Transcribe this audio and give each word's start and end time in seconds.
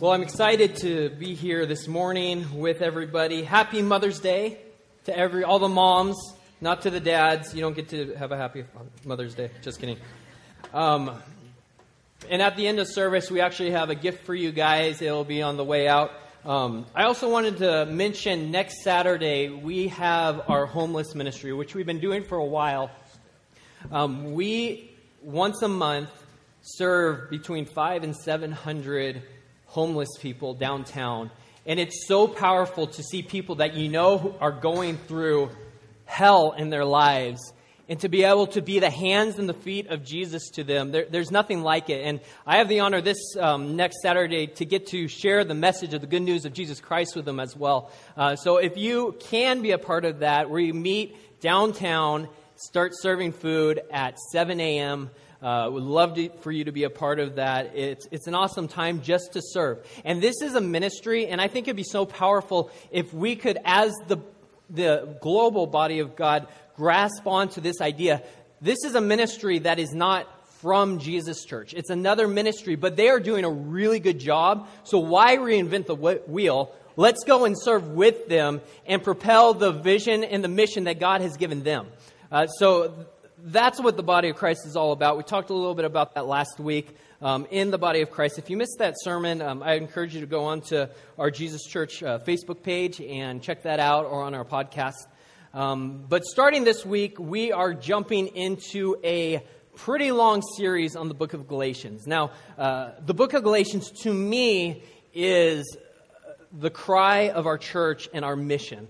Well, 0.00 0.12
I'm 0.12 0.22
excited 0.22 0.76
to 0.76 1.10
be 1.10 1.34
here 1.34 1.66
this 1.66 1.86
morning 1.86 2.58
with 2.58 2.80
everybody. 2.80 3.42
Happy 3.42 3.82
Mother's 3.82 4.18
Day 4.18 4.56
to 5.04 5.14
every 5.14 5.44
all 5.44 5.58
the 5.58 5.68
moms, 5.68 6.16
not 6.58 6.80
to 6.82 6.90
the 6.90 7.00
dads. 7.00 7.54
You 7.54 7.60
don't 7.60 7.76
get 7.76 7.90
to 7.90 8.14
have 8.14 8.32
a 8.32 8.36
happy 8.38 8.64
Mother's 9.04 9.34
Day. 9.34 9.50
Just 9.60 9.78
kidding. 9.78 9.98
Um, 10.72 11.20
and 12.30 12.40
at 12.40 12.56
the 12.56 12.66
end 12.66 12.78
of 12.78 12.88
service, 12.88 13.30
we 13.30 13.42
actually 13.42 13.72
have 13.72 13.90
a 13.90 13.94
gift 13.94 14.24
for 14.24 14.34
you 14.34 14.52
guys. 14.52 15.02
It'll 15.02 15.22
be 15.22 15.42
on 15.42 15.58
the 15.58 15.64
way 15.64 15.86
out. 15.86 16.12
Um, 16.46 16.86
I 16.94 17.04
also 17.04 17.30
wanted 17.30 17.58
to 17.58 17.84
mention 17.84 18.50
next 18.50 18.82
Saturday 18.82 19.50
we 19.50 19.88
have 19.88 20.48
our 20.48 20.64
homeless 20.64 21.14
ministry, 21.14 21.52
which 21.52 21.74
we've 21.74 21.84
been 21.84 22.00
doing 22.00 22.24
for 22.24 22.38
a 22.38 22.46
while. 22.46 22.90
Um, 23.92 24.32
we 24.32 24.96
once 25.20 25.60
a 25.60 25.68
month 25.68 26.08
serve 26.62 27.28
between 27.28 27.66
five 27.66 28.02
and 28.02 28.16
seven 28.16 28.50
hundred 28.50 29.24
homeless 29.70 30.08
people 30.18 30.52
downtown. 30.52 31.30
And 31.64 31.78
it's 31.78 32.08
so 32.08 32.26
powerful 32.26 32.88
to 32.88 33.02
see 33.04 33.22
people 33.22 33.56
that 33.56 33.74
you 33.74 33.88
know 33.88 34.34
are 34.40 34.50
going 34.50 34.98
through 34.98 35.50
hell 36.06 36.52
in 36.58 36.70
their 36.70 36.84
lives 36.84 37.52
and 37.88 38.00
to 38.00 38.08
be 38.08 38.24
able 38.24 38.48
to 38.48 38.62
be 38.62 38.80
the 38.80 38.90
hands 38.90 39.38
and 39.38 39.48
the 39.48 39.54
feet 39.54 39.86
of 39.86 40.04
Jesus 40.04 40.50
to 40.50 40.64
them. 40.64 40.90
There, 40.90 41.06
there's 41.08 41.30
nothing 41.30 41.62
like 41.62 41.88
it. 41.88 42.04
And 42.04 42.20
I 42.44 42.58
have 42.58 42.68
the 42.68 42.80
honor 42.80 43.00
this 43.00 43.36
um, 43.38 43.76
next 43.76 44.02
Saturday 44.02 44.48
to 44.48 44.64
get 44.64 44.88
to 44.88 45.06
share 45.06 45.44
the 45.44 45.54
message 45.54 45.94
of 45.94 46.00
the 46.00 46.08
good 46.08 46.22
news 46.22 46.44
of 46.44 46.52
Jesus 46.52 46.80
Christ 46.80 47.14
with 47.14 47.24
them 47.24 47.38
as 47.38 47.56
well. 47.56 47.92
Uh, 48.16 48.34
so 48.34 48.56
if 48.56 48.76
you 48.76 49.16
can 49.20 49.62
be 49.62 49.70
a 49.70 49.78
part 49.78 50.04
of 50.04 50.20
that, 50.20 50.50
where 50.50 50.60
you 50.60 50.74
meet 50.74 51.40
downtown, 51.40 52.28
start 52.56 52.92
serving 52.94 53.32
food 53.32 53.80
at 53.92 54.18
7 54.32 54.58
a.m. 54.60 55.10
Uh, 55.42 55.70
would 55.72 55.82
love 55.82 56.16
to, 56.16 56.28
for 56.40 56.52
you 56.52 56.64
to 56.64 56.72
be 56.72 56.84
a 56.84 56.90
part 56.90 57.18
of 57.18 57.36
that. 57.36 57.74
It's, 57.74 58.06
it's 58.10 58.26
an 58.26 58.34
awesome 58.34 58.68
time 58.68 59.00
just 59.00 59.32
to 59.32 59.40
serve. 59.42 59.78
And 60.04 60.20
this 60.20 60.42
is 60.42 60.54
a 60.54 60.60
ministry, 60.60 61.28
and 61.28 61.40
I 61.40 61.48
think 61.48 61.66
it'd 61.66 61.76
be 61.76 61.82
so 61.82 62.04
powerful 62.04 62.70
if 62.90 63.14
we 63.14 63.36
could, 63.36 63.58
as 63.64 63.94
the, 64.08 64.18
the 64.68 65.16
global 65.22 65.66
body 65.66 66.00
of 66.00 66.14
God, 66.14 66.46
grasp 66.76 67.26
onto 67.26 67.62
this 67.62 67.80
idea. 67.80 68.22
This 68.60 68.84
is 68.84 68.94
a 68.94 69.00
ministry 69.00 69.60
that 69.60 69.78
is 69.78 69.94
not 69.94 70.26
from 70.60 70.98
Jesus 70.98 71.46
Church. 71.46 71.72
It's 71.72 71.88
another 71.88 72.28
ministry, 72.28 72.76
but 72.76 72.96
they 72.96 73.08
are 73.08 73.20
doing 73.20 73.46
a 73.46 73.50
really 73.50 73.98
good 73.98 74.18
job. 74.18 74.68
So 74.84 74.98
why 74.98 75.38
reinvent 75.38 75.86
the 75.86 75.94
wheel? 75.94 76.74
Let's 76.96 77.24
go 77.24 77.46
and 77.46 77.56
serve 77.58 77.88
with 77.88 78.28
them 78.28 78.60
and 78.84 79.02
propel 79.02 79.54
the 79.54 79.72
vision 79.72 80.22
and 80.22 80.44
the 80.44 80.48
mission 80.48 80.84
that 80.84 81.00
God 81.00 81.22
has 81.22 81.38
given 81.38 81.62
them. 81.62 81.86
Uh, 82.30 82.46
so 82.46 83.06
that's 83.44 83.80
what 83.80 83.96
the 83.96 84.02
body 84.02 84.28
of 84.28 84.36
Christ 84.36 84.66
is 84.66 84.76
all 84.76 84.92
about. 84.92 85.16
We 85.16 85.22
talked 85.22 85.50
a 85.50 85.54
little 85.54 85.74
bit 85.74 85.84
about 85.84 86.14
that 86.14 86.26
last 86.26 86.58
week 86.58 86.96
um, 87.22 87.46
in 87.50 87.70
the 87.70 87.78
body 87.78 88.00
of 88.02 88.10
Christ. 88.10 88.38
If 88.38 88.50
you 88.50 88.56
missed 88.56 88.78
that 88.78 88.94
sermon, 89.00 89.40
um, 89.42 89.62
I 89.62 89.74
encourage 89.74 90.14
you 90.14 90.20
to 90.20 90.26
go 90.26 90.44
on 90.44 90.60
to 90.62 90.90
our 91.18 91.30
Jesus 91.30 91.64
Church 91.64 92.02
uh, 92.02 92.18
Facebook 92.18 92.62
page 92.62 93.00
and 93.00 93.42
check 93.42 93.62
that 93.62 93.80
out 93.80 94.06
or 94.06 94.22
on 94.22 94.34
our 94.34 94.44
podcast. 94.44 95.06
Um, 95.52 96.04
but 96.08 96.24
starting 96.24 96.64
this 96.64 96.84
week, 96.84 97.18
we 97.18 97.52
are 97.52 97.74
jumping 97.74 98.28
into 98.28 98.96
a 99.02 99.42
pretty 99.74 100.12
long 100.12 100.42
series 100.56 100.96
on 100.96 101.08
the 101.08 101.14
book 101.14 101.32
of 101.34 101.48
Galatians. 101.48 102.06
Now, 102.06 102.32
uh, 102.58 102.92
the 103.04 103.14
book 103.14 103.32
of 103.34 103.42
Galatians 103.42 103.90
to 104.02 104.12
me 104.12 104.82
is 105.14 105.76
the 106.52 106.70
cry 106.70 107.30
of 107.30 107.46
our 107.46 107.58
church 107.58 108.08
and 108.12 108.24
our 108.24 108.36
mission. 108.36 108.88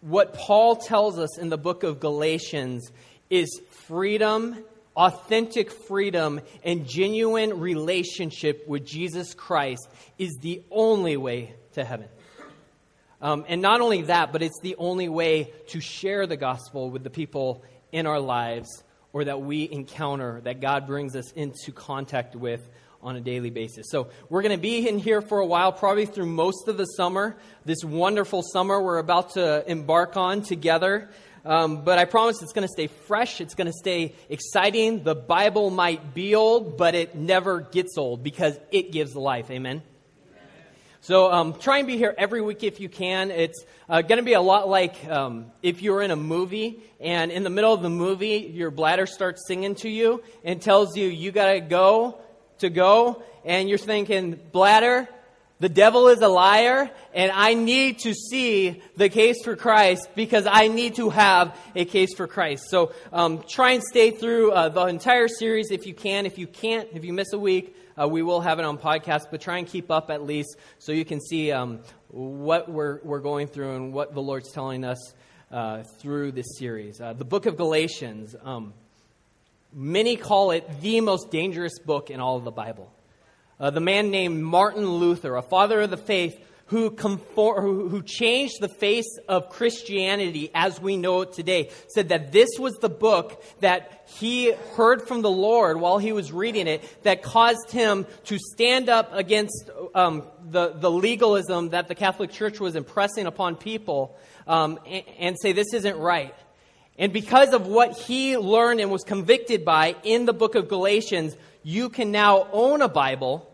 What 0.00 0.32
Paul 0.32 0.76
tells 0.76 1.18
us 1.18 1.36
in 1.36 1.50
the 1.50 1.58
book 1.58 1.82
of 1.82 2.00
Galatians 2.00 2.90
is 3.28 3.60
freedom, 3.86 4.56
authentic 4.96 5.70
freedom, 5.70 6.40
and 6.64 6.88
genuine 6.88 7.60
relationship 7.60 8.66
with 8.66 8.86
Jesus 8.86 9.34
Christ 9.34 9.86
is 10.16 10.38
the 10.40 10.62
only 10.70 11.18
way 11.18 11.54
to 11.74 11.84
heaven. 11.84 12.08
Um, 13.20 13.44
and 13.46 13.60
not 13.60 13.82
only 13.82 14.02
that, 14.02 14.32
but 14.32 14.42
it's 14.42 14.58
the 14.62 14.76
only 14.76 15.10
way 15.10 15.52
to 15.68 15.80
share 15.80 16.26
the 16.26 16.38
gospel 16.38 16.90
with 16.90 17.04
the 17.04 17.10
people 17.10 17.62
in 17.92 18.06
our 18.06 18.20
lives 18.20 18.82
or 19.12 19.24
that 19.24 19.42
we 19.42 19.68
encounter, 19.70 20.40
that 20.44 20.62
God 20.62 20.86
brings 20.86 21.14
us 21.14 21.30
into 21.32 21.72
contact 21.72 22.34
with 22.34 22.66
on 23.02 23.16
a 23.16 23.20
daily 23.20 23.50
basis. 23.50 23.86
So 23.90 24.08
we're 24.28 24.42
going 24.42 24.56
to 24.56 24.60
be 24.60 24.86
in 24.86 24.98
here 24.98 25.22
for 25.22 25.38
a 25.38 25.46
while, 25.46 25.72
probably 25.72 26.06
through 26.06 26.26
most 26.26 26.68
of 26.68 26.76
the 26.76 26.84
summer, 26.84 27.36
this 27.64 27.82
wonderful 27.84 28.42
summer 28.42 28.80
we're 28.82 28.98
about 28.98 29.34
to 29.34 29.68
embark 29.70 30.16
on 30.16 30.42
together. 30.42 31.08
Um, 31.44 31.84
but 31.84 31.98
I 31.98 32.04
promise 32.04 32.42
it's 32.42 32.52
going 32.52 32.66
to 32.66 32.72
stay 32.72 32.86
fresh. 32.86 33.40
It's 33.40 33.54
going 33.54 33.66
to 33.66 33.72
stay 33.72 34.14
exciting. 34.28 35.04
The 35.04 35.14
Bible 35.14 35.70
might 35.70 36.12
be 36.12 36.34
old, 36.34 36.76
but 36.76 36.94
it 36.94 37.14
never 37.14 37.60
gets 37.60 37.96
old 37.96 38.22
because 38.22 38.58
it 38.70 38.92
gives 38.92 39.16
life. 39.16 39.50
Amen. 39.50 39.82
So 41.02 41.32
um, 41.32 41.54
try 41.54 41.78
and 41.78 41.86
be 41.86 41.96
here 41.96 42.14
every 42.18 42.42
week 42.42 42.62
if 42.62 42.78
you 42.78 42.90
can. 42.90 43.30
It's 43.30 43.64
uh, 43.88 44.02
going 44.02 44.18
to 44.18 44.22
be 44.22 44.34
a 44.34 44.40
lot 44.42 44.68
like 44.68 45.08
um, 45.08 45.46
if 45.62 45.80
you're 45.80 46.02
in 46.02 46.10
a 46.10 46.16
movie 46.16 46.82
and 47.00 47.32
in 47.32 47.42
the 47.42 47.48
middle 47.48 47.72
of 47.72 47.80
the 47.80 47.88
movie 47.88 48.50
your 48.52 48.70
bladder 48.70 49.06
starts 49.06 49.46
singing 49.46 49.74
to 49.76 49.88
you 49.88 50.22
and 50.44 50.60
tells 50.60 50.98
you 50.98 51.06
you 51.06 51.32
got 51.32 51.52
to 51.52 51.60
go 51.60 52.20
to 52.60 52.70
go, 52.70 53.22
and 53.44 53.68
you're 53.68 53.78
thinking, 53.78 54.38
bladder, 54.52 55.08
the 55.60 55.68
devil 55.68 56.08
is 56.08 56.22
a 56.22 56.28
liar, 56.28 56.90
and 57.12 57.30
I 57.30 57.52
need 57.52 57.98
to 58.00 58.14
see 58.14 58.82
the 58.96 59.10
case 59.10 59.44
for 59.44 59.56
Christ 59.56 60.08
because 60.14 60.46
I 60.50 60.68
need 60.68 60.94
to 60.94 61.10
have 61.10 61.54
a 61.76 61.84
case 61.84 62.14
for 62.14 62.26
Christ. 62.26 62.64
So 62.70 62.92
um, 63.12 63.44
try 63.46 63.72
and 63.72 63.82
stay 63.82 64.10
through 64.10 64.52
uh, 64.52 64.70
the 64.70 64.86
entire 64.86 65.28
series 65.28 65.70
if 65.70 65.86
you 65.86 65.92
can. 65.92 66.24
If 66.24 66.38
you 66.38 66.46
can't, 66.46 66.88
if 66.94 67.04
you 67.04 67.12
miss 67.12 67.34
a 67.34 67.38
week, 67.38 67.76
uh, 68.00 68.08
we 68.08 68.22
will 68.22 68.40
have 68.40 68.58
it 68.58 68.64
on 68.64 68.78
podcast, 68.78 69.24
but 69.30 69.42
try 69.42 69.58
and 69.58 69.66
keep 69.66 69.90
up 69.90 70.10
at 70.10 70.24
least 70.24 70.56
so 70.78 70.92
you 70.92 71.04
can 71.04 71.20
see 71.20 71.52
um, 71.52 71.80
what 72.08 72.70
we're, 72.70 73.00
we're 73.02 73.20
going 73.20 73.46
through 73.46 73.76
and 73.76 73.92
what 73.92 74.14
the 74.14 74.22
Lord's 74.22 74.50
telling 74.52 74.82
us 74.82 75.14
uh, 75.50 75.82
through 75.98 76.32
this 76.32 76.46
series. 76.58 77.02
Uh, 77.02 77.12
the 77.12 77.26
book 77.26 77.44
of 77.44 77.58
Galatians. 77.58 78.34
Um, 78.42 78.72
Many 79.72 80.16
call 80.16 80.50
it 80.50 80.80
the 80.80 81.00
most 81.00 81.30
dangerous 81.30 81.78
book 81.78 82.10
in 82.10 82.20
all 82.20 82.36
of 82.36 82.44
the 82.44 82.50
Bible. 82.50 82.92
Uh, 83.58 83.70
the 83.70 83.80
man 83.80 84.10
named 84.10 84.42
Martin 84.42 84.84
Luther, 84.84 85.36
a 85.36 85.42
father 85.42 85.82
of 85.82 85.90
the 85.90 85.96
faith, 85.96 86.40
who, 86.70 86.90
conform, 86.90 87.62
who, 87.62 87.88
who 87.88 88.02
changed 88.02 88.54
the 88.60 88.68
face 88.68 89.18
of 89.28 89.48
Christianity 89.50 90.50
as 90.54 90.80
we 90.80 90.96
know 90.96 91.22
it 91.22 91.32
today, 91.32 91.70
said 91.88 92.10
that 92.10 92.30
this 92.30 92.48
was 92.58 92.74
the 92.74 92.88
book 92.88 93.44
that 93.58 94.08
he 94.18 94.52
heard 94.76 95.06
from 95.06 95.22
the 95.22 95.30
Lord 95.30 95.80
while 95.80 95.98
he 95.98 96.12
was 96.12 96.32
reading 96.32 96.68
it 96.68 97.02
that 97.02 97.22
caused 97.22 97.70
him 97.70 98.06
to 98.26 98.38
stand 98.38 98.88
up 98.88 99.12
against 99.12 99.68
um, 99.96 100.22
the, 100.48 100.68
the 100.70 100.90
legalism 100.90 101.70
that 101.70 101.88
the 101.88 101.96
Catholic 101.96 102.30
Church 102.30 102.60
was 102.60 102.76
impressing 102.76 103.26
upon 103.26 103.56
people 103.56 104.16
um, 104.46 104.78
and, 104.86 105.04
and 105.18 105.36
say, 105.40 105.50
this 105.50 105.74
isn't 105.74 105.98
right. 105.98 106.34
And 107.00 107.14
because 107.14 107.54
of 107.54 107.66
what 107.66 107.98
he 107.98 108.36
learned 108.36 108.78
and 108.78 108.90
was 108.90 109.04
convicted 109.04 109.64
by 109.64 109.96
in 110.04 110.26
the 110.26 110.34
book 110.34 110.54
of 110.54 110.68
Galatians, 110.68 111.34
you 111.62 111.88
can 111.88 112.12
now 112.12 112.46
own 112.52 112.82
a 112.82 112.88
Bible 112.88 113.50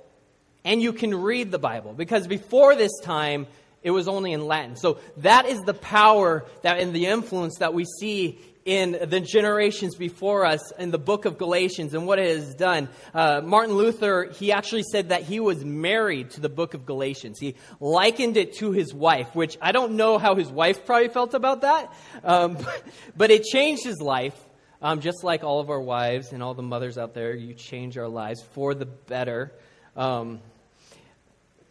and 0.64 0.82
you 0.82 0.92
can 0.92 1.14
read 1.14 1.52
the 1.52 1.58
Bible. 1.58 1.92
Because 1.92 2.26
before 2.26 2.74
this 2.74 2.90
time, 3.04 3.46
it 3.84 3.92
was 3.92 4.08
only 4.08 4.32
in 4.32 4.48
Latin. 4.48 4.74
So 4.74 4.98
that 5.18 5.46
is 5.46 5.60
the 5.60 5.74
power 5.74 6.44
that 6.62 6.80
and 6.80 6.92
the 6.92 7.06
influence 7.06 7.58
that 7.58 7.72
we 7.72 7.84
see 8.00 8.40
in 8.66 8.98
the 9.08 9.20
generations 9.20 9.94
before 9.94 10.44
us 10.44 10.72
in 10.72 10.90
the 10.90 10.98
book 10.98 11.24
of 11.24 11.38
Galatians 11.38 11.94
and 11.94 12.04
what 12.04 12.18
it 12.18 12.36
has 12.36 12.52
done. 12.54 12.88
Uh, 13.14 13.40
Martin 13.42 13.76
Luther, 13.76 14.32
he 14.36 14.50
actually 14.50 14.82
said 14.82 15.10
that 15.10 15.22
he 15.22 15.38
was 15.38 15.64
married 15.64 16.30
to 16.32 16.40
the 16.40 16.48
book 16.48 16.74
of 16.74 16.84
Galatians. 16.84 17.38
He 17.38 17.54
likened 17.78 18.36
it 18.36 18.54
to 18.56 18.72
his 18.72 18.92
wife, 18.92 19.34
which 19.36 19.56
I 19.62 19.70
don't 19.70 19.92
know 19.92 20.18
how 20.18 20.34
his 20.34 20.48
wife 20.48 20.84
probably 20.84 21.08
felt 21.08 21.32
about 21.32 21.60
that, 21.60 21.94
um, 22.24 22.58
but 23.16 23.30
it 23.30 23.44
changed 23.44 23.84
his 23.84 24.00
life. 24.00 24.36
Um, 24.82 25.00
just 25.00 25.24
like 25.24 25.42
all 25.42 25.60
of 25.60 25.70
our 25.70 25.80
wives 25.80 26.32
and 26.32 26.42
all 26.42 26.52
the 26.52 26.62
mothers 26.62 26.98
out 26.98 27.14
there, 27.14 27.34
you 27.34 27.54
change 27.54 27.96
our 27.96 28.08
lives 28.08 28.42
for 28.52 28.74
the 28.74 28.84
better. 28.84 29.52
Um, 29.96 30.40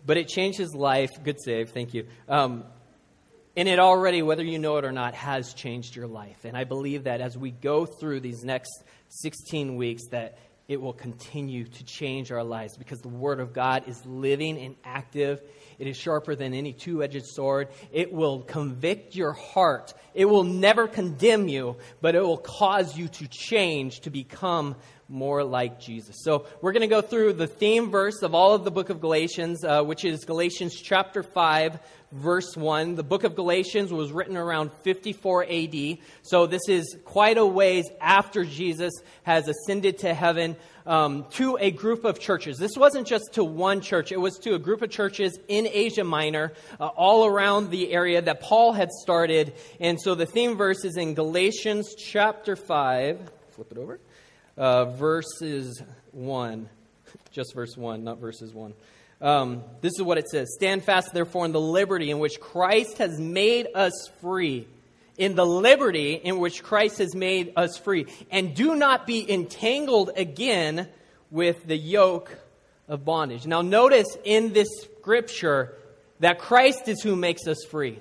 but 0.05 0.17
it 0.17 0.27
changed 0.27 0.57
his 0.57 0.73
life. 0.73 1.11
Good 1.23 1.37
save, 1.39 1.69
thank 1.69 1.93
you. 1.93 2.07
Um, 2.27 2.63
and 3.57 3.67
it 3.67 3.79
already, 3.79 4.21
whether 4.21 4.43
you 4.43 4.59
know 4.59 4.77
it 4.77 4.85
or 4.85 4.91
not, 4.91 5.13
has 5.13 5.53
changed 5.53 5.95
your 5.95 6.07
life. 6.07 6.43
And 6.43 6.57
I 6.57 6.65
believe 6.65 7.05
that 7.05 7.21
as 7.21 7.37
we 7.37 7.51
go 7.51 7.85
through 7.85 8.19
these 8.19 8.43
next 8.43 8.83
16 9.09 9.75
weeks, 9.75 10.07
that 10.11 10.37
it 10.67 10.81
will 10.81 10.93
continue 10.93 11.65
to 11.65 11.83
change 11.85 12.31
our 12.31 12.43
lives 12.43 12.75
because 12.75 12.99
the 12.99 13.07
Word 13.07 13.39
of 13.39 13.53
God 13.53 13.83
is 13.87 14.03
living 14.05 14.57
and 14.57 14.75
active. 14.83 15.41
It 15.77 15.87
is 15.87 15.95
sharper 15.95 16.35
than 16.35 16.53
any 16.53 16.73
two 16.73 17.03
edged 17.03 17.25
sword. 17.25 17.69
It 17.91 18.11
will 18.11 18.41
convict 18.41 19.15
your 19.15 19.33
heart. 19.33 19.93
It 20.13 20.25
will 20.25 20.43
never 20.43 20.87
condemn 20.87 21.47
you, 21.47 21.77
but 22.01 22.15
it 22.15 22.21
will 22.21 22.37
cause 22.37 22.97
you 22.97 23.07
to 23.09 23.27
change 23.27 24.01
to 24.01 24.09
become 24.09 24.75
more 25.07 25.43
like 25.43 25.79
Jesus. 25.79 26.17
So 26.23 26.47
we're 26.61 26.71
going 26.71 26.81
to 26.81 26.87
go 26.87 27.01
through 27.01 27.33
the 27.33 27.47
theme 27.47 27.91
verse 27.91 28.21
of 28.21 28.33
all 28.33 28.53
of 28.53 28.63
the 28.63 28.71
book 28.71 28.89
of 28.89 28.99
Galatians, 28.99 29.63
uh, 29.63 29.83
which 29.83 30.03
is 30.03 30.25
Galatians 30.25 30.75
chapter 30.75 31.21
5, 31.21 31.79
verse 32.11 32.57
1. 32.57 32.95
The 32.95 33.03
book 33.03 33.23
of 33.23 33.35
Galatians 33.35 33.93
was 33.93 34.11
written 34.11 34.35
around 34.35 34.71
54 34.83 35.45
AD. 35.49 35.97
So 36.23 36.47
this 36.47 36.67
is 36.67 36.97
quite 37.05 37.37
a 37.37 37.45
ways 37.45 37.85
after 38.01 38.45
Jesus 38.45 38.93
has 39.23 39.47
ascended 39.47 39.99
to 39.99 40.13
heaven. 40.13 40.55
um, 40.85 41.25
to 41.31 41.57
a 41.59 41.71
group 41.71 42.05
of 42.05 42.19
churches. 42.19 42.57
This 42.57 42.77
wasn't 42.77 43.07
just 43.07 43.33
to 43.33 43.43
one 43.43 43.81
church, 43.81 44.11
it 44.11 44.19
was 44.19 44.37
to 44.39 44.53
a 44.53 44.59
group 44.59 44.81
of 44.81 44.89
churches 44.89 45.37
in 45.47 45.67
Asia 45.67 46.03
Minor, 46.03 46.53
uh, 46.79 46.85
all 46.87 47.25
around 47.25 47.71
the 47.71 47.91
area 47.91 48.21
that 48.21 48.41
Paul 48.41 48.73
had 48.73 48.91
started. 48.91 49.53
And 49.79 49.99
so 49.99 50.15
the 50.15 50.25
theme 50.25 50.55
verse 50.55 50.85
is 50.85 50.97
in 50.97 51.13
Galatians 51.13 51.95
chapter 51.95 52.55
5. 52.55 53.31
Flip 53.51 53.71
it 53.71 53.77
over. 53.77 53.99
Uh, 54.57 54.85
verses 54.85 55.81
1. 56.11 56.69
Just 57.31 57.53
verse 57.53 57.75
1, 57.75 58.03
not 58.05 58.19
verses 58.19 58.53
1. 58.53 58.73
Um, 59.21 59.63
this 59.81 59.93
is 59.97 60.01
what 60.01 60.17
it 60.17 60.29
says 60.29 60.47
Stand 60.55 60.83
fast, 60.83 61.13
therefore, 61.13 61.45
in 61.45 61.51
the 61.51 61.59
liberty 61.59 62.09
in 62.09 62.19
which 62.19 62.39
Christ 62.39 62.99
has 62.99 63.19
made 63.19 63.67
us 63.75 64.09
free. 64.21 64.67
In 65.17 65.35
the 65.35 65.45
liberty 65.45 66.13
in 66.13 66.39
which 66.39 66.63
Christ 66.63 66.99
has 66.99 67.15
made 67.15 67.53
us 67.55 67.77
free. 67.77 68.05
And 68.31 68.55
do 68.55 68.75
not 68.75 69.07
be 69.07 69.29
entangled 69.29 70.11
again 70.15 70.87
with 71.31 71.65
the 71.65 71.77
yoke 71.77 72.37
of 72.87 73.03
bondage. 73.05 73.45
Now, 73.45 73.61
notice 73.61 74.07
in 74.23 74.53
this 74.53 74.67
scripture 74.99 75.73
that 76.19 76.39
Christ 76.39 76.87
is 76.87 77.01
who 77.01 77.15
makes 77.15 77.47
us 77.47 77.63
free. 77.69 77.99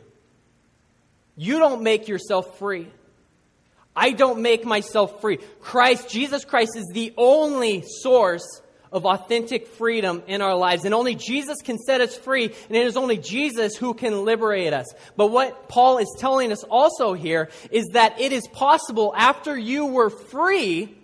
You 1.37 1.59
don't 1.59 1.83
make 1.83 2.09
yourself 2.09 2.59
free. 2.59 2.89
I 3.97 4.13
don't 4.13 4.43
make 4.43 4.65
myself 4.65 5.21
free. 5.21 5.39
Christ, 5.61 6.09
Jesus 6.09 6.45
Christ, 6.45 6.77
is 6.77 6.87
the 6.93 7.13
only 7.17 7.85
source 7.87 8.63
of 8.91 9.07
authentic 9.07 9.67
freedom 9.67 10.23
in 10.29 10.41
our 10.41 10.55
lives. 10.55 10.85
And 10.85 10.95
only 10.95 11.17
Jesus 11.17 11.59
can 11.63 11.79
set 11.79 12.01
us 12.01 12.17
free, 12.17 12.45
and 12.45 12.77
it 12.77 12.87
is 12.87 12.97
only 12.97 13.19
Jesus 13.19 13.77
who 13.77 13.93
can 13.93 14.25
liberate 14.25 14.73
us. 14.73 14.87
But 15.17 15.29
what 15.29 15.69
Paul 15.69 15.99
is 15.99 16.17
telling 16.19 16.53
us 16.53 16.63
also 16.65 17.13
here 17.13 17.51
is 17.73 17.87
that 17.93 18.21
it 18.21 18.33
is 18.33 18.47
possible 18.49 19.13
after 19.17 19.59
you 19.59 19.87
were 19.87 20.11
free, 20.11 20.97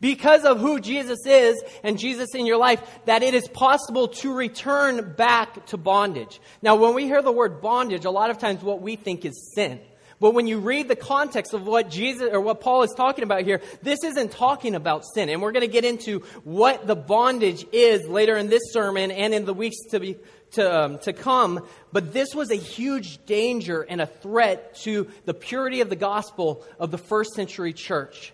because 0.00 0.44
of 0.44 0.60
who 0.60 0.80
Jesus 0.80 1.26
is 1.26 1.62
and 1.82 1.98
Jesus 1.98 2.34
in 2.34 2.46
your 2.46 2.56
life, 2.56 2.82
that 3.04 3.22
it 3.22 3.34
is 3.34 3.46
possible 3.48 4.08
to 4.08 4.32
return 4.32 5.14
back 5.14 5.66
to 5.66 5.76
bondage. 5.76 6.40
Now, 6.62 6.76
when 6.76 6.94
we 6.94 7.04
hear 7.04 7.20
the 7.22 7.32
word 7.32 7.60
bondage, 7.60 8.06
a 8.06 8.10
lot 8.10 8.30
of 8.30 8.38
times 8.38 8.62
what 8.62 8.80
we 8.80 8.96
think 8.96 9.26
is 9.26 9.52
sin. 9.54 9.80
But 10.20 10.34
when 10.34 10.46
you 10.46 10.58
read 10.58 10.86
the 10.86 10.96
context 10.96 11.54
of 11.54 11.66
what 11.66 11.90
Jesus 11.90 12.28
or 12.30 12.40
what 12.40 12.60
Paul 12.60 12.82
is 12.82 12.92
talking 12.94 13.24
about 13.24 13.42
here, 13.42 13.62
this 13.82 14.04
isn't 14.04 14.32
talking 14.32 14.74
about 14.74 15.04
sin. 15.14 15.30
And 15.30 15.40
we're 15.40 15.52
going 15.52 15.66
to 15.66 15.72
get 15.72 15.86
into 15.86 16.20
what 16.44 16.86
the 16.86 16.94
bondage 16.94 17.66
is 17.72 18.06
later 18.06 18.36
in 18.36 18.48
this 18.48 18.60
sermon 18.70 19.10
and 19.10 19.32
in 19.32 19.46
the 19.46 19.54
weeks 19.54 19.76
to 19.90 20.00
be 20.00 20.18
to, 20.52 20.84
um, 20.84 20.98
to 21.00 21.12
come. 21.12 21.66
But 21.92 22.12
this 22.12 22.34
was 22.34 22.50
a 22.50 22.56
huge 22.56 23.24
danger 23.24 23.82
and 23.82 24.00
a 24.00 24.06
threat 24.06 24.74
to 24.82 25.08
the 25.24 25.34
purity 25.34 25.80
of 25.80 25.88
the 25.88 25.96
gospel 25.96 26.64
of 26.78 26.90
the 26.90 26.98
first 26.98 27.34
century 27.34 27.72
church. 27.72 28.32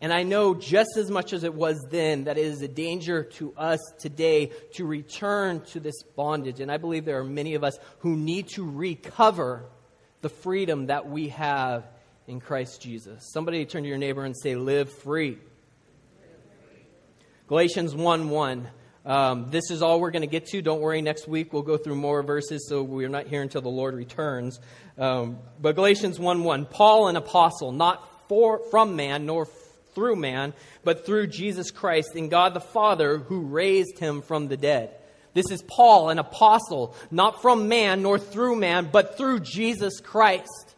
And 0.00 0.12
I 0.12 0.22
know 0.22 0.54
just 0.54 0.96
as 0.96 1.10
much 1.10 1.32
as 1.32 1.42
it 1.42 1.54
was 1.54 1.84
then 1.90 2.24
that 2.24 2.38
it 2.38 2.44
is 2.44 2.62
a 2.62 2.68
danger 2.68 3.24
to 3.24 3.54
us 3.56 3.80
today 3.98 4.52
to 4.74 4.86
return 4.86 5.60
to 5.72 5.80
this 5.80 6.02
bondage. 6.14 6.60
And 6.60 6.70
I 6.70 6.76
believe 6.76 7.04
there 7.04 7.18
are 7.18 7.24
many 7.24 7.54
of 7.54 7.64
us 7.64 7.78
who 8.00 8.16
need 8.16 8.48
to 8.48 8.64
recover 8.64 9.64
the 10.26 10.30
freedom 10.30 10.86
that 10.86 11.08
we 11.08 11.28
have 11.28 11.84
in 12.26 12.40
Christ 12.40 12.82
Jesus. 12.82 13.30
Somebody 13.32 13.64
turn 13.64 13.84
to 13.84 13.88
your 13.88 13.96
neighbor 13.96 14.24
and 14.24 14.36
say, 14.36 14.56
Live 14.56 14.92
free. 14.92 15.38
Galatians 17.46 17.94
1 17.94 18.28
1. 18.28 18.68
Um, 19.04 19.50
this 19.52 19.70
is 19.70 19.82
all 19.82 20.00
we're 20.00 20.10
going 20.10 20.22
to 20.22 20.26
get 20.26 20.46
to. 20.46 20.60
Don't 20.60 20.80
worry, 20.80 21.00
next 21.00 21.28
week 21.28 21.52
we'll 21.52 21.62
go 21.62 21.76
through 21.76 21.94
more 21.94 22.24
verses, 22.24 22.68
so 22.68 22.82
we're 22.82 23.08
not 23.08 23.28
here 23.28 23.40
until 23.40 23.60
the 23.60 23.68
Lord 23.68 23.94
returns. 23.94 24.58
Um, 24.98 25.38
but 25.60 25.76
Galatians 25.76 26.18
1 26.18 26.42
1. 26.42 26.66
Paul, 26.66 27.06
an 27.06 27.14
apostle, 27.14 27.70
not 27.70 28.28
for, 28.28 28.58
from 28.72 28.96
man, 28.96 29.26
nor 29.26 29.46
through 29.94 30.16
man, 30.16 30.54
but 30.82 31.06
through 31.06 31.28
Jesus 31.28 31.70
Christ 31.70 32.16
and 32.16 32.28
God 32.28 32.52
the 32.52 32.60
Father 32.60 33.18
who 33.18 33.42
raised 33.42 34.00
him 34.00 34.22
from 34.22 34.48
the 34.48 34.56
dead 34.56 34.90
this 35.36 35.50
is 35.50 35.60
Paul, 35.60 36.08
an 36.08 36.18
apostle, 36.18 36.96
not 37.10 37.42
from 37.42 37.68
man 37.68 38.00
nor 38.00 38.18
through 38.18 38.56
man, 38.56 38.88
but 38.90 39.18
through 39.18 39.40
Jesus 39.40 40.00
Christ. 40.00 40.74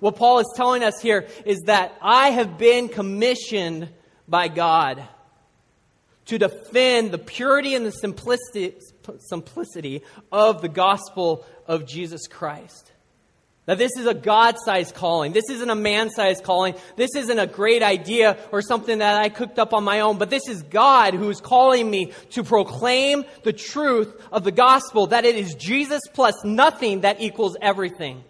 What 0.00 0.16
Paul 0.16 0.38
is 0.38 0.50
telling 0.56 0.82
us 0.82 0.98
here 1.02 1.28
is 1.44 1.58
that 1.66 1.94
I 2.00 2.30
have 2.30 2.56
been 2.56 2.88
commissioned 2.88 3.90
by 4.26 4.48
God 4.48 5.06
to 6.24 6.38
defend 6.38 7.10
the 7.10 7.18
purity 7.18 7.74
and 7.74 7.84
the 7.84 7.90
simplicity, 7.90 8.76
simplicity 9.18 10.02
of 10.32 10.62
the 10.62 10.70
gospel 10.70 11.44
of 11.66 11.86
Jesus 11.86 12.26
Christ. 12.28 12.90
That 13.68 13.76
this 13.76 13.92
is 13.98 14.06
a 14.06 14.14
God 14.14 14.56
sized 14.58 14.94
calling. 14.94 15.34
This 15.34 15.50
isn't 15.50 15.68
a 15.68 15.74
man 15.74 16.08
sized 16.08 16.42
calling. 16.42 16.74
This 16.96 17.14
isn't 17.14 17.38
a 17.38 17.46
great 17.46 17.82
idea 17.82 18.38
or 18.50 18.62
something 18.62 19.00
that 19.00 19.20
I 19.20 19.28
cooked 19.28 19.58
up 19.58 19.74
on 19.74 19.84
my 19.84 20.00
own, 20.00 20.16
but 20.16 20.30
this 20.30 20.48
is 20.48 20.62
God 20.62 21.12
who 21.12 21.28
is 21.28 21.42
calling 21.42 21.90
me 21.90 22.14
to 22.30 22.42
proclaim 22.42 23.26
the 23.42 23.52
truth 23.52 24.10
of 24.32 24.42
the 24.42 24.52
gospel 24.52 25.08
that 25.08 25.26
it 25.26 25.36
is 25.36 25.54
Jesus 25.54 26.00
plus 26.14 26.42
nothing 26.46 27.02
that 27.02 27.20
equals 27.20 27.58
everything. 27.60 28.24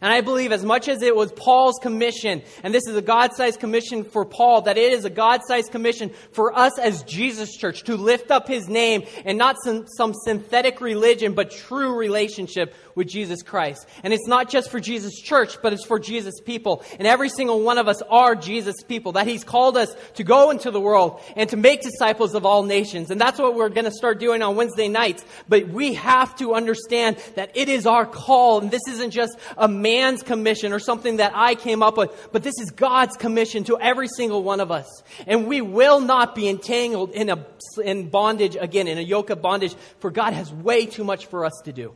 And 0.00 0.12
I 0.12 0.20
believe 0.20 0.52
as 0.52 0.64
much 0.64 0.88
as 0.88 1.02
it 1.02 1.14
was 1.14 1.32
Paul's 1.32 1.78
commission, 1.82 2.42
and 2.62 2.72
this 2.72 2.86
is 2.86 2.96
a 2.96 3.02
God-sized 3.02 3.58
commission 3.58 4.04
for 4.04 4.24
Paul, 4.24 4.62
that 4.62 4.78
it 4.78 4.92
is 4.92 5.04
a 5.04 5.10
God-sized 5.10 5.72
commission 5.72 6.10
for 6.32 6.56
us 6.56 6.78
as 6.78 7.02
Jesus 7.02 7.56
Church 7.56 7.82
to 7.84 7.96
lift 7.96 8.30
up 8.30 8.46
his 8.46 8.68
name 8.68 9.04
and 9.24 9.36
not 9.36 9.56
some, 9.62 9.86
some 9.88 10.14
synthetic 10.14 10.80
religion, 10.80 11.34
but 11.34 11.50
true 11.50 11.96
relationship 11.96 12.74
with 12.98 13.08
Jesus 13.08 13.42
Christ. 13.42 13.86
And 14.02 14.12
it's 14.12 14.26
not 14.26 14.50
just 14.50 14.70
for 14.70 14.80
Jesus 14.80 15.18
Church, 15.18 15.62
but 15.62 15.72
it's 15.72 15.86
for 15.86 16.00
Jesus 16.00 16.40
people. 16.40 16.82
And 16.98 17.06
every 17.06 17.28
single 17.28 17.62
one 17.62 17.78
of 17.78 17.86
us 17.86 18.02
are 18.02 18.34
Jesus 18.34 18.82
people, 18.82 19.12
that 19.12 19.28
he's 19.28 19.44
called 19.44 19.76
us 19.76 19.94
to 20.14 20.24
go 20.24 20.50
into 20.50 20.72
the 20.72 20.80
world 20.80 21.20
and 21.36 21.48
to 21.50 21.56
make 21.56 21.80
disciples 21.80 22.34
of 22.34 22.44
all 22.44 22.64
nations. 22.64 23.12
And 23.12 23.20
that's 23.20 23.38
what 23.38 23.54
we're 23.54 23.68
going 23.68 23.84
to 23.84 23.92
start 23.92 24.18
doing 24.18 24.42
on 24.42 24.56
Wednesday 24.56 24.88
nights. 24.88 25.24
But 25.48 25.68
we 25.68 25.94
have 25.94 26.34
to 26.38 26.54
understand 26.54 27.16
that 27.36 27.56
it 27.56 27.68
is 27.68 27.86
our 27.86 28.04
call, 28.04 28.60
and 28.60 28.70
this 28.70 28.82
isn't 28.88 29.12
just 29.12 29.38
a 29.56 29.68
man's 29.68 30.24
commission 30.24 30.72
or 30.72 30.80
something 30.80 31.18
that 31.18 31.32
I 31.36 31.54
came 31.54 31.84
up 31.84 31.96
with, 31.96 32.28
but 32.32 32.42
this 32.42 32.58
is 32.58 32.72
God's 32.72 33.16
commission 33.16 33.62
to 33.64 33.78
every 33.78 34.08
single 34.08 34.42
one 34.42 34.58
of 34.58 34.72
us. 34.72 35.04
And 35.28 35.46
we 35.46 35.60
will 35.60 36.00
not 36.00 36.34
be 36.34 36.48
entangled 36.48 37.12
in 37.12 37.30
a 37.30 37.46
in 37.82 38.08
bondage 38.08 38.56
again, 38.56 38.88
in 38.88 38.98
a 38.98 39.02
yoke 39.02 39.30
of 39.30 39.40
bondage, 39.40 39.76
for 40.00 40.10
God 40.10 40.32
has 40.32 40.52
way 40.52 40.86
too 40.86 41.04
much 41.04 41.26
for 41.26 41.44
us 41.44 41.52
to 41.64 41.72
do. 41.72 41.94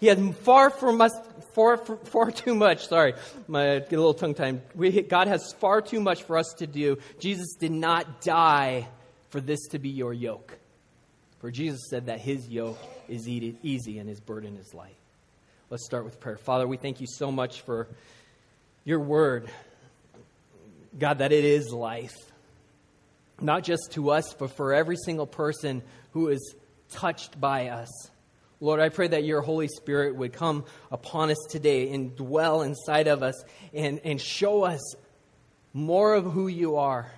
He 0.00 0.06
had 0.06 0.36
far 0.36 0.70
from 0.70 1.00
us, 1.00 1.12
far, 1.54 1.76
far 1.76 2.30
too 2.30 2.54
much. 2.54 2.86
Sorry, 2.86 3.14
my 3.46 3.80
get 3.80 3.92
a 3.92 3.96
little 3.96 4.14
tongue 4.14 4.34
tied. 4.34 4.60
God 5.08 5.28
has 5.28 5.52
far 5.54 5.82
too 5.82 6.00
much 6.00 6.22
for 6.22 6.38
us 6.38 6.54
to 6.58 6.66
do. 6.66 6.98
Jesus 7.18 7.54
did 7.58 7.72
not 7.72 8.20
die 8.20 8.88
for 9.30 9.40
this 9.40 9.66
to 9.68 9.78
be 9.78 9.88
your 9.88 10.12
yoke. 10.12 10.56
For 11.40 11.50
Jesus 11.50 11.80
said 11.90 12.06
that 12.06 12.20
his 12.20 12.48
yoke 12.48 12.78
is 13.08 13.28
easy 13.28 13.98
and 13.98 14.08
his 14.08 14.20
burden 14.20 14.56
is 14.56 14.74
light. 14.74 14.96
Let's 15.70 15.84
start 15.84 16.04
with 16.04 16.18
prayer. 16.20 16.36
Father, 16.36 16.66
we 16.66 16.76
thank 16.76 17.00
you 17.00 17.06
so 17.06 17.30
much 17.30 17.60
for 17.60 17.88
your 18.84 19.00
word. 19.00 19.50
God, 20.98 21.18
that 21.18 21.30
it 21.30 21.44
is 21.44 21.70
life. 21.70 22.16
Not 23.40 23.62
just 23.62 23.92
to 23.92 24.10
us, 24.10 24.34
but 24.34 24.50
for 24.56 24.72
every 24.72 24.96
single 24.96 25.26
person 25.26 25.82
who 26.12 26.28
is 26.28 26.54
touched 26.90 27.40
by 27.40 27.68
us. 27.68 27.88
Lord, 28.60 28.80
I 28.80 28.88
pray 28.88 29.08
that 29.08 29.24
your 29.24 29.40
Holy 29.40 29.68
Spirit 29.68 30.16
would 30.16 30.32
come 30.32 30.64
upon 30.90 31.30
us 31.30 31.38
today 31.48 31.92
and 31.92 32.16
dwell 32.16 32.62
inside 32.62 33.06
of 33.06 33.22
us 33.22 33.44
and, 33.72 34.00
and 34.02 34.20
show 34.20 34.64
us 34.64 34.96
more 35.72 36.14
of 36.14 36.24
who 36.24 36.48
you 36.48 36.76
are. 36.76 37.10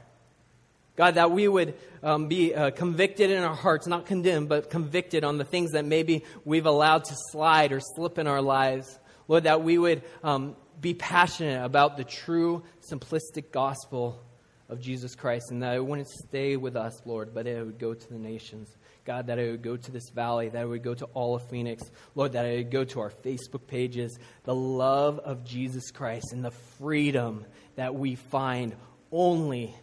God, 0.96 1.14
that 1.14 1.30
we 1.30 1.48
would 1.48 1.74
um, 2.02 2.28
be 2.28 2.54
uh, 2.54 2.70
convicted 2.72 3.30
in 3.30 3.42
our 3.42 3.54
hearts, 3.54 3.86
not 3.86 4.04
condemned, 4.04 4.50
but 4.50 4.68
convicted 4.68 5.24
on 5.24 5.38
the 5.38 5.44
things 5.44 5.70
that 5.70 5.86
maybe 5.86 6.24
we've 6.44 6.66
allowed 6.66 7.04
to 7.04 7.14
slide 7.30 7.72
or 7.72 7.80
slip 7.80 8.18
in 8.18 8.26
our 8.26 8.42
lives. 8.42 8.98
Lord, 9.26 9.44
that 9.44 9.62
we 9.62 9.78
would 9.78 10.02
um, 10.22 10.56
be 10.78 10.92
passionate 10.92 11.64
about 11.64 11.96
the 11.96 12.04
true, 12.04 12.64
simplistic 12.90 13.50
gospel 13.50 14.20
of 14.68 14.80
Jesus 14.80 15.14
Christ, 15.14 15.50
and 15.50 15.62
that 15.62 15.74
it 15.74 15.84
wouldn't 15.84 16.08
stay 16.08 16.56
with 16.56 16.76
us, 16.76 17.00
Lord, 17.06 17.32
but 17.32 17.46
it 17.46 17.64
would 17.64 17.78
go 17.78 17.94
to 17.94 18.08
the 18.08 18.18
nations. 18.18 18.68
God, 19.04 19.26
that 19.26 19.38
it 19.38 19.50
would 19.50 19.62
go 19.62 19.76
to 19.76 19.90
this 19.90 20.10
valley, 20.10 20.48
that 20.48 20.62
it 20.62 20.68
would 20.68 20.82
go 20.82 20.94
to 20.94 21.04
all 21.14 21.34
of 21.34 21.48
Phoenix. 21.48 21.82
Lord, 22.14 22.32
that 22.32 22.44
it 22.44 22.56
would 22.56 22.70
go 22.70 22.84
to 22.84 23.00
our 23.00 23.10
Facebook 23.10 23.66
pages. 23.66 24.18
The 24.44 24.54
love 24.54 25.18
of 25.18 25.44
Jesus 25.44 25.90
Christ 25.90 26.32
and 26.32 26.44
the 26.44 26.50
freedom 26.50 27.44
that 27.76 27.94
we 27.94 28.14
find 28.14 28.74
only 29.10 29.74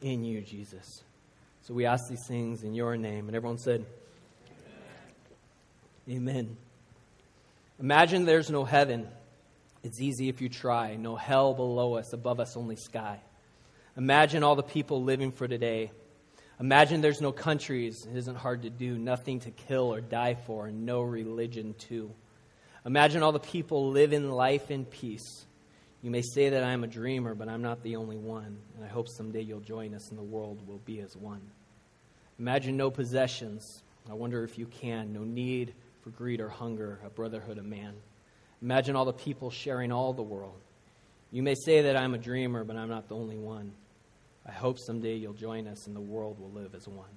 in 0.00 0.24
you, 0.24 0.40
Jesus. 0.40 1.02
So 1.62 1.74
we 1.74 1.86
ask 1.86 2.08
these 2.08 2.26
things 2.26 2.62
in 2.62 2.74
your 2.74 2.96
name. 2.96 3.26
And 3.26 3.36
everyone 3.36 3.58
said. 3.58 3.84
Amen. 6.08 6.56
Imagine 7.80 8.24
there's 8.24 8.50
no 8.50 8.64
heaven. 8.64 9.08
It's 9.82 10.00
easy 10.00 10.28
if 10.28 10.40
you 10.40 10.48
try. 10.48 10.96
No 10.96 11.16
hell 11.16 11.54
below 11.54 11.94
us, 11.94 12.12
above 12.12 12.40
us, 12.40 12.56
only 12.56 12.76
sky. 12.76 13.20
Imagine 13.96 14.42
all 14.42 14.54
the 14.54 14.62
people 14.62 15.02
living 15.02 15.32
for 15.32 15.48
today. 15.48 15.90
Imagine 16.58 17.00
there's 17.00 17.20
no 17.20 17.32
countries. 17.32 18.06
It 18.10 18.16
isn't 18.16 18.36
hard 18.36 18.62
to 18.62 18.70
do. 18.70 18.96
Nothing 18.96 19.40
to 19.40 19.50
kill 19.50 19.92
or 19.92 20.00
die 20.00 20.34
for, 20.46 20.66
and 20.66 20.86
no 20.86 21.02
religion, 21.02 21.74
too. 21.78 22.10
Imagine 22.86 23.22
all 23.22 23.32
the 23.32 23.40
people 23.40 23.90
live 23.90 24.12
in 24.12 24.30
life 24.30 24.70
in 24.70 24.84
peace. 24.84 25.44
You 26.02 26.10
may 26.10 26.22
say 26.22 26.50
that 26.50 26.62
I 26.62 26.72
am 26.72 26.84
a 26.84 26.86
dreamer, 26.86 27.34
but 27.34 27.48
I'm 27.48 27.62
not 27.62 27.82
the 27.82 27.96
only 27.96 28.16
one, 28.16 28.58
and 28.76 28.84
I 28.84 28.88
hope 28.88 29.08
someday 29.08 29.40
you'll 29.40 29.60
join 29.60 29.92
us 29.92 30.08
and 30.10 30.18
the 30.18 30.22
world 30.22 30.66
will 30.66 30.80
be 30.84 31.00
as 31.00 31.16
one. 31.16 31.40
Imagine 32.38 32.76
no 32.76 32.90
possessions. 32.90 33.82
I 34.08 34.14
wonder 34.14 34.44
if 34.44 34.56
you 34.56 34.66
can. 34.66 35.12
No 35.12 35.24
need 35.24 35.74
for 36.02 36.10
greed 36.10 36.40
or 36.40 36.48
hunger, 36.48 37.00
a 37.04 37.10
brotherhood 37.10 37.58
of 37.58 37.64
man. 37.64 37.94
Imagine 38.62 38.94
all 38.94 39.04
the 39.04 39.12
people 39.12 39.50
sharing 39.50 39.90
all 39.90 40.12
the 40.12 40.22
world. 40.22 40.60
You 41.32 41.42
may 41.42 41.54
say 41.54 41.82
that 41.82 41.96
I'm 41.96 42.14
a 42.14 42.18
dreamer, 42.18 42.62
but 42.62 42.76
I'm 42.76 42.88
not 42.88 43.08
the 43.08 43.16
only 43.16 43.36
one. 43.36 43.72
I 44.48 44.52
hope 44.52 44.78
someday 44.78 45.16
you'll 45.16 45.32
join 45.32 45.66
us 45.66 45.86
and 45.86 45.96
the 45.96 46.00
world 46.00 46.38
will 46.38 46.50
live 46.50 46.74
as 46.74 46.86
one. 46.86 47.08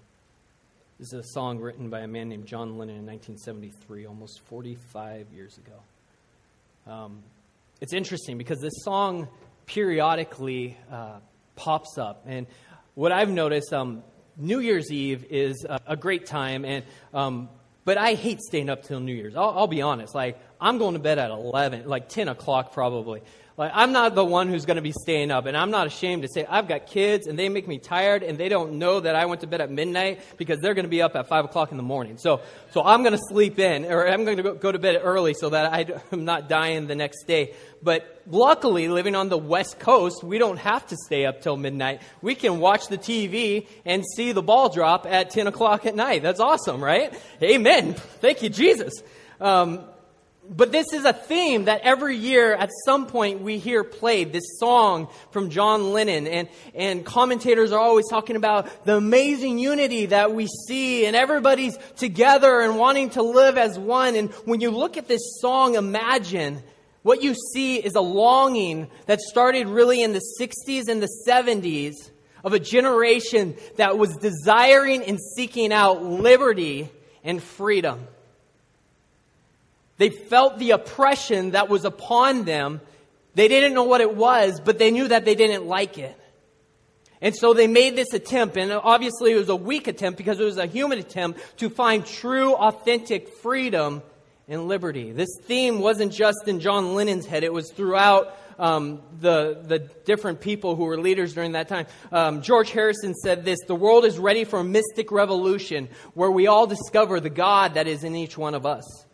This 1.00 1.14
is 1.14 1.26
a 1.26 1.28
song 1.34 1.60
written 1.60 1.90
by 1.90 2.00
a 2.00 2.08
man 2.08 2.30
named 2.30 2.46
John 2.46 2.78
Lennon 2.78 2.98
in 2.98 3.06
1973, 3.06 4.06
almost 4.08 4.42
45 4.42 5.28
years 5.34 5.58
ago. 5.58 6.92
Um, 6.92 7.24
it's 7.82 7.94
interesting 7.94 8.38
because 8.38 8.60
this 8.60 8.74
song 8.84 9.28
periodically 9.68 10.76
uh, 10.92 11.20
pops 11.56 11.98
up. 11.98 12.24
And 12.26 12.48
what 12.96 13.12
I've 13.12 13.30
noticed, 13.30 13.72
um, 13.74 14.04
New 14.36 14.60
Year's 14.60 14.92
Eve 14.92 15.26
is 15.30 15.66
a, 15.70 15.80
a 15.88 15.96
great 15.96 16.26
time, 16.26 16.66
and 16.66 16.84
um, 17.14 17.50
but 17.86 17.98
I 17.98 18.16
hate 18.16 18.40
staying 18.42 18.70
up 18.70 18.84
till 18.84 19.00
New 19.00 19.14
Year's. 19.14 19.36
I'll, 19.36 19.50
I'll, 19.50 19.68
be 19.68 19.82
honest. 19.82 20.16
Like 20.16 20.40
I'm 20.60 20.78
going 20.78 20.94
to 20.94 21.00
bed 21.00 21.20
at 21.20 21.32
11, 21.32 21.88
like 21.88 22.10
10 22.10 22.28
o'clock 22.28 22.74
probably. 22.74 23.22
Like, 23.60 23.74
I'm 23.76 23.92
not 23.92 24.16
the 24.16 24.24
one 24.24 24.48
who's 24.48 24.64
going 24.64 24.78
to 24.78 24.82
be 24.82 24.94
staying 24.94 25.32
up, 25.32 25.46
and 25.46 25.58
I'm 25.58 25.70
not 25.70 25.86
ashamed 25.86 26.22
to 26.22 26.30
say 26.30 26.46
I've 26.46 26.70
got 26.70 26.88
kids, 26.88 27.28
and 27.28 27.38
they 27.38 27.50
make 27.50 27.68
me 27.68 27.78
tired, 27.78 28.24
and 28.24 28.38
they 28.38 28.48
don't 28.48 28.80
know 28.80 29.02
that 29.02 29.16
I 29.16 29.26
went 29.26 29.42
to 29.42 29.48
bed 29.48 29.60
at 29.60 29.70
midnight 29.70 30.22
because 30.38 30.62
they're 30.62 30.74
going 30.74 30.86
to 30.86 30.90
be 30.90 31.02
up 31.02 31.14
at 31.18 31.28
five 31.28 31.44
o'clock 31.44 31.72
in 31.72 31.76
the 31.76 31.84
morning. 31.84 32.18
So, 32.18 32.40
so 32.72 32.82
I'm 32.82 33.04
going 33.04 33.12
to 33.12 33.22
sleep 33.28 33.60
in, 33.60 33.84
or 33.84 34.08
I'm 34.08 34.24
going 34.24 34.38
to 34.38 34.44
go, 34.44 34.54
go 34.54 34.72
to 34.72 34.80
bed 34.80 35.02
early 35.04 35.34
so 35.34 35.50
that 35.50 35.74
I, 35.74 35.88
am 36.14 36.24
not 36.24 36.48
dying 36.48 36.88
the 36.88 36.96
next 36.96 37.26
day. 37.26 37.54
But 37.84 38.22
luckily, 38.26 38.88
living 38.88 39.18
on 39.18 39.28
the 39.28 39.38
West 39.38 39.78
Coast, 39.78 40.24
we 40.24 40.38
don't 40.38 40.60
have 40.60 40.88
to 40.88 40.96
stay 41.06 41.26
up 41.26 41.42
till 41.42 41.58
midnight. 41.58 42.02
We 42.22 42.36
can 42.36 42.62
watch 42.62 42.88
the 42.88 42.98
TV 42.98 43.68
and 43.84 44.06
see 44.16 44.32
the 44.32 44.42
ball 44.42 44.70
drop 44.70 45.06
at 45.06 45.32
10 45.32 45.48
o'clock 45.48 45.86
at 45.86 45.96
night. 45.96 46.24
That's 46.24 46.40
awesome, 46.40 46.82
right? 46.82 47.14
Amen. 47.44 47.94
Thank 47.94 48.42
you, 48.42 48.48
Jesus. 48.48 48.94
Um, 49.42 49.84
but 50.50 50.72
this 50.72 50.94
is 50.94 51.06
a 51.06 51.14
theme 51.14 51.66
that 51.66 51.82
every 51.82 52.16
year 52.16 52.54
at 52.56 52.72
some 52.84 53.06
point 53.06 53.42
we 53.42 53.60
hear 53.60 53.84
played, 53.84 54.34
this 54.34 54.58
song 54.58 55.08
from 55.30 55.52
John 55.52 55.94
Lennon. 55.94 56.26
And, 56.26 56.50
and 56.74 57.06
commentators 57.06 57.72
are 57.72 57.80
always 57.80 58.10
talking 58.10 58.36
about 58.36 58.86
the 58.86 58.98
amazing 58.98 59.60
unity 59.60 60.08
that 60.08 60.34
we 60.34 60.48
see 60.68 61.06
and 61.06 61.16
everybody's 61.16 61.78
together 61.98 62.62
and 62.62 62.78
wanting 62.78 63.12
to 63.12 63.22
live 63.22 63.58
as 63.58 63.78
one. 63.78 64.16
And 64.16 64.32
when 64.46 64.60
you 64.60 64.72
look 64.72 64.98
at 64.98 65.08
this 65.08 65.40
song, 65.40 65.76
imagine 65.76 66.64
what 67.04 67.22
you 67.22 67.36
see 67.54 67.78
is 67.78 67.94
a 67.94 68.02
longing 68.02 68.90
that 69.06 69.22
started 69.22 69.68
really 69.68 70.02
in 70.02 70.14
the 70.14 70.22
60s 70.42 70.88
and 70.88 71.02
the 71.02 71.10
70s 71.28 71.94
of 72.44 72.54
a 72.54 72.60
generation 72.60 73.56
that 73.76 74.00
was 74.00 74.16
desiring 74.18 75.04
and 75.04 75.20
seeking 75.36 75.72
out 75.72 76.04
liberty 76.04 76.90
and 77.24 77.44
freedom. 77.44 78.08
They 80.00 80.10
felt 80.10 80.60
the 80.60 80.72
oppression 80.72 81.52
that 81.52 81.68
was 81.68 81.84
upon 81.84 82.46
them. 82.46 82.80
They 83.36 83.50
didn't 83.50 83.74
know 83.74 83.84
what 83.84 84.00
it 84.00 84.16
was, 84.16 84.62
but 84.62 84.80
they 84.80 84.92
knew 84.92 85.10
that 85.10 85.26
they 85.26 85.36
didn't 85.36 85.68
like 85.68 85.98
it. 85.98 86.18
And 87.22 87.36
so 87.36 87.54
they 87.54 87.68
made 87.68 87.98
this 87.98 88.14
attempt, 88.14 88.56
and 88.56 88.72
obviously 88.72 89.34
it 89.34 89.36
was 89.36 89.50
a 89.50 89.56
weak 89.56 89.88
attempt 89.90 90.18
because 90.18 90.40
it 90.40 90.46
was 90.46 90.58
a 90.58 90.68
human 90.68 91.00
attempt 91.00 91.42
to 91.58 91.70
find 91.70 92.06
true, 92.06 92.54
authentic 92.54 93.28
freedom 93.28 94.02
and 94.48 94.70
liberty. 94.70 95.12
This 95.12 95.28
theme 95.44 95.80
wasn't 95.80 96.14
just 96.14 96.48
in 96.48 96.62
John 96.62 96.96
Lennon's 96.96 97.26
head, 97.26 97.44
it 97.44 97.52
was 97.52 97.70
throughout 97.70 98.38
um, 98.58 99.02
the, 99.20 99.62
the 99.66 99.80
different 99.80 100.40
people 100.40 100.78
who 100.78 100.86
were 100.86 100.98
leaders 100.98 101.34
during 101.34 101.52
that 101.54 101.68
time. 101.68 101.88
Um, 102.10 102.42
George 102.42 102.72
Harrison 102.72 103.14
said 103.16 103.44
this 103.44 103.60
The 103.68 103.76
world 103.76 104.06
is 104.06 104.18
ready 104.18 104.46
for 104.46 104.60
a 104.60 104.64
mystic 104.64 105.12
revolution 105.12 105.90
where 106.14 106.32
we 106.32 106.48
all 106.48 106.68
discover 106.68 107.20
the 107.20 107.30
God 107.30 107.74
that 107.74 107.88
is 107.88 108.06
in 108.06 108.16
each 108.16 108.38
one 108.38 108.56
of 108.56 108.66
us. 108.66 109.06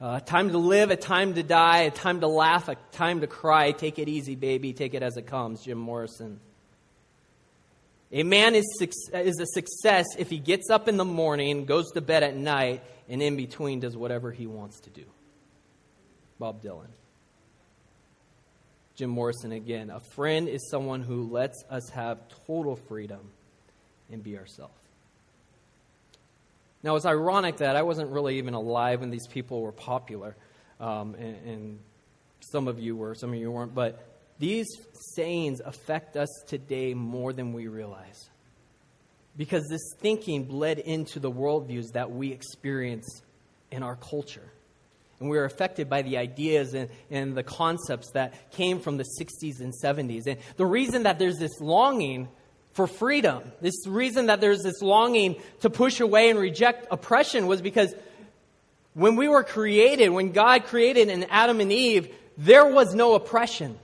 Uh, 0.00 0.18
time 0.18 0.48
to 0.48 0.56
live, 0.56 0.90
a 0.90 0.96
time 0.96 1.34
to 1.34 1.42
die, 1.42 1.80
a 1.80 1.90
time 1.90 2.20
to 2.20 2.26
laugh, 2.26 2.68
a 2.68 2.76
time 2.92 3.20
to 3.20 3.26
cry. 3.26 3.70
Take 3.72 3.98
it 3.98 4.08
easy, 4.08 4.34
baby. 4.34 4.72
Take 4.72 4.94
it 4.94 5.02
as 5.02 5.18
it 5.18 5.26
comes. 5.26 5.62
Jim 5.62 5.76
Morrison. 5.76 6.40
A 8.10 8.22
man 8.22 8.54
is, 8.54 8.64
is 9.12 9.38
a 9.38 9.46
success 9.46 10.06
if 10.18 10.30
he 10.30 10.38
gets 10.38 10.70
up 10.70 10.88
in 10.88 10.96
the 10.96 11.04
morning, 11.04 11.66
goes 11.66 11.90
to 11.92 12.00
bed 12.00 12.22
at 12.22 12.34
night, 12.34 12.82
and 13.10 13.22
in 13.22 13.36
between 13.36 13.80
does 13.80 13.94
whatever 13.94 14.32
he 14.32 14.46
wants 14.46 14.80
to 14.80 14.90
do. 14.90 15.04
Bob 16.38 16.62
Dylan. 16.62 16.88
Jim 18.96 19.10
Morrison 19.10 19.52
again. 19.52 19.90
A 19.90 20.00
friend 20.00 20.48
is 20.48 20.70
someone 20.70 21.02
who 21.02 21.28
lets 21.30 21.62
us 21.68 21.90
have 21.90 22.18
total 22.46 22.76
freedom 22.76 23.20
and 24.10 24.22
be 24.24 24.38
ourselves. 24.38 24.79
Now, 26.82 26.96
it's 26.96 27.06
ironic 27.06 27.58
that 27.58 27.76
I 27.76 27.82
wasn't 27.82 28.10
really 28.10 28.38
even 28.38 28.54
alive 28.54 29.00
when 29.00 29.10
these 29.10 29.26
people 29.26 29.60
were 29.60 29.72
popular, 29.72 30.34
um, 30.80 31.14
and, 31.14 31.36
and 31.46 31.78
some 32.40 32.68
of 32.68 32.78
you 32.78 32.96
were, 32.96 33.14
some 33.14 33.32
of 33.32 33.38
you 33.38 33.50
weren't, 33.50 33.74
but 33.74 34.06
these 34.38 34.66
sayings 35.14 35.60
affect 35.60 36.16
us 36.16 36.28
today 36.46 36.94
more 36.94 37.32
than 37.32 37.52
we 37.52 37.68
realize. 37.68 38.30
Because 39.36 39.66
this 39.68 39.92
thinking 40.00 40.44
bled 40.44 40.78
into 40.78 41.20
the 41.20 41.30
worldviews 41.30 41.92
that 41.92 42.10
we 42.10 42.32
experience 42.32 43.22
in 43.70 43.82
our 43.82 43.96
culture. 43.96 44.50
And 45.20 45.28
we 45.28 45.36
are 45.36 45.44
affected 45.44 45.90
by 45.90 46.00
the 46.02 46.16
ideas 46.16 46.72
and, 46.72 46.88
and 47.10 47.36
the 47.36 47.42
concepts 47.42 48.12
that 48.12 48.50
came 48.52 48.80
from 48.80 48.96
the 48.96 49.04
60s 49.20 49.60
and 49.60 49.74
70s. 49.74 50.26
And 50.26 50.38
the 50.56 50.64
reason 50.64 51.02
that 51.02 51.18
there's 51.18 51.36
this 51.36 51.60
longing 51.60 52.28
for 52.72 52.86
freedom. 52.86 53.42
This 53.60 53.86
reason 53.86 54.26
that 54.26 54.40
there's 54.40 54.62
this 54.62 54.80
longing 54.80 55.36
to 55.60 55.70
push 55.70 56.00
away 56.00 56.30
and 56.30 56.38
reject 56.38 56.86
oppression 56.90 57.46
was 57.46 57.60
because 57.60 57.94
when 58.94 59.16
we 59.16 59.28
were 59.28 59.44
created, 59.44 60.10
when 60.10 60.32
God 60.32 60.64
created 60.64 61.08
in 61.08 61.24
Adam 61.24 61.60
and 61.60 61.72
Eve, 61.72 62.14
there 62.36 62.66
was 62.66 62.94
no 62.94 63.14
oppression. 63.14 63.78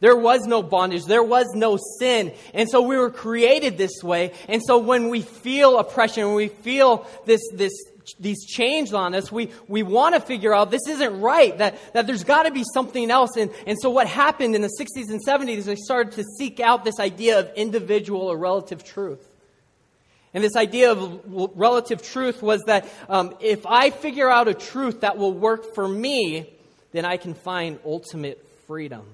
There 0.00 0.16
was 0.16 0.42
no 0.42 0.62
bondage. 0.62 1.04
There 1.04 1.22
was 1.22 1.46
no 1.54 1.78
sin. 1.98 2.32
And 2.52 2.68
so 2.68 2.82
we 2.82 2.96
were 2.96 3.10
created 3.10 3.78
this 3.78 4.02
way. 4.02 4.32
And 4.48 4.62
so 4.64 4.78
when 4.78 5.08
we 5.08 5.22
feel 5.22 5.78
oppression, 5.78 6.26
when 6.26 6.34
we 6.34 6.48
feel 6.48 7.06
this, 7.24 7.40
this 7.52 7.72
these 8.18 8.44
changed 8.44 8.94
on 8.94 9.14
us, 9.14 9.32
we, 9.32 9.50
we 9.68 9.82
want 9.82 10.14
to 10.14 10.20
figure 10.20 10.54
out 10.54 10.70
this 10.70 10.86
isn't 10.88 11.20
right, 11.20 11.56
that, 11.58 11.78
that 11.92 12.06
there's 12.06 12.24
got 12.24 12.44
to 12.44 12.50
be 12.50 12.64
something 12.72 13.10
else. 13.10 13.36
And, 13.36 13.50
and 13.66 13.76
so 13.80 13.90
what 13.90 14.06
happened 14.06 14.54
in 14.54 14.62
the 14.62 14.70
60s 14.80 15.10
and 15.10 15.24
70s, 15.24 15.64
they 15.64 15.76
started 15.76 16.12
to 16.12 16.24
seek 16.38 16.60
out 16.60 16.84
this 16.84 17.00
idea 17.00 17.38
of 17.40 17.50
individual 17.56 18.22
or 18.22 18.36
relative 18.36 18.84
truth. 18.84 19.24
And 20.34 20.44
this 20.44 20.56
idea 20.56 20.92
of 20.92 21.22
relative 21.56 22.02
truth 22.02 22.42
was 22.42 22.62
that 22.66 22.88
um, 23.08 23.34
if 23.40 23.64
I 23.64 23.90
figure 23.90 24.28
out 24.28 24.48
a 24.48 24.54
truth 24.54 25.00
that 25.00 25.16
will 25.16 25.32
work 25.32 25.74
for 25.74 25.88
me, 25.88 26.50
then 26.92 27.04
I 27.04 27.16
can 27.16 27.32
find 27.34 27.78
ultimate 27.84 28.46
freedom. 28.66 29.06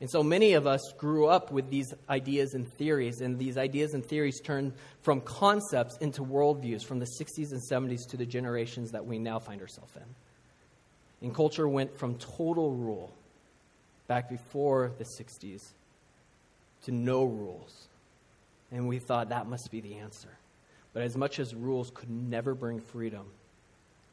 And 0.00 0.08
so 0.08 0.22
many 0.22 0.52
of 0.52 0.66
us 0.66 0.92
grew 0.96 1.26
up 1.26 1.50
with 1.50 1.70
these 1.70 1.92
ideas 2.08 2.54
and 2.54 2.72
theories, 2.74 3.20
and 3.20 3.36
these 3.38 3.58
ideas 3.58 3.94
and 3.94 4.04
theories 4.04 4.40
turned 4.40 4.74
from 5.02 5.20
concepts 5.20 5.96
into 5.98 6.22
worldviews 6.22 6.84
from 6.84 7.00
the 7.00 7.08
60s 7.20 7.50
and 7.50 7.60
70s 7.60 8.08
to 8.10 8.16
the 8.16 8.26
generations 8.26 8.92
that 8.92 9.04
we 9.04 9.18
now 9.18 9.40
find 9.40 9.60
ourselves 9.60 9.96
in. 9.96 10.04
And 11.20 11.34
culture 11.34 11.68
went 11.68 11.98
from 11.98 12.14
total 12.16 12.70
rule 12.70 13.12
back 14.06 14.28
before 14.28 14.92
the 14.98 15.04
60s 15.04 15.72
to 16.84 16.92
no 16.92 17.24
rules. 17.24 17.88
And 18.70 18.86
we 18.86 19.00
thought 19.00 19.30
that 19.30 19.48
must 19.48 19.70
be 19.72 19.80
the 19.80 19.96
answer. 19.96 20.28
But 20.92 21.02
as 21.02 21.16
much 21.16 21.40
as 21.40 21.54
rules 21.54 21.90
could 21.92 22.10
never 22.10 22.54
bring 22.54 22.80
freedom, 22.80 23.26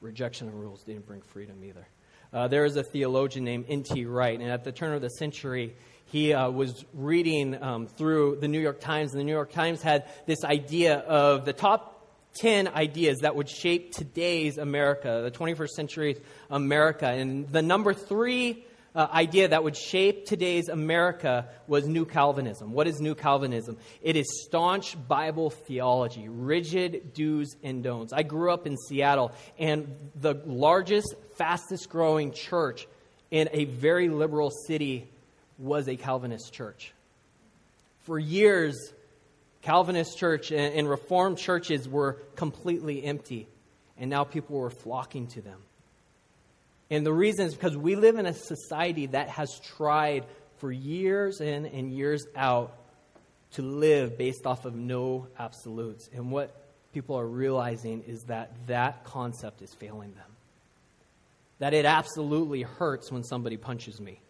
rejection 0.02 0.48
of 0.48 0.56
rules 0.56 0.82
didn't 0.84 1.06
bring 1.06 1.22
freedom 1.22 1.64
either. 1.64 1.88
Uh, 2.34 2.48
there 2.48 2.66
is 2.66 2.76
a 2.76 2.84
theologian 2.84 3.46
named 3.46 3.66
N.T. 3.70 4.06
Wright, 4.06 4.40
and 4.40 4.50
at 4.50 4.64
the 4.64 4.72
turn 4.72 4.94
of 4.94 5.02
the 5.02 5.10
century, 5.10 5.76
he 6.06 6.34
uh, 6.34 6.50
was 6.50 6.86
reading 6.94 7.62
um, 7.62 7.88
through 7.88 8.38
the 8.42 8.48
New 8.48 8.60
York 8.60 8.80
Times, 8.80 9.12
and 9.12 9.20
the 9.20 9.24
New 9.26 9.32
York 9.32 9.52
Times 9.52 9.82
had 9.82 10.06
this 10.26 10.44
idea 10.44 10.98
of 11.00 11.46
the 11.46 11.54
top 11.54 11.96
10 12.36 12.68
ideas 12.68 13.20
that 13.20 13.36
would 13.36 13.50
shape 13.50 13.94
today's 13.94 14.58
America, 14.58 15.22
the 15.24 15.32
21st 15.32 15.70
century 15.70 16.18
America. 16.50 17.08
And 17.08 17.48
the 17.50 17.62
number 17.62 17.94
three 17.94 18.66
uh, 18.96 19.08
idea 19.12 19.50
that 19.50 19.64
would 19.64 19.76
shape 19.76 20.26
today's 20.26 20.70
America 20.70 21.48
was 21.68 21.86
New 21.86 22.06
Calvinism. 22.06 22.72
What 22.72 22.88
is 22.88 23.02
New 23.02 23.14
Calvinism? 23.14 23.78
It 24.02 24.16
is 24.16 24.26
staunch 24.46 24.96
Bible 25.08 25.50
theology, 25.50 26.30
rigid 26.30 27.14
do's 27.14 27.56
and 27.62 27.84
don'ts. 27.84 28.14
I 28.14 28.24
grew 28.24 28.52
up 28.52 28.66
in 28.66 28.78
Seattle, 28.78 29.34
and 29.60 29.94
the 30.16 30.36
largest, 30.46 31.14
fastest 31.38 31.90
growing 31.90 32.32
church 32.32 32.88
in 33.32 33.50
a 33.52 33.66
very 33.66 34.08
liberal 34.08 34.50
city 34.50 35.10
was 35.58 35.90
a 35.90 35.98
Calvinist 35.98 36.54
church. 36.54 36.94
For 38.04 38.18
years, 38.18 38.94
Calvinist 39.62 40.18
church 40.18 40.52
and, 40.52 40.74
and 40.74 40.90
Reformed 40.90 41.38
churches 41.38 41.90
were 41.90 42.14
completely 42.36 43.04
empty, 43.04 43.48
and 43.98 44.10
now 44.10 44.24
people 44.24 44.58
were 44.58 44.70
flocking 44.70 45.28
to 45.28 45.42
them. 45.42 45.65
And 46.96 47.06
the 47.06 47.12
reason 47.12 47.46
is 47.46 47.54
because 47.54 47.76
we 47.76 47.98
live 47.98 48.16
in 48.16 48.26
a 48.26 48.34
society 48.34 49.08
that 49.08 49.28
has 49.28 49.60
tried 49.60 50.24
for 50.60 50.72
years 50.72 51.42
in 51.42 51.66
and 51.66 51.92
years 51.92 52.26
out 52.38 52.72
to 53.52 53.62
live 53.62 54.18
based 54.18 54.46
off 54.46 54.64
of 54.64 54.76
no 54.76 55.28
absolutes. 55.38 56.10
And 56.14 56.32
what 56.32 56.56
people 56.94 57.20
are 57.20 57.28
realizing 57.28 58.02
is 58.08 58.24
that 58.28 58.54
that 58.68 59.04
concept 59.04 59.62
is 59.62 59.74
failing 59.74 60.14
them. 60.14 60.32
That 61.60 61.74
it 61.74 61.84
absolutely 61.84 62.62
hurts 62.62 63.12
when 63.12 63.26
somebody 63.26 63.58
punches 63.58 64.00
me. 64.00 64.22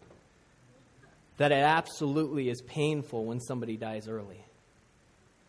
That 1.36 1.52
it 1.52 1.62
absolutely 1.62 2.48
is 2.48 2.62
painful 2.62 3.26
when 3.26 3.38
somebody 3.38 3.76
dies 3.76 4.08
early. 4.08 4.44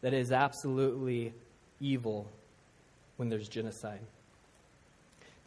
That 0.02 0.14
it 0.14 0.20
is 0.20 0.32
absolutely 0.32 1.34
evil 1.80 2.28
when 3.16 3.30
there's 3.30 3.50
genocide. 3.50 4.02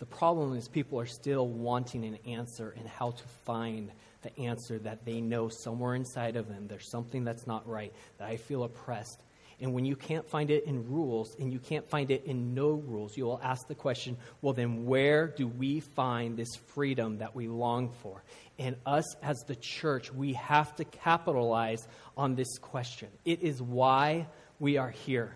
The 0.00 0.06
problem 0.06 0.56
is 0.56 0.66
people 0.66 0.98
are 0.98 1.06
still 1.06 1.46
wanting 1.46 2.04
an 2.06 2.18
answer 2.26 2.74
and 2.76 2.88
how 2.88 3.10
to 3.10 3.22
find 3.44 3.92
the 4.22 4.36
answer 4.38 4.78
that 4.78 5.04
they 5.04 5.20
know 5.20 5.48
somewhere 5.48 5.94
inside 5.94 6.36
of 6.36 6.48
them 6.48 6.66
there's 6.68 6.90
something 6.90 7.22
that's 7.22 7.46
not 7.46 7.68
right, 7.68 7.92
that 8.18 8.28
I 8.28 8.38
feel 8.38 8.64
oppressed. 8.64 9.22
And 9.60 9.74
when 9.74 9.84
you 9.84 9.94
can't 9.94 10.26
find 10.26 10.50
it 10.50 10.64
in 10.64 10.90
rules 10.90 11.36
and 11.38 11.52
you 11.52 11.58
can't 11.58 11.86
find 11.86 12.10
it 12.10 12.24
in 12.24 12.54
no 12.54 12.70
rules, 12.70 13.14
you 13.14 13.26
will 13.26 13.40
ask 13.42 13.68
the 13.68 13.74
question 13.74 14.16
well, 14.40 14.54
then 14.54 14.86
where 14.86 15.28
do 15.28 15.46
we 15.46 15.80
find 15.80 16.34
this 16.34 16.56
freedom 16.56 17.18
that 17.18 17.34
we 17.34 17.46
long 17.46 17.90
for? 18.02 18.24
And 18.58 18.76
us 18.86 19.16
as 19.22 19.44
the 19.46 19.56
church, 19.56 20.10
we 20.12 20.32
have 20.32 20.74
to 20.76 20.84
capitalize 20.84 21.86
on 22.16 22.36
this 22.36 22.56
question. 22.58 23.08
It 23.26 23.42
is 23.42 23.60
why 23.60 24.28
we 24.58 24.78
are 24.78 24.90
here. 24.90 25.34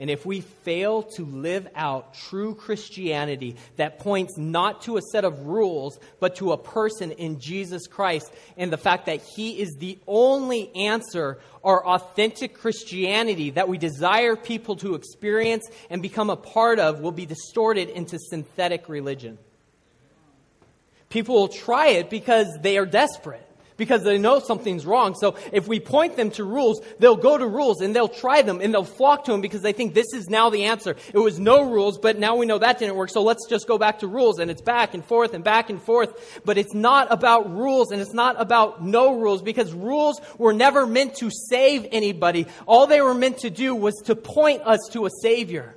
And 0.00 0.10
if 0.10 0.24
we 0.24 0.42
fail 0.42 1.02
to 1.02 1.24
live 1.24 1.66
out 1.74 2.14
true 2.14 2.54
Christianity 2.54 3.56
that 3.76 3.98
points 3.98 4.38
not 4.38 4.82
to 4.82 4.96
a 4.96 5.02
set 5.02 5.24
of 5.24 5.46
rules, 5.46 5.98
but 6.20 6.36
to 6.36 6.52
a 6.52 6.56
person 6.56 7.10
in 7.12 7.40
Jesus 7.40 7.88
Christ, 7.88 8.32
and 8.56 8.72
the 8.72 8.76
fact 8.76 9.06
that 9.06 9.22
He 9.22 9.60
is 9.60 9.76
the 9.78 9.98
only 10.06 10.74
answer 10.76 11.38
our 11.64 11.84
authentic 11.84 12.54
Christianity 12.54 13.50
that 13.50 13.68
we 13.68 13.76
desire 13.76 14.36
people 14.36 14.76
to 14.76 14.94
experience 14.94 15.68
and 15.90 16.00
become 16.00 16.30
a 16.30 16.36
part 16.36 16.78
of, 16.78 17.00
will 17.00 17.10
be 17.10 17.26
distorted 17.26 17.88
into 17.88 18.18
synthetic 18.20 18.88
religion. 18.88 19.36
People 21.10 21.34
will 21.34 21.48
try 21.48 21.88
it 21.88 22.08
because 22.08 22.46
they 22.62 22.78
are 22.78 22.86
desperate 22.86 23.47
because 23.78 24.02
they 24.02 24.18
know 24.18 24.40
something's 24.40 24.84
wrong. 24.84 25.14
So 25.14 25.36
if 25.52 25.66
we 25.66 25.80
point 25.80 26.16
them 26.16 26.30
to 26.32 26.44
rules, 26.44 26.82
they'll 26.98 27.16
go 27.16 27.38
to 27.38 27.46
rules 27.46 27.80
and 27.80 27.96
they'll 27.96 28.08
try 28.08 28.42
them 28.42 28.60
and 28.60 28.74
they'll 28.74 28.84
flock 28.84 29.24
to 29.24 29.32
them 29.32 29.40
because 29.40 29.62
they 29.62 29.72
think 29.72 29.94
this 29.94 30.12
is 30.12 30.28
now 30.28 30.50
the 30.50 30.64
answer. 30.64 30.96
It 31.14 31.18
was 31.18 31.38
no 31.38 31.62
rules, 31.62 31.96
but 31.96 32.18
now 32.18 32.36
we 32.36 32.44
know 32.44 32.58
that 32.58 32.78
didn't 32.78 32.96
work. 32.96 33.08
So 33.08 33.22
let's 33.22 33.46
just 33.48 33.66
go 33.66 33.78
back 33.78 34.00
to 34.00 34.06
rules 34.06 34.38
and 34.40 34.50
it's 34.50 34.60
back 34.60 34.92
and 34.92 35.02
forth 35.02 35.32
and 35.32 35.42
back 35.42 35.70
and 35.70 35.80
forth. 35.80 36.42
But 36.44 36.58
it's 36.58 36.74
not 36.74 37.10
about 37.10 37.50
rules 37.50 37.92
and 37.92 38.02
it's 38.02 38.12
not 38.12 38.38
about 38.38 38.84
no 38.84 39.18
rules 39.18 39.40
because 39.40 39.72
rules 39.72 40.20
were 40.36 40.52
never 40.52 40.86
meant 40.86 41.14
to 41.16 41.30
save 41.30 41.86
anybody. 41.90 42.46
All 42.66 42.86
they 42.86 43.00
were 43.00 43.14
meant 43.14 43.38
to 43.38 43.50
do 43.50 43.74
was 43.74 43.94
to 44.06 44.16
point 44.16 44.62
us 44.62 44.80
to 44.92 45.06
a 45.06 45.10
savior. 45.22 45.76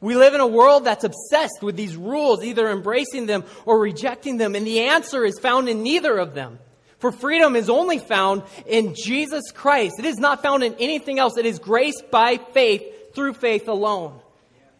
We 0.00 0.16
live 0.16 0.32
in 0.32 0.40
a 0.40 0.46
world 0.46 0.84
that's 0.84 1.04
obsessed 1.04 1.58
with 1.60 1.76
these 1.76 1.94
rules, 1.94 2.42
either 2.42 2.70
embracing 2.70 3.26
them 3.26 3.44
or 3.66 3.78
rejecting 3.78 4.38
them, 4.38 4.54
and 4.54 4.66
the 4.66 4.80
answer 4.80 5.26
is 5.26 5.38
found 5.38 5.68
in 5.68 5.82
neither 5.82 6.16
of 6.16 6.34
them. 6.34 6.58
For 7.00 7.12
freedom 7.12 7.56
is 7.56 7.70
only 7.70 7.98
found 7.98 8.42
in 8.66 8.94
Jesus 8.94 9.50
Christ. 9.52 9.94
It 9.98 10.04
is 10.04 10.18
not 10.18 10.42
found 10.42 10.62
in 10.62 10.74
anything 10.74 11.18
else. 11.18 11.36
It 11.38 11.46
is 11.46 11.58
grace 11.58 12.00
by 12.02 12.36
faith 12.36 13.14
through 13.14 13.34
faith 13.34 13.68
alone. 13.68 14.20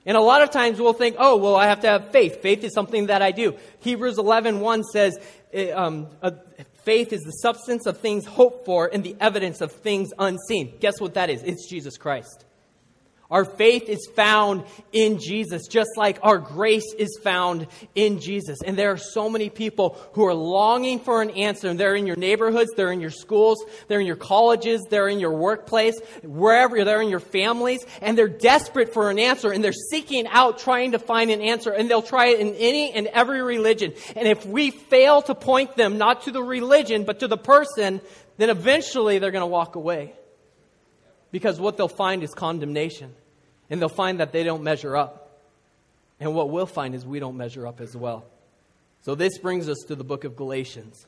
And 0.07 0.17
a 0.17 0.21
lot 0.21 0.43
of 0.43 0.51
times 0.51 0.81
we'll 0.81 0.93
think, 0.93 1.17
oh, 1.19 1.37
well, 1.37 1.57
I 1.57 1.67
have 1.67 1.81
to 1.81 1.89
have 1.89 2.11
faith. 2.11 2.43
Faith 2.43 2.63
is 2.63 2.75
something 2.75 3.07
that 3.07 3.23
I 3.23 3.33
do. 3.33 3.57
Hebrews 3.81 4.19
11 4.19 4.61
1 4.61 4.85
says, 4.85 5.19
eh, 5.53 5.71
um, 5.71 6.09
faith 6.85 7.13
is 7.13 7.23
the 7.23 7.33
substance 7.33 7.87
of 7.87 7.99
things 7.99 8.27
hoped 8.27 8.67
for 8.67 8.91
and 8.93 9.03
the 9.03 9.17
evidence 9.21 9.61
of 9.61 9.73
things 9.73 10.13
unseen. 10.19 10.75
Guess 10.81 11.01
what 11.01 11.15
that 11.15 11.31
is? 11.31 11.43
It's 11.43 11.69
Jesus 11.69 11.97
Christ. 11.97 12.45
Our 13.31 13.45
faith 13.45 13.89
is 13.89 14.09
found 14.17 14.65
in 14.93 15.19
Jesus, 15.19 15.69
just 15.69 15.91
like 15.97 16.19
our 16.23 16.39
grace 16.39 16.93
is 16.99 17.17
found 17.23 17.69
in 17.95 18.19
Jesus. 18.19 18.59
And 18.65 18.77
there 18.77 18.91
are 18.91 18.97
so 18.97 19.31
many 19.31 19.51
people 19.51 19.97
who 20.15 20.27
are 20.27 20.35
longing 20.35 20.99
for 20.99 21.23
an 21.23 21.31
answer. 21.31 21.69
And 21.69 21.79
they're 21.79 21.95
in 21.95 22.09
your 22.09 22.17
neighborhoods, 22.17 22.73
they're 22.77 22.91
in 22.91 23.01
your 23.01 23.11
schools, 23.11 23.65
they're 23.87 24.01
in 24.01 24.07
your 24.07 24.17
colleges, 24.17 24.85
they're 24.91 25.07
in 25.09 25.21
your 25.21 25.33
workplace, 25.33 26.01
wherever 26.25 26.85
they're 26.85 27.03
in 27.03 27.09
your 27.09 27.21
families, 27.21 27.85
and 28.03 28.19
they're 28.19 28.29
desperate 28.29 28.93
for 28.93 29.11
an 29.11 29.21
answer. 29.21 29.53
And 29.53 29.63
they're 29.63 29.73
seeking 29.73 30.27
out, 30.27 30.59
trying 30.59 30.93
to 30.93 30.99
find 30.99 31.31
an 31.31 31.41
answer. 31.41 31.71
And 31.71 31.89
they'll 31.89 32.03
try 32.03 32.29
it 32.29 32.41
in 32.41 32.55
any 32.55 32.91
and 32.93 33.07
every 33.07 33.43
religion. 33.43 33.95
And 34.17 34.27
if 34.27 34.45
we 34.45 34.73
fail 34.73 35.23
to 35.23 35.37
point 35.37 35.77
them 35.77 35.99
not 35.99 36.23
to 36.23 36.33
the 36.33 36.43
religion, 36.43 37.05
but 37.05 37.21
to 37.21 37.29
the 37.29 37.39
person, 37.39 38.01
then 38.39 38.51
eventually 38.51 39.19
they're 39.21 39.31
going 39.31 39.43
to 39.43 39.47
walk 39.47 39.77
away. 39.77 40.15
Because 41.31 41.61
what 41.61 41.77
they'll 41.77 41.89
find 41.89 42.23
is 42.23 42.35
condemnation. 42.35 43.15
And 43.69 43.81
they'll 43.81 43.89
find 43.89 44.21
that 44.21 44.33
they 44.33 44.43
don't 44.43 44.63
measure 44.63 44.97
up. 44.97 45.39
And 46.19 46.35
what 46.35 46.51
we'll 46.51 46.67
find 46.67 46.95
is 46.95 47.07
we 47.07 47.21
don't 47.21 47.37
measure 47.37 47.67
up 47.67 47.81
as 47.81 47.97
well. 47.97 48.25
So 49.03 49.15
this 49.15 49.39
brings 49.39 49.69
us 49.69 49.79
to 49.89 49.95
the 49.95 50.05
book 50.05 50.25
of 50.25 50.37
Galatians. 50.37 51.07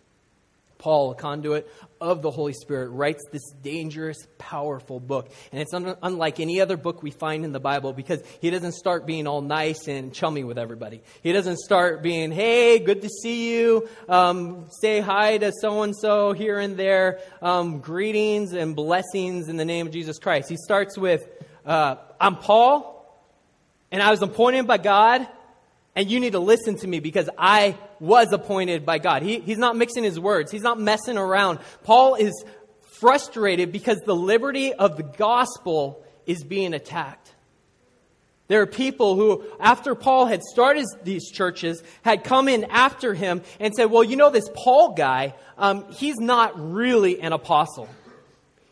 Paul, 0.82 1.12
a 1.12 1.14
conduit 1.14 1.70
of 2.00 2.22
the 2.22 2.30
Holy 2.32 2.52
Spirit, 2.52 2.90
writes 2.90 3.22
this 3.30 3.52
dangerous, 3.62 4.26
powerful 4.36 4.98
book. 4.98 5.30
And 5.52 5.62
it's 5.62 5.72
un- 5.72 5.96
unlike 6.02 6.40
any 6.40 6.60
other 6.60 6.76
book 6.76 7.04
we 7.04 7.12
find 7.12 7.44
in 7.44 7.52
the 7.52 7.60
Bible 7.60 7.92
because 7.92 8.20
he 8.40 8.50
doesn't 8.50 8.72
start 8.72 9.06
being 9.06 9.28
all 9.28 9.42
nice 9.42 9.86
and 9.86 10.12
chummy 10.12 10.42
with 10.42 10.58
everybody. 10.58 11.00
He 11.22 11.30
doesn't 11.30 11.58
start 11.58 12.02
being, 12.02 12.32
hey, 12.32 12.80
good 12.80 13.02
to 13.02 13.08
see 13.08 13.56
you, 13.56 13.88
um, 14.08 14.66
say 14.80 14.98
hi 14.98 15.38
to 15.38 15.52
so 15.60 15.82
and 15.82 15.96
so 15.96 16.32
here 16.32 16.58
and 16.58 16.76
there, 16.76 17.20
um, 17.40 17.78
greetings 17.78 18.52
and 18.52 18.74
blessings 18.74 19.48
in 19.48 19.58
the 19.58 19.64
name 19.64 19.86
of 19.86 19.92
Jesus 19.92 20.18
Christ. 20.18 20.48
He 20.48 20.56
starts 20.56 20.98
with, 20.98 21.28
uh, 21.64 21.94
I'm 22.20 22.34
Paul, 22.34 22.90
and 23.92 24.02
I 24.02 24.10
was 24.10 24.20
appointed 24.20 24.66
by 24.66 24.78
God, 24.78 25.28
and 25.94 26.10
you 26.10 26.20
need 26.20 26.32
to 26.32 26.38
listen 26.38 26.76
to 26.78 26.86
me 26.86 27.00
because 27.00 27.28
I 27.36 27.76
was 28.00 28.32
appointed 28.32 28.86
by 28.86 28.98
God. 28.98 29.22
He, 29.22 29.40
he's 29.40 29.58
not 29.58 29.76
mixing 29.76 30.04
his 30.04 30.18
words, 30.18 30.50
he's 30.50 30.62
not 30.62 30.80
messing 30.80 31.18
around. 31.18 31.58
Paul 31.84 32.14
is 32.14 32.32
frustrated 33.00 33.72
because 33.72 33.98
the 34.04 34.14
liberty 34.14 34.72
of 34.72 34.96
the 34.96 35.02
gospel 35.02 36.04
is 36.26 36.44
being 36.44 36.72
attacked. 36.72 37.32
There 38.48 38.60
are 38.60 38.66
people 38.66 39.16
who, 39.16 39.44
after 39.60 39.94
Paul 39.94 40.26
had 40.26 40.42
started 40.42 40.86
these 41.04 41.30
churches, 41.30 41.82
had 42.02 42.22
come 42.22 42.48
in 42.48 42.64
after 42.64 43.14
him 43.14 43.42
and 43.58 43.72
said, 43.74 43.86
Well, 43.86 44.04
you 44.04 44.16
know, 44.16 44.30
this 44.30 44.48
Paul 44.54 44.92
guy, 44.92 45.34
um, 45.56 45.90
he's 45.92 46.18
not 46.18 46.52
really 46.72 47.20
an 47.20 47.32
apostle. 47.32 47.88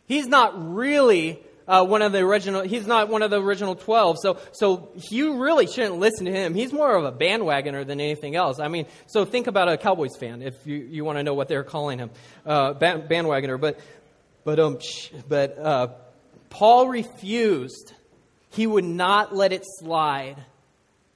He's 0.06 0.26
not 0.26 0.74
really 0.74 1.40
uh, 1.70 1.84
one 1.84 2.02
of 2.02 2.10
the 2.10 2.18
original, 2.18 2.62
he's 2.62 2.84
not 2.84 3.08
one 3.08 3.22
of 3.22 3.30
the 3.30 3.40
original 3.40 3.76
12. 3.76 4.16
So, 4.20 4.38
so 4.50 4.88
you 5.08 5.40
really 5.40 5.68
shouldn't 5.68 5.98
listen 6.00 6.26
to 6.26 6.32
him. 6.32 6.52
He's 6.52 6.72
more 6.72 6.96
of 6.96 7.04
a 7.04 7.12
bandwagoner 7.12 7.86
than 7.86 8.00
anything 8.00 8.34
else. 8.34 8.58
I 8.58 8.66
mean, 8.66 8.86
so 9.06 9.24
think 9.24 9.46
about 9.46 9.68
a 9.68 9.76
Cowboys 9.76 10.16
fan 10.18 10.42
if 10.42 10.66
you, 10.66 10.76
you 10.78 11.04
want 11.04 11.18
to 11.18 11.22
know 11.22 11.34
what 11.34 11.46
they're 11.46 11.62
calling 11.62 12.00
him, 12.00 12.10
uh, 12.44 12.72
band, 12.72 13.04
bandwagoner. 13.04 13.60
But, 13.60 13.78
but, 14.42 14.58
um, 14.58 14.78
but, 15.28 15.58
uh, 15.58 15.88
Paul 16.48 16.88
refused. 16.88 17.92
He 18.50 18.66
would 18.66 18.84
not 18.84 19.32
let 19.32 19.52
it 19.52 19.62
slide 19.64 20.44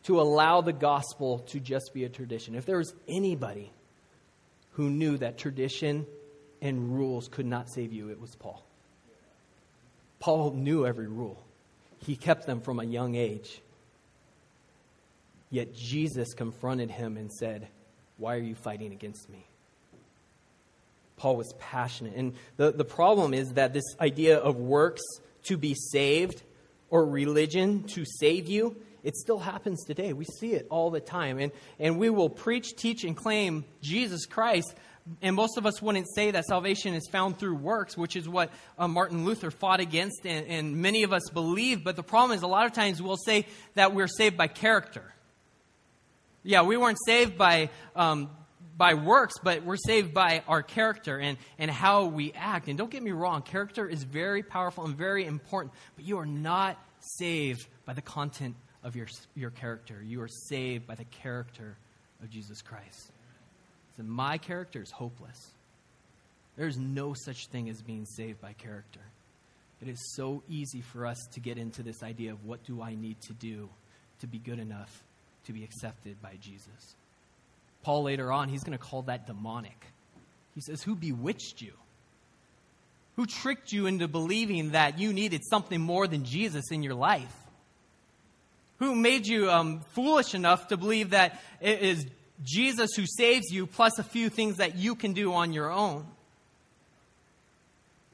to 0.04 0.20
allow 0.20 0.60
the 0.60 0.72
gospel 0.72 1.40
to 1.48 1.58
just 1.58 1.90
be 1.92 2.04
a 2.04 2.08
tradition. 2.08 2.54
If 2.54 2.64
there 2.64 2.78
was 2.78 2.94
anybody 3.08 3.72
who 4.72 4.88
knew 4.88 5.18
that 5.18 5.36
tradition 5.36 6.06
and 6.62 6.94
rules 6.94 7.26
could 7.26 7.46
not 7.46 7.68
save 7.68 7.92
you, 7.92 8.10
it 8.10 8.20
was 8.20 8.36
Paul. 8.36 8.64
Paul 10.24 10.52
knew 10.52 10.86
every 10.86 11.06
rule, 11.06 11.36
he 11.98 12.16
kept 12.16 12.46
them 12.46 12.62
from 12.62 12.80
a 12.80 12.84
young 12.84 13.14
age. 13.14 13.60
Yet 15.50 15.74
Jesus 15.74 16.32
confronted 16.32 16.90
him 16.90 17.18
and 17.18 17.30
said, 17.30 17.68
Why 18.16 18.36
are 18.36 18.40
you 18.40 18.54
fighting 18.54 18.92
against 18.92 19.28
me? 19.28 19.44
Paul 21.18 21.36
was 21.36 21.52
passionate. 21.58 22.14
And 22.16 22.32
the, 22.56 22.72
the 22.72 22.86
problem 22.86 23.34
is 23.34 23.52
that 23.52 23.74
this 23.74 23.84
idea 24.00 24.38
of 24.38 24.56
works 24.56 25.02
to 25.42 25.58
be 25.58 25.74
saved 25.74 26.42
or 26.88 27.04
religion 27.04 27.82
to 27.88 28.06
save 28.06 28.48
you, 28.48 28.76
it 29.04 29.16
still 29.16 29.38
happens 29.38 29.84
today. 29.84 30.12
We 30.12 30.24
see 30.24 30.54
it 30.54 30.66
all 30.70 30.90
the 30.90 31.00
time. 31.00 31.38
And, 31.38 31.52
and 31.78 31.98
we 31.98 32.10
will 32.10 32.30
preach, 32.30 32.74
teach, 32.74 33.04
and 33.04 33.16
claim 33.16 33.64
Jesus 33.82 34.26
Christ, 34.26 34.74
and 35.20 35.36
most 35.36 35.58
of 35.58 35.66
us 35.66 35.82
wouldn't 35.82 36.06
say 36.14 36.30
that 36.30 36.46
salvation 36.46 36.94
is 36.94 37.06
found 37.08 37.38
through 37.38 37.56
works, 37.56 37.96
which 37.96 38.16
is 38.16 38.26
what 38.26 38.50
uh, 38.78 38.88
Martin 38.88 39.26
Luther 39.26 39.50
fought 39.50 39.80
against, 39.80 40.24
and, 40.24 40.46
and 40.46 40.76
many 40.76 41.02
of 41.02 41.12
us 41.12 41.28
believe. 41.32 41.84
But 41.84 41.96
the 41.96 42.02
problem 42.02 42.36
is, 42.36 42.42
a 42.42 42.46
lot 42.46 42.64
of 42.64 42.72
times 42.72 43.02
we'll 43.02 43.18
say 43.18 43.46
that 43.74 43.94
we're 43.94 44.08
saved 44.08 44.38
by 44.38 44.46
character. 44.46 45.04
Yeah, 46.42 46.62
we 46.62 46.78
weren't 46.78 46.98
saved 47.06 47.36
by, 47.36 47.68
um, 47.94 48.30
by 48.78 48.94
works, 48.94 49.34
but 49.42 49.62
we're 49.62 49.76
saved 49.76 50.14
by 50.14 50.42
our 50.48 50.62
character 50.62 51.18
and, 51.18 51.36
and 51.58 51.70
how 51.70 52.06
we 52.06 52.32
act. 52.32 52.68
And 52.68 52.78
don't 52.78 52.90
get 52.90 53.02
me 53.02 53.12
wrong, 53.12 53.42
character 53.42 53.86
is 53.86 54.04
very 54.04 54.42
powerful 54.42 54.86
and 54.86 54.96
very 54.96 55.26
important, 55.26 55.74
but 55.96 56.06
you 56.06 56.18
are 56.18 56.26
not 56.26 56.78
saved 57.18 57.66
by 57.84 57.92
the 57.92 58.02
content 58.02 58.56
of 58.84 58.94
your, 58.94 59.08
your 59.34 59.50
character. 59.50 60.00
You 60.04 60.22
are 60.22 60.28
saved 60.28 60.86
by 60.86 60.94
the 60.94 61.04
character 61.04 61.76
of 62.22 62.30
Jesus 62.30 62.62
Christ 62.62 63.10
So 63.96 64.02
my 64.04 64.38
character 64.38 64.80
is 64.80 64.90
hopeless. 64.90 65.50
There's 66.56 66.78
no 66.78 67.14
such 67.14 67.48
thing 67.48 67.68
as 67.68 67.82
being 67.82 68.06
saved 68.06 68.40
by 68.40 68.52
character. 68.52 69.00
It 69.82 69.88
is 69.88 70.14
so 70.14 70.42
easy 70.48 70.80
for 70.80 71.06
us 71.06 71.18
to 71.32 71.40
get 71.40 71.58
into 71.58 71.82
this 71.82 72.02
idea 72.02 72.32
of 72.32 72.44
what 72.44 72.64
do 72.64 72.80
I 72.80 72.94
need 72.94 73.20
to 73.22 73.32
do 73.32 73.68
to 74.20 74.26
be 74.26 74.38
good 74.38 74.58
enough 74.58 75.02
to 75.46 75.52
be 75.52 75.64
accepted 75.64 76.22
by 76.22 76.38
Jesus. 76.40 76.94
Paul 77.82 78.04
later 78.04 78.32
on, 78.32 78.48
he's 78.48 78.64
going 78.64 78.78
to 78.78 78.82
call 78.82 79.02
that 79.02 79.26
demonic. 79.26 79.86
He 80.54 80.60
says, 80.60 80.82
Who 80.82 80.94
bewitched 80.94 81.60
you? 81.60 81.72
Who 83.16 83.26
tricked 83.26 83.72
you 83.72 83.86
into 83.86 84.08
believing 84.08 84.70
that 84.70 84.98
you 84.98 85.12
needed 85.12 85.42
something 85.44 85.80
more 85.80 86.06
than 86.06 86.24
Jesus 86.24 86.70
in 86.70 86.82
your 86.82 86.94
life? 86.94 87.34
Who 88.84 88.94
made 88.94 89.26
you 89.26 89.50
um, 89.50 89.80
foolish 89.94 90.34
enough 90.34 90.68
to 90.68 90.76
believe 90.76 91.10
that 91.10 91.40
it 91.62 91.80
is 91.80 92.06
Jesus 92.42 92.90
who 92.94 93.06
saves 93.06 93.50
you 93.50 93.66
plus 93.66 93.98
a 93.98 94.02
few 94.02 94.28
things 94.28 94.58
that 94.58 94.76
you 94.76 94.94
can 94.94 95.14
do 95.14 95.32
on 95.32 95.54
your 95.54 95.72
own? 95.72 96.06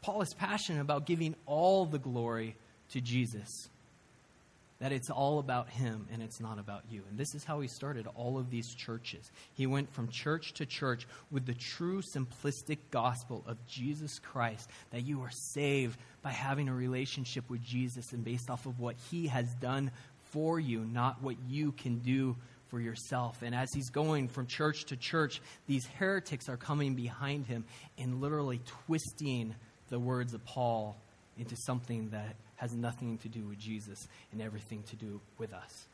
Paul 0.01 0.23
is 0.23 0.33
passionate 0.33 0.81
about 0.81 1.07
giving 1.07 1.35
all 1.45 1.87
the 1.87 1.99
glory 1.99 2.55
to 2.93 3.01
Jesus 3.01 3.69
that 4.79 4.93
it's 4.93 5.11
all 5.11 5.41
about 5.41 5.69
him 5.69 6.07
and 6.13 6.23
it's 6.23 6.39
not 6.41 6.61
about 6.61 6.85
you. 6.89 7.03
And 7.11 7.19
this 7.19 7.35
is 7.35 7.43
how 7.43 7.61
he 7.61 7.67
started 7.67 8.07
all 8.15 8.39
of 8.39 8.49
these 8.49 8.73
churches. 8.73 9.29
He 9.55 9.67
went 9.67 9.93
from 9.93 10.09
church 10.09 10.53
to 10.55 10.67
church 10.67 11.05
with 11.33 11.47
the 11.47 11.55
true 11.55 12.01
simplistic 12.15 12.79
gospel 12.93 13.43
of 13.49 13.59
Jesus 13.67 14.21
Christ 14.21 14.71
that 14.93 15.05
you 15.05 15.21
are 15.23 15.33
saved 15.33 15.99
by 16.23 16.31
having 16.31 16.69
a 16.69 16.75
relationship 16.75 17.51
with 17.51 17.63
Jesus 17.63 18.13
and 18.13 18.25
based 18.25 18.49
off 18.49 18.67
of 18.67 18.79
what 18.79 18.95
he 19.11 19.27
has 19.27 19.53
done 19.55 19.91
for 20.31 20.59
you, 20.59 20.81
not 20.81 21.23
what 21.23 21.37
you 21.49 21.73
can 21.73 21.99
do 21.99 22.37
for 22.69 22.81
yourself. 22.81 23.43
And 23.43 23.55
as 23.55 23.69
he's 23.75 23.91
going 23.91 24.29
from 24.29 24.47
church 24.47 24.85
to 24.87 24.97
church, 24.97 25.41
these 25.67 25.87
heretics 25.99 26.49
are 26.49 26.57
coming 26.57 26.95
behind 26.95 27.47
him 27.47 27.65
and 27.99 28.21
literally 28.21 28.61
twisting 28.87 29.55
the 29.89 29.99
words 29.99 30.35
of 30.35 30.45
Paul 30.45 30.97
into 31.39 31.57
something 31.57 32.11
that 32.11 32.37
has 32.57 32.73
nothing 32.73 33.19
to 33.19 33.29
do 33.29 33.41
with 33.47 33.59
Jesus 33.59 33.99
and 34.33 34.41
everything 34.41 34.83
to 34.91 34.97
do 34.97 35.21
with 35.39 35.53
us. 35.53 35.87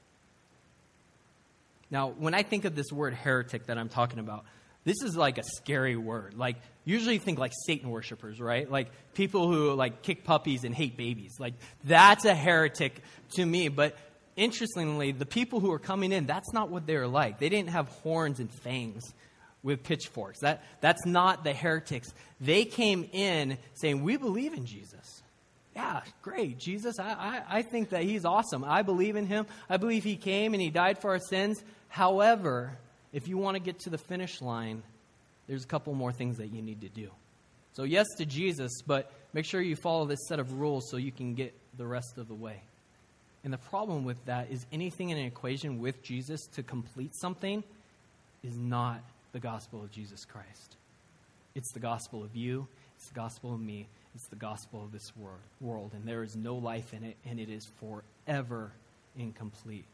Now, 1.90 2.09
when 2.09 2.35
I 2.35 2.42
think 2.42 2.64
of 2.64 2.75
this 2.75 2.90
word 2.90 3.14
heretic 3.14 3.66
that 3.66 3.79
I'm 3.79 3.88
talking 3.88 4.18
about, 4.18 4.44
this 4.85 5.03
is 5.03 5.16
like 5.16 5.38
a 5.38 5.42
scary 5.42 5.96
word. 5.96 6.35
Like, 6.35 6.57
usually 6.85 7.18
think 7.18 7.38
like 7.38 7.53
Satan 7.66 7.90
worshippers, 7.90 8.40
right? 8.40 8.70
Like 8.70 8.88
people 9.14 9.51
who 9.51 9.72
like 9.75 10.03
kick 10.03 10.25
puppies 10.25 10.64
and 10.64 10.75
hate 10.75 10.96
babies. 10.96 11.35
Like, 11.38 11.55
that's 11.85 12.25
a 12.25 12.35
heretic 12.35 13.01
to 13.35 13.44
me. 13.44 13.68
But 13.68 13.96
interestingly, 14.37 15.12
the 15.12 15.27
people 15.27 15.61
who 15.61 15.72
are 15.72 15.79
coming 15.79 16.12
in, 16.12 16.27
that's 16.27 16.53
not 16.53 16.70
what 16.70 16.87
they're 16.87 17.09
like. 17.09 17.38
They 17.38 17.49
didn't 17.49 17.70
have 17.70 17.88
horns 17.88 18.38
and 18.38 18.51
fangs 18.51 19.12
with 19.62 19.83
pitchforks. 19.83 20.40
That, 20.40 20.62
that's 20.81 21.05
not 21.05 21.42
the 21.42 21.53
heretics. 21.53 22.12
They 22.40 22.64
came 22.64 23.09
in 23.12 23.59
saying, 23.75 24.03
We 24.03 24.16
believe 24.16 24.53
in 24.53 24.66
Jesus 24.66 25.22
yeah, 25.77 26.01
great. 26.22 26.59
Jesus, 26.59 26.99
I, 26.99 27.11
I, 27.12 27.59
I 27.59 27.62
think 27.62 27.90
that 27.90 28.03
he's 28.03 28.25
awesome. 28.25 28.64
I 28.64 28.81
believe 28.81 29.14
in 29.14 29.27
him. 29.27 29.46
I 29.68 29.77
believe 29.77 30.05
he 30.05 30.16
came 30.16 30.55
and 30.55 30.62
he 30.62 30.70
died 30.70 31.03
for 31.03 31.11
our 31.11 31.18
sins. 31.18 31.62
However, 31.88 32.79
if 33.12 33.29
you 33.29 33.37
want 33.37 33.57
to 33.57 33.62
get 33.62 33.81
to 33.81 33.90
the 33.90 33.99
finish 33.99 34.40
line, 34.40 34.83
there's 35.46 35.64
a 35.64 35.66
couple 35.66 35.92
more 35.92 36.12
things 36.12 36.38
that 36.38 36.46
you 36.46 36.62
need 36.62 36.81
to 36.81 36.88
do. 36.88 37.11
So, 37.75 37.83
yes 37.83 38.07
to 38.16 38.25
Jesus, 38.25 38.81
but 38.87 39.12
make 39.35 39.44
sure 39.44 39.61
you 39.61 39.77
follow 39.77 40.07
this 40.07 40.27
set 40.29 40.40
of 40.40 40.55
rules 40.55 40.88
so 40.90 40.96
you 40.96 41.12
can 41.12 41.35
get 41.35 41.55
the 41.77 41.87
rest 41.87 42.16
of 42.16 42.27
the 42.27 42.35
way. 42.35 42.62
And 43.46 43.52
the 43.52 43.59
problem 43.59 44.02
with 44.02 44.24
that 44.24 44.50
is 44.50 44.66
anything 44.72 45.11
in 45.11 45.18
an 45.18 45.24
equation 45.24 45.78
with 45.78 46.02
Jesus 46.02 46.48
to 46.56 46.64
complete 46.64 47.14
something 47.14 47.62
is 48.42 48.56
not 48.56 49.00
the 49.30 49.38
gospel 49.38 49.85
of 49.85 49.92
Jesus 49.92 50.24
Christ. 50.24 50.74
It's 51.54 51.70
the 51.72 51.78
gospel 51.78 52.24
of 52.24 52.35
you, 52.35 52.66
it's 52.96 53.06
the 53.06 53.14
gospel 53.14 53.54
of 53.54 53.61
me, 53.61 53.87
it's 54.16 54.26
the 54.26 54.35
gospel 54.35 54.82
of 54.82 54.90
this 54.90 55.12
world, 55.61 55.92
and 55.94 56.04
there 56.09 56.24
is 56.24 56.35
no 56.35 56.56
life 56.56 56.92
in 56.92 57.04
it, 57.04 57.16
and 57.24 57.38
it 57.38 57.48
is 57.48 57.70
forever 57.78 58.72
incomplete. 59.16 59.85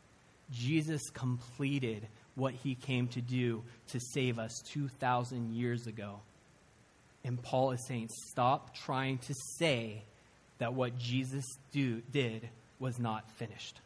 Jesus 0.51 1.03
completed 1.11 2.07
what 2.37 2.55
he 2.55 2.75
came 2.75 3.07
to 3.09 3.21
do 3.21 3.62
to 3.88 4.01
save 4.15 4.38
us 4.38 4.62
2,000 4.73 5.55
years 5.55 5.87
ago. 5.87 6.21
And 7.23 7.41
Paul 7.43 7.73
is 7.73 7.87
saying, 7.87 8.09
stop 8.31 8.75
trying 8.75 9.19
to 9.19 9.35
say 9.59 10.05
that 10.57 10.73
what 10.73 10.99
Jesus 10.99 11.45
do, 11.71 12.01
did 12.12 12.49
was 12.83 12.99
not 12.99 13.31
finished. 13.31 13.81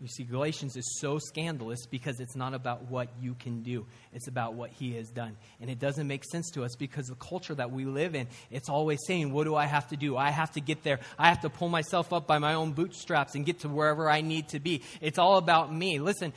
You 0.00 0.08
see, 0.08 0.24
Galatians 0.24 0.76
is 0.76 0.98
so 1.00 1.18
scandalous 1.18 1.86
because 1.86 2.20
it's 2.20 2.36
not 2.36 2.54
about 2.54 2.88
what 2.88 3.08
you 3.20 3.34
can 3.34 3.62
do. 3.62 3.86
It's 4.12 4.28
about 4.28 4.54
what 4.54 4.70
he 4.70 4.94
has 4.94 5.08
done. 5.08 5.36
And 5.60 5.70
it 5.70 5.80
doesn't 5.80 6.06
make 6.06 6.24
sense 6.24 6.50
to 6.50 6.64
us 6.64 6.76
because 6.76 7.06
the 7.06 7.16
culture 7.16 7.54
that 7.54 7.72
we 7.72 7.84
live 7.84 8.14
in, 8.14 8.28
it's 8.50 8.68
always 8.68 8.98
saying, 9.06 9.32
What 9.32 9.44
do 9.44 9.56
I 9.56 9.66
have 9.66 9.88
to 9.88 9.96
do? 9.96 10.16
I 10.16 10.30
have 10.30 10.52
to 10.52 10.60
get 10.60 10.84
there. 10.84 11.00
I 11.18 11.28
have 11.28 11.40
to 11.40 11.50
pull 11.50 11.68
myself 11.68 12.12
up 12.12 12.28
by 12.28 12.38
my 12.38 12.54
own 12.54 12.72
bootstraps 12.72 13.34
and 13.34 13.44
get 13.44 13.60
to 13.60 13.68
wherever 13.68 14.08
I 14.08 14.20
need 14.20 14.48
to 14.50 14.60
be. 14.60 14.82
It's 15.00 15.18
all 15.18 15.36
about 15.36 15.74
me. 15.74 15.98
Listen, 15.98 16.32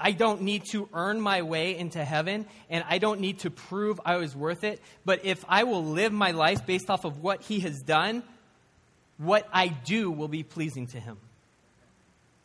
I 0.00 0.12
don't 0.12 0.42
need 0.42 0.64
to 0.72 0.88
earn 0.94 1.20
my 1.20 1.42
way 1.42 1.76
into 1.76 2.02
heaven, 2.04 2.46
and 2.70 2.84
I 2.88 2.98
don't 2.98 3.20
need 3.20 3.40
to 3.40 3.50
prove 3.50 4.00
I 4.04 4.16
was 4.16 4.34
worth 4.34 4.64
it. 4.64 4.80
But 5.04 5.24
if 5.24 5.44
I 5.46 5.64
will 5.64 5.84
live 5.84 6.12
my 6.12 6.30
life 6.30 6.64
based 6.64 6.88
off 6.88 7.04
of 7.04 7.22
what 7.22 7.42
he 7.42 7.60
has 7.60 7.80
done, 7.80 8.22
what 9.18 9.48
I 9.52 9.68
do 9.68 10.10
will 10.10 10.28
be 10.28 10.42
pleasing 10.42 10.86
to 10.88 11.00
him. 11.00 11.18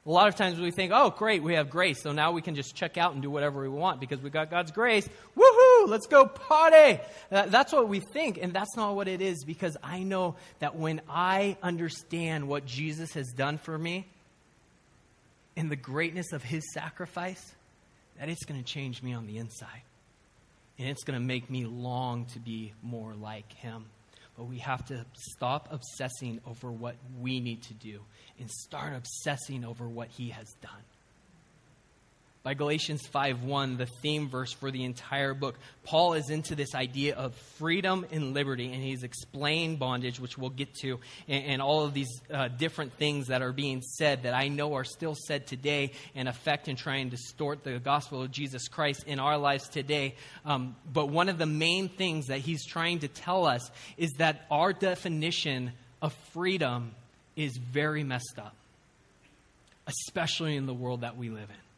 A 0.03 0.09
lot 0.09 0.27
of 0.27 0.35
times 0.35 0.59
we 0.59 0.71
think, 0.71 0.91
oh, 0.95 1.11
great, 1.11 1.43
we 1.43 1.53
have 1.53 1.69
grace, 1.69 2.01
so 2.01 2.11
now 2.11 2.31
we 2.31 2.41
can 2.41 2.55
just 2.55 2.73
check 2.73 2.97
out 2.97 3.13
and 3.13 3.21
do 3.21 3.29
whatever 3.29 3.61
we 3.61 3.69
want 3.69 3.99
because 3.99 4.19
we 4.19 4.31
got 4.31 4.49
God's 4.49 4.71
grace. 4.71 5.07
Woohoo, 5.37 5.87
let's 5.87 6.07
go 6.07 6.25
party. 6.25 6.99
Uh, 7.31 7.45
that's 7.45 7.71
what 7.71 7.87
we 7.87 7.99
think, 7.99 8.39
and 8.41 8.51
that's 8.51 8.75
not 8.75 8.95
what 8.95 9.07
it 9.07 9.21
is 9.21 9.43
because 9.43 9.77
I 9.83 10.01
know 10.01 10.37
that 10.57 10.75
when 10.75 11.01
I 11.07 11.55
understand 11.61 12.47
what 12.47 12.65
Jesus 12.65 13.13
has 13.13 13.27
done 13.27 13.59
for 13.59 13.77
me 13.77 14.07
and 15.55 15.69
the 15.69 15.75
greatness 15.75 16.33
of 16.33 16.41
his 16.41 16.63
sacrifice, 16.73 17.53
that 18.19 18.27
it's 18.27 18.43
going 18.45 18.59
to 18.59 18.65
change 18.65 19.03
me 19.03 19.13
on 19.13 19.27
the 19.27 19.37
inside. 19.37 19.83
And 20.79 20.89
it's 20.89 21.03
going 21.03 21.19
to 21.19 21.23
make 21.23 21.47
me 21.47 21.65
long 21.65 22.25
to 22.33 22.39
be 22.39 22.73
more 22.81 23.13
like 23.13 23.53
him. 23.53 23.85
But 24.37 24.45
we 24.45 24.59
have 24.59 24.85
to 24.87 25.05
stop 25.13 25.67
obsessing 25.71 26.39
over 26.47 26.71
what 26.71 26.95
we 27.19 27.39
need 27.39 27.63
to 27.63 27.73
do 27.73 28.01
and 28.39 28.49
start 28.49 28.93
obsessing 28.95 29.65
over 29.65 29.87
what 29.87 30.07
he 30.07 30.29
has 30.29 30.53
done 30.61 30.83
by 32.43 32.55
Galatians 32.55 33.05
5:1, 33.05 33.77
the 33.77 33.85
theme 33.85 34.27
verse 34.27 34.51
for 34.51 34.71
the 34.71 34.83
entire 34.83 35.35
book. 35.35 35.59
Paul 35.83 36.13
is 36.13 36.31
into 36.31 36.55
this 36.55 36.73
idea 36.73 37.15
of 37.15 37.35
freedom 37.35 38.05
and 38.11 38.33
liberty, 38.33 38.73
and 38.73 38.83
he's 38.83 39.03
explained 39.03 39.77
bondage, 39.77 40.19
which 40.19 40.39
we'll 40.39 40.49
get 40.49 40.73
to, 40.81 40.99
and, 41.27 41.45
and 41.45 41.61
all 41.61 41.85
of 41.85 41.93
these 41.93 42.09
uh, 42.33 42.47
different 42.47 42.93
things 42.93 43.27
that 43.27 43.43
are 43.43 43.51
being 43.53 43.81
said 43.81 44.23
that 44.23 44.33
I 44.33 44.47
know 44.47 44.73
are 44.73 44.83
still 44.83 45.15
said 45.27 45.45
today 45.45 45.91
and 46.15 46.27
affect 46.27 46.67
and 46.67 46.77
try 46.77 46.97
and 46.97 47.11
distort 47.11 47.63
the 47.63 47.77
gospel 47.77 48.23
of 48.23 48.31
Jesus 48.31 48.67
Christ 48.67 49.03
in 49.05 49.19
our 49.19 49.37
lives 49.37 49.69
today. 49.69 50.15
Um, 50.43 50.75
but 50.91 51.09
one 51.09 51.29
of 51.29 51.37
the 51.37 51.45
main 51.45 51.89
things 51.89 52.27
that 52.27 52.39
he's 52.39 52.65
trying 52.65 52.99
to 52.99 53.07
tell 53.07 53.45
us 53.45 53.69
is 53.97 54.13
that 54.13 54.47
our 54.49 54.73
definition 54.73 55.73
of 56.01 56.13
freedom 56.33 56.95
is 57.35 57.55
very 57.57 58.03
messed 58.03 58.39
up, 58.39 58.55
especially 59.85 60.55
in 60.55 60.65
the 60.65 60.73
world 60.73 61.01
that 61.01 61.17
we 61.17 61.29
live 61.29 61.49
in. 61.49 61.70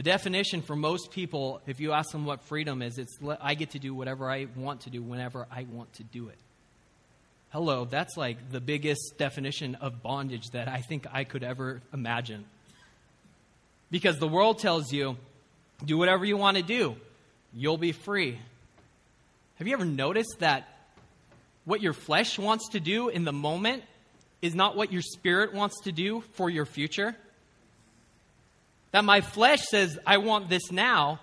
The 0.00 0.04
definition 0.04 0.62
for 0.62 0.74
most 0.74 1.10
people, 1.10 1.60
if 1.66 1.78
you 1.78 1.92
ask 1.92 2.10
them 2.10 2.24
what 2.24 2.40
freedom 2.44 2.80
is, 2.80 2.96
it's 2.96 3.18
I 3.38 3.52
get 3.52 3.72
to 3.72 3.78
do 3.78 3.94
whatever 3.94 4.30
I 4.30 4.46
want 4.56 4.80
to 4.84 4.90
do 4.90 5.02
whenever 5.02 5.46
I 5.52 5.66
want 5.70 5.92
to 5.96 6.02
do 6.02 6.28
it. 6.28 6.38
Hello, 7.50 7.84
that's 7.84 8.16
like 8.16 8.50
the 8.50 8.62
biggest 8.62 9.18
definition 9.18 9.74
of 9.74 10.02
bondage 10.02 10.52
that 10.52 10.68
I 10.68 10.78
think 10.78 11.06
I 11.12 11.24
could 11.24 11.44
ever 11.44 11.82
imagine. 11.92 12.46
Because 13.90 14.18
the 14.18 14.26
world 14.26 14.58
tells 14.58 14.90
you, 14.90 15.18
do 15.84 15.98
whatever 15.98 16.24
you 16.24 16.38
want 16.38 16.56
to 16.56 16.62
do, 16.62 16.96
you'll 17.52 17.76
be 17.76 17.92
free. 17.92 18.38
Have 19.56 19.68
you 19.68 19.74
ever 19.74 19.84
noticed 19.84 20.36
that 20.38 20.66
what 21.66 21.82
your 21.82 21.92
flesh 21.92 22.38
wants 22.38 22.70
to 22.70 22.80
do 22.80 23.10
in 23.10 23.26
the 23.26 23.34
moment 23.34 23.82
is 24.40 24.54
not 24.54 24.78
what 24.78 24.94
your 24.94 25.02
spirit 25.02 25.52
wants 25.52 25.78
to 25.82 25.92
do 25.92 26.22
for 26.32 26.48
your 26.48 26.64
future? 26.64 27.14
That 28.92 29.04
my 29.04 29.20
flesh 29.20 29.62
says, 29.68 29.98
I 30.06 30.18
want 30.18 30.48
this 30.48 30.72
now, 30.72 31.20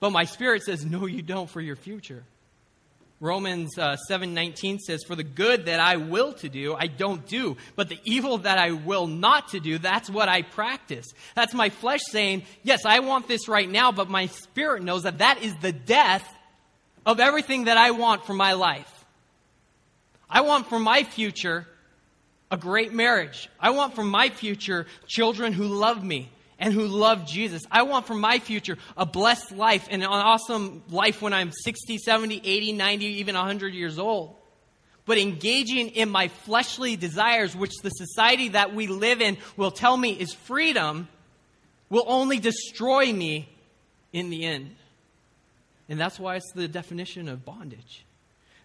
but 0.00 0.10
my 0.10 0.24
spirit 0.24 0.62
says, 0.62 0.84
no, 0.84 1.06
you 1.06 1.22
don't 1.22 1.50
for 1.50 1.60
your 1.60 1.76
future. 1.76 2.24
Romans 3.22 3.78
uh, 3.78 3.96
7:19 4.10 4.80
says, 4.80 5.04
"For 5.06 5.14
the 5.14 5.22
good 5.22 5.66
that 5.66 5.78
I 5.78 5.94
will 5.94 6.32
to 6.34 6.48
do, 6.48 6.74
I 6.74 6.88
don't 6.88 7.24
do, 7.24 7.56
but 7.76 7.88
the 7.88 8.00
evil 8.02 8.38
that 8.38 8.58
I 8.58 8.72
will 8.72 9.06
not 9.06 9.50
to 9.50 9.60
do, 9.60 9.78
that's 9.78 10.10
what 10.10 10.28
I 10.28 10.42
practice." 10.42 11.06
That's 11.36 11.54
my 11.54 11.70
flesh 11.70 12.00
saying, 12.10 12.42
"Yes, 12.64 12.84
I 12.84 12.98
want 12.98 13.28
this 13.28 13.46
right 13.46 13.70
now," 13.70 13.92
but 13.92 14.10
my 14.10 14.26
spirit 14.26 14.82
knows 14.82 15.04
that 15.04 15.18
that 15.18 15.40
is 15.40 15.54
the 15.60 15.70
death 15.70 16.28
of 17.06 17.20
everything 17.20 17.66
that 17.66 17.76
I 17.76 17.92
want 17.92 18.26
for 18.26 18.34
my 18.34 18.54
life. 18.54 19.04
I 20.28 20.40
want 20.40 20.68
for 20.68 20.80
my 20.80 21.04
future 21.04 21.68
a 22.50 22.56
great 22.56 22.92
marriage. 22.92 23.48
I 23.60 23.70
want 23.70 23.94
for 23.94 24.02
my 24.02 24.30
future 24.30 24.88
children 25.06 25.52
who 25.52 25.68
love 25.68 26.02
me 26.02 26.28
and 26.62 26.72
who 26.72 26.86
love 26.86 27.26
Jesus. 27.26 27.64
I 27.72 27.82
want 27.82 28.06
for 28.06 28.14
my 28.14 28.38
future 28.38 28.78
a 28.96 29.04
blessed 29.04 29.50
life 29.50 29.88
and 29.90 30.00
an 30.00 30.08
awesome 30.08 30.84
life 30.90 31.20
when 31.20 31.32
I'm 31.32 31.50
60, 31.50 31.98
70, 31.98 32.40
80, 32.44 32.72
90, 32.72 33.04
even 33.04 33.34
100 33.34 33.74
years 33.74 33.98
old. 33.98 34.36
But 35.04 35.18
engaging 35.18 35.88
in 35.88 36.08
my 36.08 36.28
fleshly 36.28 36.94
desires, 36.94 37.56
which 37.56 37.72
the 37.82 37.90
society 37.90 38.50
that 38.50 38.76
we 38.76 38.86
live 38.86 39.20
in 39.20 39.38
will 39.56 39.72
tell 39.72 39.96
me 39.96 40.12
is 40.12 40.32
freedom, 40.32 41.08
will 41.90 42.04
only 42.06 42.38
destroy 42.38 43.12
me 43.12 43.48
in 44.12 44.30
the 44.30 44.44
end. 44.44 44.76
And 45.88 45.98
that's 45.98 46.20
why 46.20 46.36
it's 46.36 46.52
the 46.52 46.68
definition 46.68 47.28
of 47.28 47.44
bondage. 47.44 48.06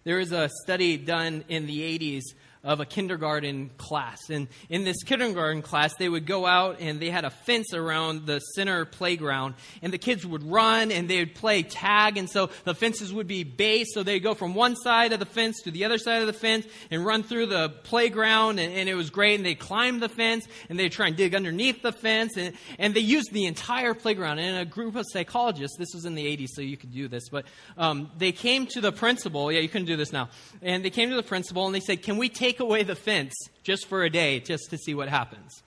There 0.04 0.20
is 0.20 0.30
a 0.30 0.48
study 0.62 0.98
done 0.98 1.44
in 1.48 1.66
the 1.66 1.80
80s 1.98 2.22
of 2.68 2.80
a 2.80 2.84
kindergarten 2.84 3.70
class. 3.78 4.28
And 4.28 4.46
in 4.68 4.84
this 4.84 5.02
kindergarten 5.02 5.62
class, 5.62 5.94
they 5.94 6.08
would 6.08 6.26
go 6.26 6.44
out 6.44 6.76
and 6.80 7.00
they 7.00 7.08
had 7.08 7.24
a 7.24 7.30
fence 7.30 7.72
around 7.72 8.26
the 8.26 8.40
center 8.40 8.84
playground. 8.84 9.54
And 9.80 9.90
the 9.90 9.98
kids 9.98 10.26
would 10.26 10.42
run 10.44 10.92
and 10.92 11.08
they 11.08 11.20
would 11.20 11.34
play 11.34 11.62
tag. 11.62 12.18
And 12.18 12.28
so 12.28 12.50
the 12.64 12.74
fences 12.74 13.10
would 13.10 13.26
be 13.26 13.42
base. 13.42 13.94
So 13.94 14.02
they'd 14.02 14.20
go 14.20 14.34
from 14.34 14.54
one 14.54 14.76
side 14.76 15.14
of 15.14 15.18
the 15.18 15.26
fence 15.26 15.62
to 15.62 15.70
the 15.70 15.86
other 15.86 15.96
side 15.96 16.20
of 16.20 16.26
the 16.26 16.34
fence 16.34 16.66
and 16.90 17.06
run 17.06 17.22
through 17.22 17.46
the 17.46 17.70
playground. 17.84 18.58
And, 18.58 18.70
and 18.74 18.86
it 18.86 18.94
was 18.94 19.08
great. 19.08 19.36
And 19.36 19.46
they'd 19.46 19.58
climb 19.58 20.00
the 20.00 20.10
fence 20.10 20.46
and 20.68 20.78
they'd 20.78 20.92
try 20.92 21.06
and 21.06 21.16
dig 21.16 21.34
underneath 21.34 21.80
the 21.80 21.92
fence. 21.92 22.36
And, 22.36 22.54
and 22.78 22.92
they 22.92 23.00
used 23.00 23.32
the 23.32 23.46
entire 23.46 23.94
playground. 23.94 24.40
And 24.40 24.58
a 24.58 24.66
group 24.66 24.94
of 24.94 25.06
psychologists, 25.10 25.78
this 25.78 25.94
was 25.94 26.04
in 26.04 26.14
the 26.14 26.26
80s, 26.36 26.48
so 26.50 26.60
you 26.60 26.76
could 26.76 26.92
do 26.92 27.08
this, 27.08 27.30
but 27.30 27.46
um, 27.76 28.10
they 28.18 28.32
came 28.32 28.66
to 28.66 28.80
the 28.80 28.92
principal. 28.92 29.50
Yeah, 29.50 29.60
you 29.60 29.68
couldn't 29.68 29.86
do 29.86 29.96
this 29.96 30.12
now. 30.12 30.28
And 30.60 30.84
they 30.84 30.90
came 30.90 31.08
to 31.10 31.16
the 31.16 31.22
principal 31.22 31.66
and 31.66 31.74
they 31.74 31.80
said, 31.80 32.02
Can 32.02 32.18
we 32.18 32.28
take 32.28 32.57
away 32.60 32.82
the 32.82 32.94
fence 32.94 33.34
just 33.62 33.86
for 33.86 34.02
a 34.02 34.10
day, 34.10 34.40
just 34.40 34.70
to 34.70 34.78
see 34.78 34.94
what 34.94 35.08
happens. 35.08 35.62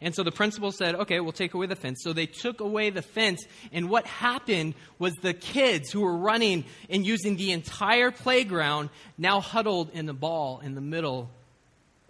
And 0.00 0.14
so 0.14 0.22
the 0.22 0.32
principal 0.32 0.72
said, 0.72 0.94
okay, 0.94 1.20
we'll 1.20 1.32
take 1.32 1.54
away 1.54 1.66
the 1.66 1.76
fence. 1.76 2.00
So 2.02 2.12
they 2.12 2.26
took 2.26 2.60
away 2.60 2.90
the 2.90 3.02
fence. 3.02 3.44
And 3.72 3.88
what 3.88 4.06
happened 4.06 4.74
was 4.98 5.14
the 5.14 5.32
kids 5.32 5.90
who 5.90 6.02
were 6.02 6.16
running 6.16 6.64
and 6.90 7.06
using 7.06 7.36
the 7.36 7.52
entire 7.52 8.10
playground 8.10 8.90
now 9.16 9.40
huddled 9.40 9.90
in 9.94 10.06
the 10.06 10.12
ball 10.12 10.60
in 10.62 10.74
the 10.74 10.80
middle 10.80 11.30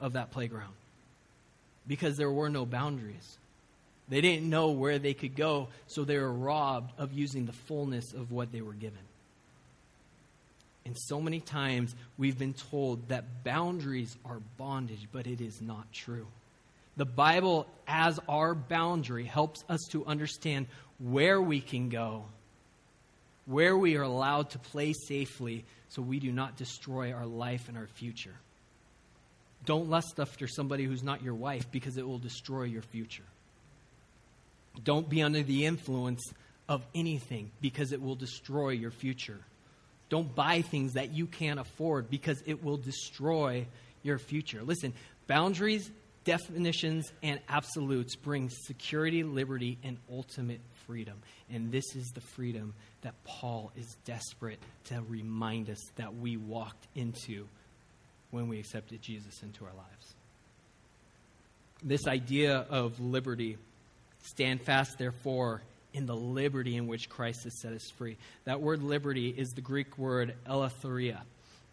of 0.00 0.14
that 0.14 0.32
playground 0.32 0.74
because 1.86 2.16
there 2.16 2.30
were 2.30 2.50
no 2.50 2.66
boundaries. 2.66 3.38
They 4.08 4.20
didn't 4.20 4.48
know 4.48 4.70
where 4.70 4.98
they 4.98 5.14
could 5.14 5.36
go, 5.36 5.68
so 5.86 6.04
they 6.04 6.18
were 6.18 6.32
robbed 6.32 6.92
of 6.98 7.12
using 7.12 7.46
the 7.46 7.52
fullness 7.52 8.12
of 8.12 8.30
what 8.30 8.52
they 8.52 8.60
were 8.60 8.72
given. 8.72 8.98
And 10.86 10.96
so 10.96 11.20
many 11.20 11.40
times 11.40 11.96
we've 12.16 12.38
been 12.38 12.54
told 12.54 13.08
that 13.08 13.42
boundaries 13.42 14.16
are 14.24 14.40
bondage, 14.56 15.08
but 15.10 15.26
it 15.26 15.40
is 15.40 15.60
not 15.60 15.92
true. 15.92 16.28
The 16.96 17.04
Bible, 17.04 17.66
as 17.88 18.20
our 18.28 18.54
boundary, 18.54 19.24
helps 19.24 19.64
us 19.68 19.80
to 19.90 20.06
understand 20.06 20.68
where 21.00 21.42
we 21.42 21.60
can 21.60 21.88
go, 21.88 22.24
where 23.46 23.76
we 23.76 23.96
are 23.96 24.02
allowed 24.02 24.50
to 24.50 24.60
play 24.60 24.92
safely 24.92 25.64
so 25.88 26.02
we 26.02 26.20
do 26.20 26.30
not 26.30 26.56
destroy 26.56 27.12
our 27.12 27.26
life 27.26 27.68
and 27.68 27.76
our 27.76 27.88
future. 27.88 28.34
Don't 29.64 29.90
lust 29.90 30.20
after 30.20 30.46
somebody 30.46 30.84
who's 30.84 31.02
not 31.02 31.20
your 31.20 31.34
wife 31.34 31.70
because 31.72 31.96
it 31.96 32.06
will 32.06 32.18
destroy 32.18 32.62
your 32.62 32.82
future. 32.82 33.24
Don't 34.84 35.08
be 35.08 35.20
under 35.20 35.42
the 35.42 35.66
influence 35.66 36.22
of 36.68 36.86
anything 36.94 37.50
because 37.60 37.92
it 37.92 38.00
will 38.00 38.14
destroy 38.14 38.70
your 38.70 38.92
future. 38.92 39.40
Don't 40.08 40.34
buy 40.34 40.62
things 40.62 40.94
that 40.94 41.12
you 41.12 41.26
can't 41.26 41.58
afford 41.58 42.08
because 42.10 42.42
it 42.46 42.62
will 42.62 42.76
destroy 42.76 43.66
your 44.02 44.18
future. 44.18 44.62
Listen, 44.62 44.92
boundaries, 45.26 45.90
definitions, 46.24 47.12
and 47.22 47.40
absolutes 47.48 48.14
bring 48.16 48.50
security, 48.50 49.22
liberty, 49.24 49.78
and 49.82 49.96
ultimate 50.10 50.60
freedom. 50.86 51.16
And 51.50 51.72
this 51.72 51.96
is 51.96 52.10
the 52.12 52.20
freedom 52.20 52.74
that 53.02 53.14
Paul 53.24 53.72
is 53.76 53.96
desperate 54.04 54.58
to 54.84 55.02
remind 55.08 55.70
us 55.70 55.80
that 55.96 56.14
we 56.14 56.36
walked 56.36 56.86
into 56.94 57.46
when 58.30 58.48
we 58.48 58.58
accepted 58.58 59.02
Jesus 59.02 59.42
into 59.42 59.64
our 59.64 59.72
lives. 59.72 60.14
This 61.82 62.06
idea 62.06 62.66
of 62.70 62.98
liberty, 63.00 63.58
stand 64.22 64.62
fast, 64.62 64.98
therefore, 64.98 65.62
in 65.96 66.06
the 66.06 66.14
liberty 66.14 66.76
in 66.76 66.86
which 66.86 67.08
Christ 67.08 67.44
has 67.44 67.58
set 67.60 67.72
us 67.72 67.90
free. 67.96 68.18
That 68.44 68.60
word 68.60 68.82
liberty 68.82 69.30
is 69.30 69.48
the 69.50 69.62
Greek 69.62 69.96
word 69.96 70.34
eleutheria. 70.46 71.20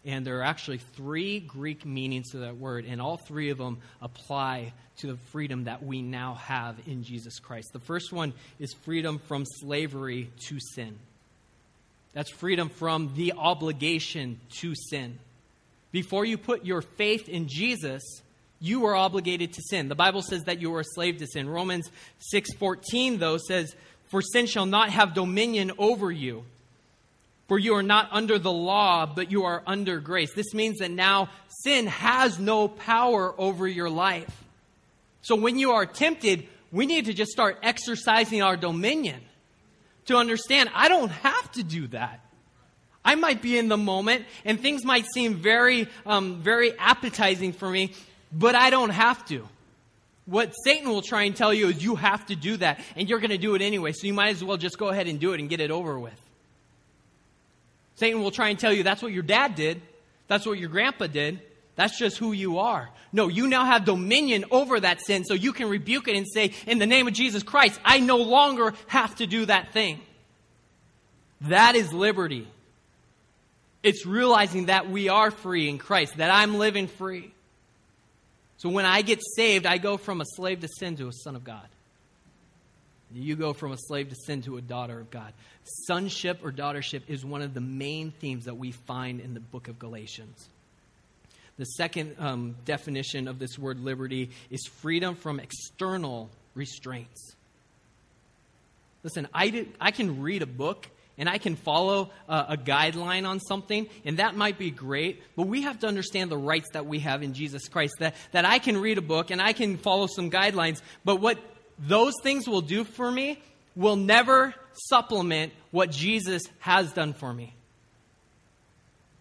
And 0.06 0.26
there 0.26 0.38
are 0.40 0.44
actually 0.44 0.78
three 0.78 1.40
Greek 1.40 1.84
meanings 1.84 2.30
to 2.30 2.38
that 2.38 2.56
word, 2.56 2.84
and 2.86 3.00
all 3.00 3.16
three 3.16 3.50
of 3.50 3.58
them 3.58 3.78
apply 4.02 4.72
to 4.98 5.08
the 5.08 5.16
freedom 5.30 5.64
that 5.64 5.82
we 5.82 6.02
now 6.02 6.34
have 6.34 6.76
in 6.86 7.04
Jesus 7.04 7.38
Christ. 7.38 7.72
The 7.72 7.78
first 7.78 8.12
one 8.12 8.32
is 8.58 8.72
freedom 8.84 9.18
from 9.18 9.44
slavery 9.46 10.30
to 10.48 10.58
sin. 10.60 10.98
That's 12.12 12.30
freedom 12.30 12.68
from 12.68 13.12
the 13.14 13.34
obligation 13.36 14.40
to 14.60 14.74
sin. 14.74 15.18
Before 15.90 16.24
you 16.24 16.38
put 16.38 16.64
your 16.64 16.82
faith 16.82 17.28
in 17.28 17.48
Jesus, 17.48 18.02
you 18.60 18.80
were 18.80 18.94
obligated 18.94 19.52
to 19.52 19.62
sin. 19.68 19.88
The 19.88 19.94
Bible 19.94 20.22
says 20.22 20.44
that 20.44 20.60
you 20.60 20.70
were 20.70 20.80
a 20.80 20.84
slave 20.84 21.18
to 21.18 21.26
sin. 21.26 21.48
Romans 21.48 21.90
6:14 22.32 23.18
though 23.18 23.36
says 23.36 23.74
for 24.14 24.22
sin 24.22 24.46
shall 24.46 24.64
not 24.64 24.90
have 24.90 25.12
dominion 25.12 25.72
over 25.76 26.08
you. 26.08 26.44
For 27.48 27.58
you 27.58 27.74
are 27.74 27.82
not 27.82 28.10
under 28.12 28.38
the 28.38 28.52
law, 28.52 29.06
but 29.06 29.32
you 29.32 29.42
are 29.42 29.60
under 29.66 29.98
grace. 29.98 30.32
This 30.32 30.54
means 30.54 30.78
that 30.78 30.92
now 30.92 31.30
sin 31.48 31.88
has 31.88 32.38
no 32.38 32.68
power 32.68 33.34
over 33.36 33.66
your 33.66 33.90
life. 33.90 34.44
So 35.22 35.34
when 35.34 35.58
you 35.58 35.72
are 35.72 35.84
tempted, 35.84 36.46
we 36.70 36.86
need 36.86 37.06
to 37.06 37.12
just 37.12 37.32
start 37.32 37.58
exercising 37.60 38.40
our 38.40 38.56
dominion 38.56 39.20
to 40.06 40.16
understand 40.16 40.70
I 40.72 40.86
don't 40.86 41.10
have 41.10 41.50
to 41.54 41.64
do 41.64 41.88
that. 41.88 42.20
I 43.04 43.16
might 43.16 43.42
be 43.42 43.58
in 43.58 43.66
the 43.66 43.76
moment 43.76 44.26
and 44.44 44.60
things 44.60 44.84
might 44.84 45.06
seem 45.12 45.34
very, 45.34 45.88
um, 46.06 46.40
very 46.40 46.78
appetizing 46.78 47.52
for 47.52 47.68
me, 47.68 47.94
but 48.30 48.54
I 48.54 48.70
don't 48.70 48.90
have 48.90 49.24
to. 49.26 49.48
What 50.26 50.52
Satan 50.64 50.88
will 50.88 51.02
try 51.02 51.24
and 51.24 51.36
tell 51.36 51.52
you 51.52 51.68
is 51.68 51.84
you 51.84 51.96
have 51.96 52.26
to 52.26 52.36
do 52.36 52.56
that, 52.58 52.80
and 52.96 53.08
you're 53.08 53.20
going 53.20 53.30
to 53.30 53.38
do 53.38 53.54
it 53.54 53.62
anyway, 53.62 53.92
so 53.92 54.06
you 54.06 54.14
might 54.14 54.30
as 54.30 54.42
well 54.42 54.56
just 54.56 54.78
go 54.78 54.88
ahead 54.88 55.06
and 55.06 55.20
do 55.20 55.32
it 55.32 55.40
and 55.40 55.48
get 55.48 55.60
it 55.60 55.70
over 55.70 55.98
with. 55.98 56.18
Satan 57.96 58.22
will 58.22 58.30
try 58.30 58.48
and 58.48 58.58
tell 58.58 58.72
you 58.72 58.82
that's 58.82 59.02
what 59.02 59.12
your 59.12 59.22
dad 59.22 59.54
did, 59.54 59.82
that's 60.26 60.46
what 60.46 60.58
your 60.58 60.70
grandpa 60.70 61.06
did, 61.08 61.40
that's 61.76 61.98
just 61.98 62.18
who 62.18 62.32
you 62.32 62.58
are. 62.58 62.88
No, 63.12 63.28
you 63.28 63.46
now 63.46 63.64
have 63.64 63.84
dominion 63.84 64.46
over 64.50 64.80
that 64.80 65.04
sin, 65.04 65.24
so 65.24 65.34
you 65.34 65.52
can 65.52 65.68
rebuke 65.68 66.08
it 66.08 66.16
and 66.16 66.26
say, 66.26 66.52
In 66.66 66.78
the 66.78 66.86
name 66.86 67.06
of 67.06 67.12
Jesus 67.12 67.42
Christ, 67.42 67.78
I 67.84 68.00
no 68.00 68.16
longer 68.16 68.74
have 68.86 69.14
to 69.16 69.26
do 69.26 69.44
that 69.46 69.72
thing. 69.72 70.00
That 71.42 71.74
is 71.76 71.92
liberty. 71.92 72.48
It's 73.82 74.06
realizing 74.06 74.66
that 74.66 74.88
we 74.88 75.10
are 75.10 75.30
free 75.30 75.68
in 75.68 75.78
Christ, 75.78 76.16
that 76.16 76.30
I'm 76.30 76.56
living 76.56 76.86
free. 76.86 77.33
So 78.64 78.70
when 78.70 78.86
I 78.86 79.02
get 79.02 79.20
saved, 79.36 79.66
I 79.66 79.76
go 79.76 79.98
from 79.98 80.22
a 80.22 80.24
slave 80.24 80.60
to 80.60 80.68
sin 80.78 80.96
to 80.96 81.08
a 81.08 81.12
son 81.12 81.36
of 81.36 81.44
God. 81.44 81.68
You 83.12 83.36
go 83.36 83.52
from 83.52 83.72
a 83.72 83.76
slave 83.76 84.08
to 84.08 84.14
sin 84.14 84.40
to 84.44 84.56
a 84.56 84.62
daughter 84.62 84.98
of 84.98 85.10
God. 85.10 85.34
Sonship 85.86 86.40
or 86.42 86.50
daughtership 86.50 87.02
is 87.06 87.26
one 87.26 87.42
of 87.42 87.52
the 87.52 87.60
main 87.60 88.10
themes 88.10 88.46
that 88.46 88.56
we 88.56 88.72
find 88.72 89.20
in 89.20 89.34
the 89.34 89.40
book 89.40 89.68
of 89.68 89.78
Galatians. 89.78 90.48
The 91.58 91.66
second 91.66 92.16
um, 92.18 92.56
definition 92.64 93.28
of 93.28 93.38
this 93.38 93.58
word 93.58 93.80
liberty 93.80 94.30
is 94.50 94.66
freedom 94.80 95.14
from 95.14 95.40
external 95.40 96.30
restraints. 96.54 97.34
Listen, 99.02 99.28
I, 99.34 99.50
did, 99.50 99.74
I 99.78 99.90
can 99.90 100.22
read 100.22 100.40
a 100.40 100.46
book 100.46 100.88
and 101.16 101.28
I 101.28 101.38
can 101.38 101.56
follow 101.56 102.10
a, 102.28 102.46
a, 102.50 102.56
guideline 102.56 103.28
on 103.28 103.40
something, 103.40 103.88
and 104.04 104.18
that 104.18 104.36
might 104.36 104.58
be 104.58 104.70
great, 104.70 105.22
but 105.36 105.46
we 105.46 105.62
have 105.62 105.78
to 105.80 105.86
understand 105.86 106.30
the 106.30 106.36
rights 106.36 106.68
that 106.72 106.86
we 106.86 107.00
have 107.00 107.22
in 107.22 107.34
Jesus 107.34 107.68
Christ. 107.68 107.94
That, 108.00 108.14
that 108.32 108.44
I 108.44 108.58
can 108.58 108.76
read 108.80 108.98
a 108.98 109.02
book 109.02 109.30
and 109.30 109.40
I 109.40 109.52
can 109.52 109.76
follow 109.76 110.06
some 110.06 110.30
guidelines, 110.30 110.80
but 111.04 111.20
what 111.20 111.38
those 111.78 112.14
things 112.22 112.48
will 112.48 112.60
do 112.60 112.84
for 112.84 113.10
me 113.10 113.40
will 113.76 113.96
never 113.96 114.54
supplement 114.88 115.52
what 115.70 115.90
Jesus 115.90 116.42
has 116.60 116.92
done 116.92 117.12
for 117.12 117.32
me. 117.32 117.54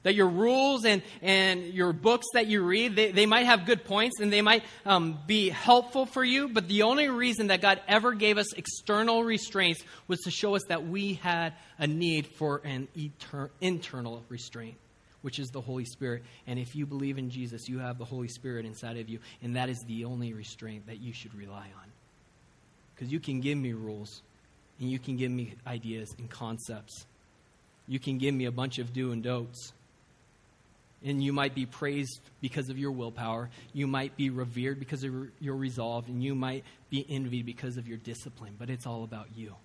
That 0.03 0.15
your 0.15 0.27
rules 0.27 0.83
and, 0.83 1.01
and 1.21 1.65
your 1.65 1.93
books 1.93 2.25
that 2.33 2.47
you 2.47 2.61
read, 2.61 2.97
they, 2.97 3.11
they 3.11 3.25
might 3.25 3.45
have 3.45 3.65
good 3.65 3.85
points 3.85 4.19
and 4.19 4.31
they 4.31 4.41
might 4.41 4.63
um, 4.85 5.17
be 5.25 5.47
helpful 5.47 6.05
for 6.05 6.25
you, 6.25 6.49
but 6.49 6.67
the 6.67 6.83
only 6.83 7.07
reason 7.07 7.47
that 7.47 7.61
God 7.61 7.79
ever 7.87 8.13
gave 8.13 8.37
us 8.37 8.51
external 8.53 9.23
restraints 9.23 9.81
was 10.09 10.19
to 10.21 10.31
show 10.31 10.55
us 10.55 10.63
that 10.67 10.85
we 10.85 11.13
had 11.13 11.53
a 11.79 11.87
need 11.87 12.27
for 12.27 12.61
an 12.65 12.89
etern- 12.97 13.49
internal 13.61 14.23
restraint, 14.27 14.75
which 15.21 15.39
is 15.39 15.47
the 15.51 15.61
Holy 15.61 15.85
Spirit. 15.85 16.23
And 16.47 16.59
if 16.59 16.75
you 16.75 16.85
believe 16.85 17.17
in 17.17 17.29
Jesus, 17.29 17.69
you 17.69 17.79
have 17.79 17.97
the 17.97 18.05
Holy 18.05 18.27
Spirit 18.27 18.65
inside 18.65 18.97
of 18.97 19.07
you, 19.07 19.19
and 19.41 19.55
that 19.55 19.69
is 19.69 19.79
the 19.87 20.03
only 20.03 20.33
restraint 20.33 20.85
that 20.87 20.99
you 20.99 21.13
should 21.13 21.33
rely 21.33 21.55
on. 21.55 21.91
Because 22.93 23.09
you 23.09 23.21
can 23.21 23.39
give 23.39 23.57
me 23.57 23.71
rules, 23.71 24.21
and 24.81 24.91
you 24.91 24.99
can 24.99 25.15
give 25.15 25.31
me 25.31 25.53
ideas 25.65 26.13
and 26.17 26.29
concepts. 26.29 27.05
You 27.87 27.99
can 27.99 28.17
give 28.17 28.35
me 28.35 28.45
a 28.45 28.51
bunch 28.51 28.79
of 28.79 28.91
do 28.91 29.13
and 29.13 29.23
don'ts 29.23 29.71
and 31.03 31.23
you 31.23 31.33
might 31.33 31.53
be 31.53 31.65
praised 31.65 32.19
because 32.41 32.69
of 32.69 32.77
your 32.77 32.91
willpower. 32.91 33.49
You 33.73 33.87
might 33.87 34.15
be 34.15 34.29
revered 34.29 34.79
because 34.79 35.03
of 35.03 35.13
your 35.39 35.55
resolve, 35.55 36.07
and 36.07 36.23
you 36.23 36.35
might 36.35 36.63
be 36.89 37.05
envied 37.09 37.45
because 37.45 37.77
of 37.77 37.87
your 37.87 37.97
discipline. 37.97 38.55
But 38.57 38.69
it's 38.69 38.85
all 38.85 39.03
about 39.03 39.27
you, 39.35 39.55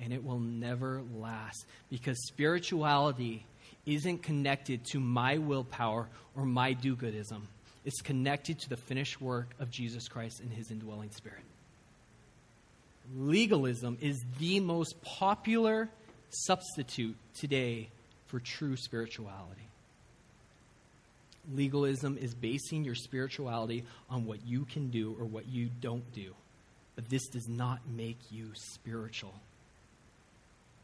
and 0.00 0.12
it 0.12 0.24
will 0.24 0.38
never 0.38 1.02
last 1.16 1.66
because 1.90 2.16
spirituality 2.26 3.44
isn't 3.86 4.22
connected 4.22 4.84
to 4.92 5.00
my 5.00 5.38
willpower 5.38 6.08
or 6.36 6.44
my 6.44 6.72
do 6.72 6.96
goodism. 6.96 7.42
It's 7.84 8.00
connected 8.00 8.58
to 8.60 8.68
the 8.70 8.76
finished 8.76 9.20
work 9.20 9.50
of 9.60 9.70
Jesus 9.70 10.08
Christ 10.08 10.40
and 10.40 10.50
his 10.50 10.70
indwelling 10.70 11.10
spirit. 11.10 11.42
Legalism 13.14 13.98
is 14.00 14.24
the 14.38 14.60
most 14.60 15.02
popular 15.02 15.90
substitute 16.30 17.16
today 17.34 17.88
for 18.28 18.40
true 18.40 18.76
spirituality. 18.76 19.68
Legalism 21.52 22.16
is 22.18 22.34
basing 22.34 22.84
your 22.84 22.94
spirituality 22.94 23.84
on 24.08 24.24
what 24.24 24.46
you 24.46 24.64
can 24.64 24.90
do 24.90 25.16
or 25.18 25.24
what 25.24 25.46
you 25.46 25.68
don't 25.80 26.10
do. 26.12 26.34
But 26.96 27.08
this 27.08 27.26
does 27.28 27.48
not 27.48 27.80
make 27.88 28.18
you 28.30 28.50
spiritual. 28.54 29.34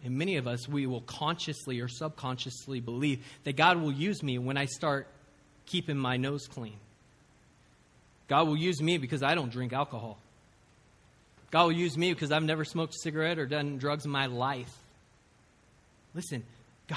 And 0.04 0.16
many 0.16 0.36
of 0.36 0.46
us, 0.46 0.68
we 0.68 0.86
will 0.86 1.02
consciously 1.02 1.80
or 1.80 1.88
subconsciously 1.88 2.80
believe 2.80 3.24
that 3.44 3.56
God 3.56 3.80
will 3.80 3.92
use 3.92 4.22
me 4.22 4.38
when 4.38 4.56
I 4.56 4.64
start 4.64 5.06
keeping 5.66 5.96
my 5.96 6.16
nose 6.16 6.46
clean. 6.46 6.76
God 8.28 8.46
will 8.46 8.56
use 8.56 8.80
me 8.80 8.98
because 8.98 9.22
I 9.22 9.34
don't 9.34 9.50
drink 9.52 9.72
alcohol. 9.72 10.18
God 11.50 11.64
will 11.64 11.72
use 11.72 11.98
me 11.98 12.12
because 12.12 12.32
I've 12.32 12.44
never 12.44 12.64
smoked 12.64 12.94
a 12.94 12.98
cigarette 13.02 13.38
or 13.38 13.46
done 13.46 13.78
drugs 13.78 14.04
in 14.04 14.10
my 14.10 14.26
life. 14.26 14.72
Listen, 16.14 16.44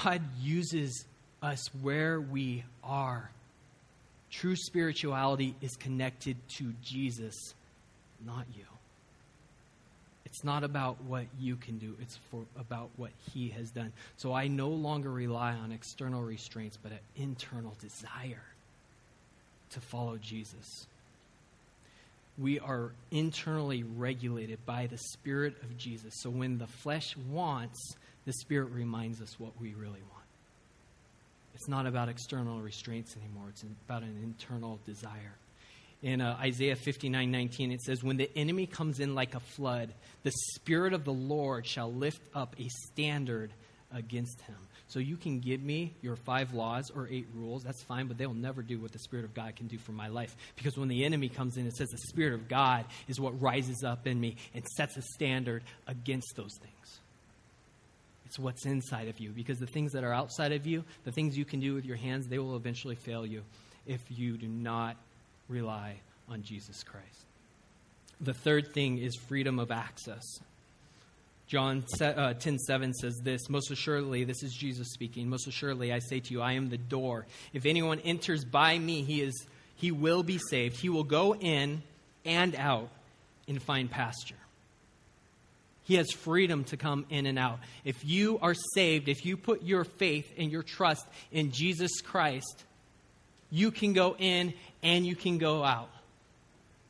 God 0.04 0.22
uses 0.40 1.04
us 1.42 1.66
where 1.82 2.20
we 2.20 2.64
are. 2.82 3.30
True 4.34 4.56
spirituality 4.56 5.54
is 5.62 5.76
connected 5.76 6.36
to 6.56 6.72
Jesus, 6.82 7.54
not 8.26 8.44
you. 8.56 8.64
It's 10.24 10.42
not 10.42 10.64
about 10.64 11.00
what 11.04 11.26
you 11.38 11.54
can 11.54 11.78
do, 11.78 11.94
it's 12.00 12.18
for, 12.30 12.44
about 12.58 12.90
what 12.96 13.12
He 13.32 13.50
has 13.50 13.70
done. 13.70 13.92
So 14.16 14.32
I 14.32 14.48
no 14.48 14.70
longer 14.70 15.08
rely 15.08 15.52
on 15.52 15.70
external 15.70 16.20
restraints, 16.20 16.76
but 16.76 16.90
an 16.90 16.98
internal 17.14 17.76
desire 17.80 18.42
to 19.70 19.80
follow 19.80 20.16
Jesus. 20.16 20.88
We 22.36 22.58
are 22.58 22.90
internally 23.12 23.84
regulated 23.84 24.58
by 24.66 24.88
the 24.88 24.98
Spirit 24.98 25.54
of 25.62 25.78
Jesus. 25.78 26.12
So 26.16 26.30
when 26.30 26.58
the 26.58 26.66
flesh 26.66 27.16
wants, 27.30 27.94
the 28.26 28.32
Spirit 28.32 28.72
reminds 28.72 29.22
us 29.22 29.38
what 29.38 29.52
we 29.60 29.74
really 29.74 30.02
want. 30.10 30.23
It's 31.54 31.68
not 31.68 31.86
about 31.86 32.08
external 32.08 32.60
restraints 32.60 33.16
anymore, 33.16 33.48
it's 33.50 33.62
about 33.62 34.02
an 34.02 34.18
internal 34.22 34.80
desire. 34.84 35.36
In 36.02 36.20
uh, 36.20 36.36
Isaiah 36.38 36.76
59 36.76 37.30
19, 37.30 37.72
it 37.72 37.80
says, 37.80 38.02
When 38.04 38.18
the 38.18 38.30
enemy 38.36 38.66
comes 38.66 39.00
in 39.00 39.14
like 39.14 39.34
a 39.34 39.40
flood, 39.40 39.94
the 40.22 40.32
Spirit 40.54 40.92
of 40.92 41.04
the 41.04 41.12
Lord 41.12 41.66
shall 41.66 41.90
lift 41.90 42.20
up 42.34 42.56
a 42.58 42.68
standard 42.68 43.52
against 43.94 44.40
him. 44.42 44.56
So 44.88 44.98
you 44.98 45.16
can 45.16 45.40
give 45.40 45.62
me 45.62 45.94
your 46.02 46.16
five 46.16 46.52
laws 46.52 46.90
or 46.94 47.08
eight 47.10 47.26
rules, 47.34 47.62
that's 47.62 47.82
fine, 47.82 48.06
but 48.06 48.18
they 48.18 48.26
will 48.26 48.34
never 48.34 48.62
do 48.62 48.78
what 48.78 48.92
the 48.92 48.98
Spirit 48.98 49.24
of 49.24 49.34
God 49.34 49.56
can 49.56 49.66
do 49.66 49.78
for 49.78 49.92
my 49.92 50.08
life. 50.08 50.36
Because 50.56 50.76
when 50.76 50.88
the 50.88 51.04
enemy 51.04 51.28
comes 51.28 51.56
in, 51.56 51.66
it 51.66 51.74
says 51.74 51.88
the 51.88 51.98
Spirit 52.08 52.34
of 52.34 52.48
God 52.48 52.84
is 53.08 53.18
what 53.18 53.40
rises 53.40 53.82
up 53.82 54.06
in 54.06 54.20
me 54.20 54.36
and 54.52 54.64
sets 54.76 54.96
a 54.96 55.02
standard 55.14 55.64
against 55.86 56.34
those 56.36 56.54
things. 56.60 57.00
It's 58.34 58.38
what's 58.40 58.66
inside 58.66 59.06
of 59.06 59.20
you. 59.20 59.30
Because 59.30 59.60
the 59.60 59.66
things 59.66 59.92
that 59.92 60.02
are 60.02 60.12
outside 60.12 60.50
of 60.50 60.66
you, 60.66 60.82
the 61.04 61.12
things 61.12 61.38
you 61.38 61.44
can 61.44 61.60
do 61.60 61.72
with 61.72 61.84
your 61.84 61.96
hands, 61.96 62.26
they 62.26 62.40
will 62.40 62.56
eventually 62.56 62.96
fail 62.96 63.24
you 63.24 63.44
if 63.86 64.00
you 64.08 64.36
do 64.36 64.48
not 64.48 64.96
rely 65.48 65.94
on 66.28 66.42
Jesus 66.42 66.82
Christ. 66.82 67.26
The 68.20 68.34
third 68.34 68.74
thing 68.74 68.98
is 68.98 69.14
freedom 69.14 69.60
of 69.60 69.70
access. 69.70 70.24
John 71.46 71.84
uh, 72.00 72.34
10 72.34 72.58
7 72.58 72.92
says 72.94 73.20
this 73.22 73.48
Most 73.48 73.70
assuredly, 73.70 74.24
this 74.24 74.42
is 74.42 74.52
Jesus 74.52 74.88
speaking. 74.92 75.28
Most 75.28 75.46
assuredly, 75.46 75.92
I 75.92 76.00
say 76.00 76.18
to 76.18 76.34
you, 76.34 76.42
I 76.42 76.54
am 76.54 76.70
the 76.70 76.76
door. 76.76 77.26
If 77.52 77.66
anyone 77.66 78.00
enters 78.00 78.44
by 78.44 78.76
me, 78.76 79.02
he, 79.04 79.22
is, 79.22 79.46
he 79.76 79.92
will 79.92 80.24
be 80.24 80.38
saved. 80.38 80.76
He 80.76 80.88
will 80.88 81.04
go 81.04 81.36
in 81.36 81.84
and 82.24 82.56
out 82.56 82.88
and 83.46 83.62
find 83.62 83.88
pasture. 83.88 84.34
He 85.84 85.96
has 85.96 86.10
freedom 86.10 86.64
to 86.64 86.76
come 86.76 87.06
in 87.10 87.26
and 87.26 87.38
out. 87.38 87.58
If 87.84 88.04
you 88.04 88.38
are 88.40 88.54
saved, 88.74 89.08
if 89.08 89.24
you 89.24 89.36
put 89.36 89.62
your 89.62 89.84
faith 89.84 90.32
and 90.38 90.50
your 90.50 90.62
trust 90.62 91.06
in 91.30 91.52
Jesus 91.52 92.00
Christ, 92.00 92.64
you 93.50 93.70
can 93.70 93.92
go 93.92 94.16
in 94.18 94.54
and 94.82 95.06
you 95.06 95.14
can 95.14 95.38
go 95.38 95.62
out. 95.62 95.90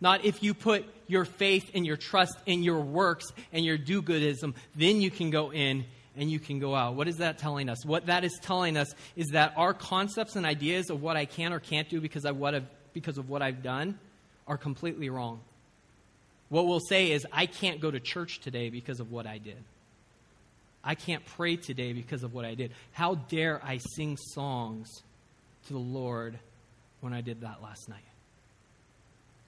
Not 0.00 0.24
if 0.24 0.42
you 0.42 0.54
put 0.54 0.84
your 1.08 1.24
faith 1.24 1.70
and 1.74 1.84
your 1.84 1.96
trust 1.96 2.36
in 2.46 2.62
your 2.62 2.80
works 2.80 3.26
and 3.52 3.64
your 3.64 3.76
do 3.76 4.00
goodism, 4.00 4.54
then 4.76 5.00
you 5.00 5.10
can 5.10 5.30
go 5.30 5.52
in 5.52 5.84
and 6.16 6.30
you 6.30 6.38
can 6.38 6.60
go 6.60 6.74
out. 6.74 6.94
What 6.94 7.08
is 7.08 7.16
that 7.16 7.38
telling 7.38 7.68
us? 7.68 7.84
What 7.84 8.06
that 8.06 8.24
is 8.24 8.38
telling 8.40 8.76
us 8.76 8.94
is 9.16 9.28
that 9.28 9.54
our 9.56 9.74
concepts 9.74 10.36
and 10.36 10.46
ideas 10.46 10.90
of 10.90 11.02
what 11.02 11.16
I 11.16 11.24
can 11.24 11.52
or 11.52 11.58
can't 11.58 11.88
do 11.88 12.00
because 12.00 12.24
of 12.24 12.36
what 12.36 12.54
I've, 12.54 12.66
because 12.92 13.18
of 13.18 13.28
what 13.28 13.42
I've 13.42 13.62
done 13.62 13.98
are 14.46 14.56
completely 14.56 15.10
wrong. 15.10 15.40
What 16.48 16.66
we'll 16.66 16.80
say 16.80 17.10
is, 17.10 17.26
I 17.32 17.46
can't 17.46 17.80
go 17.80 17.90
to 17.90 18.00
church 18.00 18.40
today 18.40 18.70
because 18.70 19.00
of 19.00 19.10
what 19.10 19.26
I 19.26 19.38
did. 19.38 19.62
I 20.82 20.94
can't 20.94 21.24
pray 21.24 21.56
today 21.56 21.92
because 21.92 22.22
of 22.22 22.34
what 22.34 22.44
I 22.44 22.54
did. 22.54 22.72
How 22.92 23.14
dare 23.14 23.60
I 23.64 23.78
sing 23.78 24.16
songs 24.18 24.88
to 25.66 25.72
the 25.72 25.78
Lord 25.78 26.38
when 27.00 27.14
I 27.14 27.22
did 27.22 27.40
that 27.40 27.62
last 27.62 27.88
night? 27.88 28.04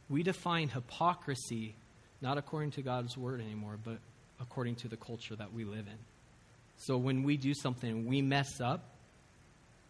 We 0.09 0.23
define 0.23 0.69
hypocrisy 0.69 1.75
not 2.23 2.39
according 2.39 2.71
to 2.73 2.83
God's 2.83 3.17
word 3.17 3.41
anymore, 3.41 3.79
but 3.85 3.99
according 4.41 4.77
to 4.77 4.89
the 4.89 4.97
culture 4.97 5.37
that 5.37 5.53
we 5.53 5.65
live 5.65 5.87
in. 5.87 5.99
So 6.79 6.97
when 6.97 7.23
we 7.23 7.37
do 7.37 7.53
something 7.55 7.91
and 7.91 8.07
we 8.07 8.23
mess 8.23 8.61
up 8.61 8.83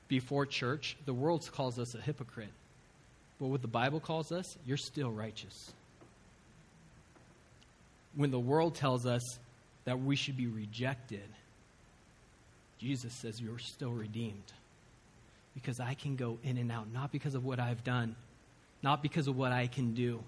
before 0.08 0.46
church, 0.46 0.96
the 1.04 1.14
world 1.14 1.48
calls 1.52 1.78
us 1.78 1.94
a 1.94 2.00
hypocrite. 2.00 2.52
But 3.40 3.46
what 3.46 3.62
the 3.62 3.68
Bible 3.68 4.00
calls 4.00 4.32
us, 4.32 4.56
you're 4.66 4.76
still 4.76 5.10
righteous 5.10 5.72
when 8.16 8.30
the 8.30 8.40
world 8.40 8.74
tells 8.74 9.06
us 9.06 9.38
that 9.84 10.00
we 10.00 10.16
should 10.16 10.36
be 10.36 10.46
rejected, 10.46 11.28
Jesus 12.78 13.12
says 13.14 13.40
you're 13.40 13.58
still 13.58 13.92
redeemed. 13.92 14.52
Because 15.54 15.80
I 15.80 15.94
can 15.94 16.16
go 16.16 16.38
in 16.42 16.58
and 16.58 16.70
out, 16.70 16.92
not 16.92 17.12
because 17.12 17.34
of 17.34 17.44
what 17.44 17.60
I've 17.60 17.84
done, 17.84 18.16
not 18.82 19.02
because 19.02 19.26
of 19.26 19.36
what 19.36 19.52
I 19.52 19.68
can 19.68 19.94
do, 19.94 20.22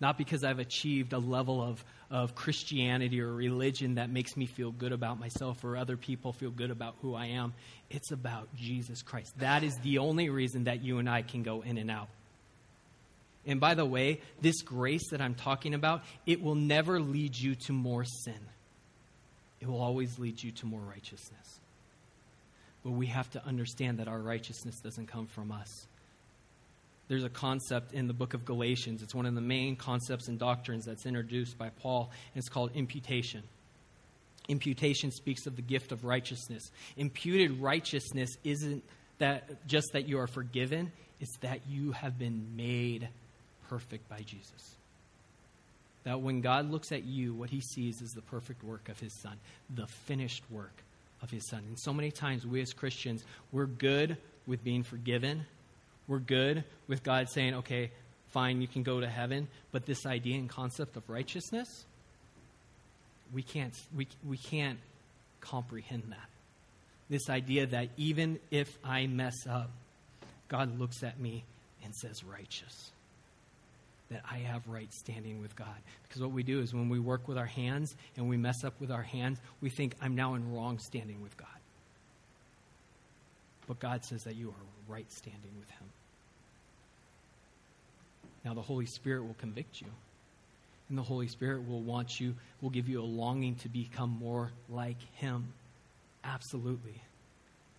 not 0.00 0.18
because 0.18 0.42
I've 0.42 0.58
achieved 0.58 1.12
a 1.12 1.18
level 1.18 1.62
of, 1.62 1.84
of 2.10 2.34
Christianity 2.34 3.20
or 3.20 3.32
religion 3.32 3.96
that 3.96 4.10
makes 4.10 4.36
me 4.36 4.46
feel 4.46 4.72
good 4.72 4.92
about 4.92 5.20
myself 5.20 5.62
or 5.62 5.76
other 5.76 5.96
people 5.96 6.32
feel 6.32 6.50
good 6.50 6.70
about 6.70 6.96
who 7.02 7.14
I 7.14 7.26
am. 7.26 7.54
It's 7.90 8.10
about 8.10 8.48
Jesus 8.56 9.02
Christ. 9.02 9.38
That 9.38 9.62
is 9.62 9.76
the 9.78 9.98
only 9.98 10.28
reason 10.28 10.64
that 10.64 10.82
you 10.82 10.98
and 10.98 11.08
I 11.08 11.22
can 11.22 11.42
go 11.42 11.62
in 11.62 11.78
and 11.78 11.90
out. 11.90 12.08
And 13.46 13.60
by 13.60 13.74
the 13.74 13.84
way, 13.84 14.20
this 14.40 14.62
grace 14.62 15.10
that 15.10 15.20
I'm 15.20 15.34
talking 15.34 15.74
about, 15.74 16.02
it 16.26 16.42
will 16.42 16.54
never 16.54 16.98
lead 17.00 17.36
you 17.36 17.54
to 17.66 17.72
more 17.72 18.04
sin. 18.04 18.40
It 19.60 19.68
will 19.68 19.80
always 19.80 20.18
lead 20.18 20.42
you 20.42 20.50
to 20.52 20.66
more 20.66 20.80
righteousness. 20.80 21.60
But 22.82 22.92
we 22.92 23.06
have 23.06 23.30
to 23.30 23.44
understand 23.46 23.98
that 23.98 24.08
our 24.08 24.18
righteousness 24.18 24.80
doesn't 24.80 25.06
come 25.06 25.26
from 25.26 25.52
us. 25.52 25.86
There's 27.08 27.24
a 27.24 27.30
concept 27.30 27.92
in 27.92 28.06
the 28.06 28.14
book 28.14 28.34
of 28.34 28.44
Galatians. 28.44 29.02
It's 29.02 29.14
one 29.14 29.26
of 29.26 29.34
the 29.34 29.40
main 29.40 29.76
concepts 29.76 30.28
and 30.28 30.38
doctrines 30.38 30.86
that's 30.86 31.06
introduced 31.06 31.58
by 31.58 31.68
Paul, 31.68 32.10
and 32.34 32.40
it's 32.40 32.48
called 32.48 32.70
imputation. 32.74 33.42
Imputation 34.48 35.10
speaks 35.10 35.46
of 35.46 35.56
the 35.56 35.62
gift 35.62 35.92
of 35.92 36.04
righteousness. 36.04 36.70
Imputed 36.96 37.60
righteousness 37.60 38.30
isn't 38.42 38.82
that 39.18 39.66
just 39.66 39.88
that 39.92 40.08
you 40.08 40.18
are 40.18 40.26
forgiven, 40.26 40.92
it's 41.20 41.36
that 41.38 41.66
you 41.68 41.92
have 41.92 42.18
been 42.18 42.56
made 42.56 43.08
perfect 43.68 44.08
by 44.08 44.20
Jesus. 44.20 44.76
That 46.04 46.20
when 46.20 46.42
God 46.42 46.70
looks 46.70 46.92
at 46.92 47.04
you, 47.04 47.34
what 47.34 47.50
he 47.50 47.60
sees 47.60 48.02
is 48.02 48.10
the 48.10 48.22
perfect 48.22 48.62
work 48.62 48.88
of 48.88 49.00
his 49.00 49.12
son, 49.20 49.38
the 49.74 49.86
finished 49.86 50.42
work 50.50 50.82
of 51.22 51.30
his 51.30 51.48
son. 51.48 51.62
And 51.66 51.78
so 51.78 51.92
many 51.92 52.10
times 52.10 52.46
we 52.46 52.60
as 52.60 52.72
Christians, 52.72 53.24
we're 53.52 53.66
good 53.66 54.18
with 54.46 54.62
being 54.62 54.82
forgiven. 54.82 55.46
We're 56.06 56.18
good 56.18 56.64
with 56.86 57.02
God 57.02 57.30
saying, 57.30 57.54
okay, 57.54 57.90
fine, 58.28 58.60
you 58.60 58.68
can 58.68 58.82
go 58.82 59.00
to 59.00 59.08
heaven. 59.08 59.48
But 59.72 59.86
this 59.86 60.04
idea 60.04 60.36
and 60.36 60.48
concept 60.48 60.96
of 60.98 61.08
righteousness, 61.08 61.86
we 63.32 63.42
can't, 63.42 63.74
we, 63.96 64.06
we 64.28 64.36
can't 64.36 64.78
comprehend 65.40 66.02
that. 66.10 66.28
This 67.08 67.30
idea 67.30 67.66
that 67.68 67.88
even 67.96 68.38
if 68.50 68.78
I 68.84 69.06
mess 69.06 69.46
up, 69.48 69.70
God 70.48 70.78
looks 70.78 71.02
at 71.02 71.18
me 71.18 71.44
and 71.82 71.94
says, 71.94 72.22
righteous 72.24 72.90
that 74.10 74.22
I 74.30 74.38
have 74.38 74.66
right 74.68 74.92
standing 74.92 75.40
with 75.40 75.56
God. 75.56 75.74
Because 76.06 76.22
what 76.22 76.32
we 76.32 76.42
do 76.42 76.60
is 76.60 76.74
when 76.74 76.88
we 76.88 76.98
work 76.98 77.26
with 77.26 77.38
our 77.38 77.46
hands 77.46 77.96
and 78.16 78.28
we 78.28 78.36
mess 78.36 78.64
up 78.64 78.74
with 78.80 78.90
our 78.90 79.02
hands, 79.02 79.38
we 79.60 79.70
think, 79.70 79.94
I'm 80.00 80.14
now 80.14 80.34
in 80.34 80.54
wrong 80.54 80.78
standing 80.78 81.22
with 81.22 81.36
God. 81.36 81.48
But 83.66 83.80
God 83.80 84.04
says 84.04 84.24
that 84.24 84.36
you 84.36 84.50
are 84.50 84.92
right 84.92 85.10
standing 85.10 85.50
with 85.58 85.70
Him. 85.70 85.88
Now, 88.44 88.52
the 88.52 88.62
Holy 88.62 88.86
Spirit 88.86 89.24
will 89.24 89.36
convict 89.40 89.80
you. 89.80 89.88
And 90.90 90.98
the 90.98 91.02
Holy 91.02 91.28
Spirit 91.28 91.66
will 91.66 91.80
want 91.80 92.20
you, 92.20 92.34
will 92.60 92.68
give 92.68 92.90
you 92.90 93.00
a 93.00 93.04
longing 93.04 93.54
to 93.56 93.68
become 93.70 94.18
more 94.20 94.50
like 94.68 94.98
Him. 95.14 95.46
Absolutely. 96.22 97.00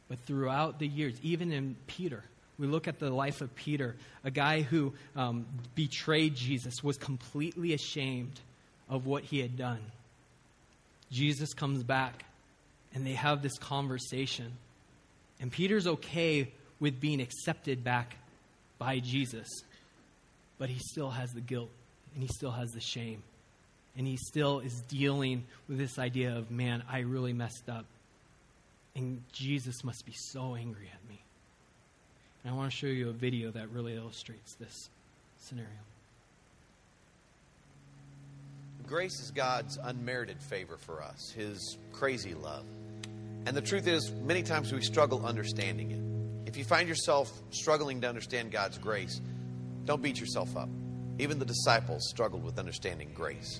But 0.10 0.20
throughout 0.20 0.80
the 0.80 0.88
years, 0.88 1.16
even 1.22 1.52
in 1.52 1.76
Peter, 1.86 2.24
we 2.58 2.68
look 2.68 2.88
at 2.88 3.00
the 3.00 3.10
life 3.10 3.42
of 3.42 3.54
Peter, 3.56 3.96
a 4.24 4.32
guy 4.32 4.62
who 4.62 4.94
um, 5.16 5.46
betrayed 5.76 6.36
Jesus, 6.36 6.84
was 6.84 6.98
completely 6.98 7.74
ashamed 7.74 8.40
of 8.90 9.06
what 9.06 9.24
he 9.24 9.40
had 9.40 9.58
done. 9.58 9.80
Jesus 11.12 11.54
comes 11.54 11.84
back, 11.84 12.26
and 12.94 13.06
they 13.06 13.14
have 13.14 13.42
this 13.42 13.58
conversation. 13.58 14.54
And 15.40 15.52
Peter's 15.52 15.88
okay 15.88 16.52
with 16.80 17.00
being 17.00 17.22
accepted 17.22 17.84
back 17.84 18.16
by 18.78 19.00
Jesus, 19.00 19.48
but 20.58 20.70
he 20.70 20.80
still 20.80 21.10
has 21.10 21.32
the 21.32 21.42
guilt 21.42 21.70
and 22.14 22.24
he 22.24 22.30
still 22.30 22.52
has 22.52 22.72
the 22.72 22.80
shame. 22.80 23.22
And 23.98 24.08
he 24.08 24.18
still 24.18 24.60
is 24.60 24.82
dealing 24.82 25.44
with 25.68 25.78
this 25.78 26.00
idea 26.00 26.36
of, 26.36 26.52
man, 26.52 26.84
I 26.90 27.00
really 27.00 27.34
messed 27.34 27.70
up. 27.70 27.86
And 28.96 29.22
Jesus 29.32 29.84
must 29.84 30.06
be 30.06 30.14
so 30.14 30.56
angry 30.56 30.90
at 30.94 31.10
me. 31.10 31.22
And 32.46 32.54
I 32.54 32.58
want 32.58 32.70
to 32.70 32.78
show 32.78 32.86
you 32.86 33.10
a 33.10 33.14
video 33.14 33.50
that 33.52 33.72
really 33.72 33.96
illustrates 33.96 34.54
this 34.54 34.90
scenario. 35.40 35.70
Grace 38.86 39.20
is 39.20 39.32
God's 39.32 39.80
unmerited 39.82 40.40
favor 40.40 40.78
for 40.78 41.02
us, 41.02 41.32
His 41.36 41.80
crazy 41.92 42.36
love. 42.36 42.64
And 43.48 43.58
the 43.58 43.62
truth 43.62 43.88
is, 43.88 44.12
many 44.12 44.44
times 44.44 44.72
we 44.72 44.82
struggle 44.82 45.26
understanding 45.26 45.90
it. 45.90 46.48
If 46.48 46.56
you 46.56 46.64
find 46.64 46.88
yourself 46.88 47.32
struggling 47.50 48.02
to 48.02 48.08
understand 48.08 48.52
God's 48.52 48.78
grace, 48.78 49.20
don't 49.86 50.04
beat 50.04 50.20
yourself 50.20 50.56
up. 50.56 50.70
Even 51.18 51.40
the 51.40 51.46
disciples 51.46 52.08
struggled 52.10 52.44
with 52.44 52.60
understanding 52.60 53.10
grace. 53.16 53.60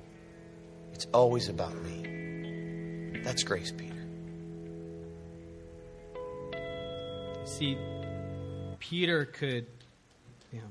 it's 0.93 1.07
always 1.13 1.49
about 1.49 1.75
me. 1.75 3.21
That's 3.23 3.43
grace, 3.43 3.71
Peter. 3.71 3.95
See, 7.45 7.77
Peter 8.79 9.25
could, 9.25 9.67
you 10.51 10.59
know, 10.59 10.65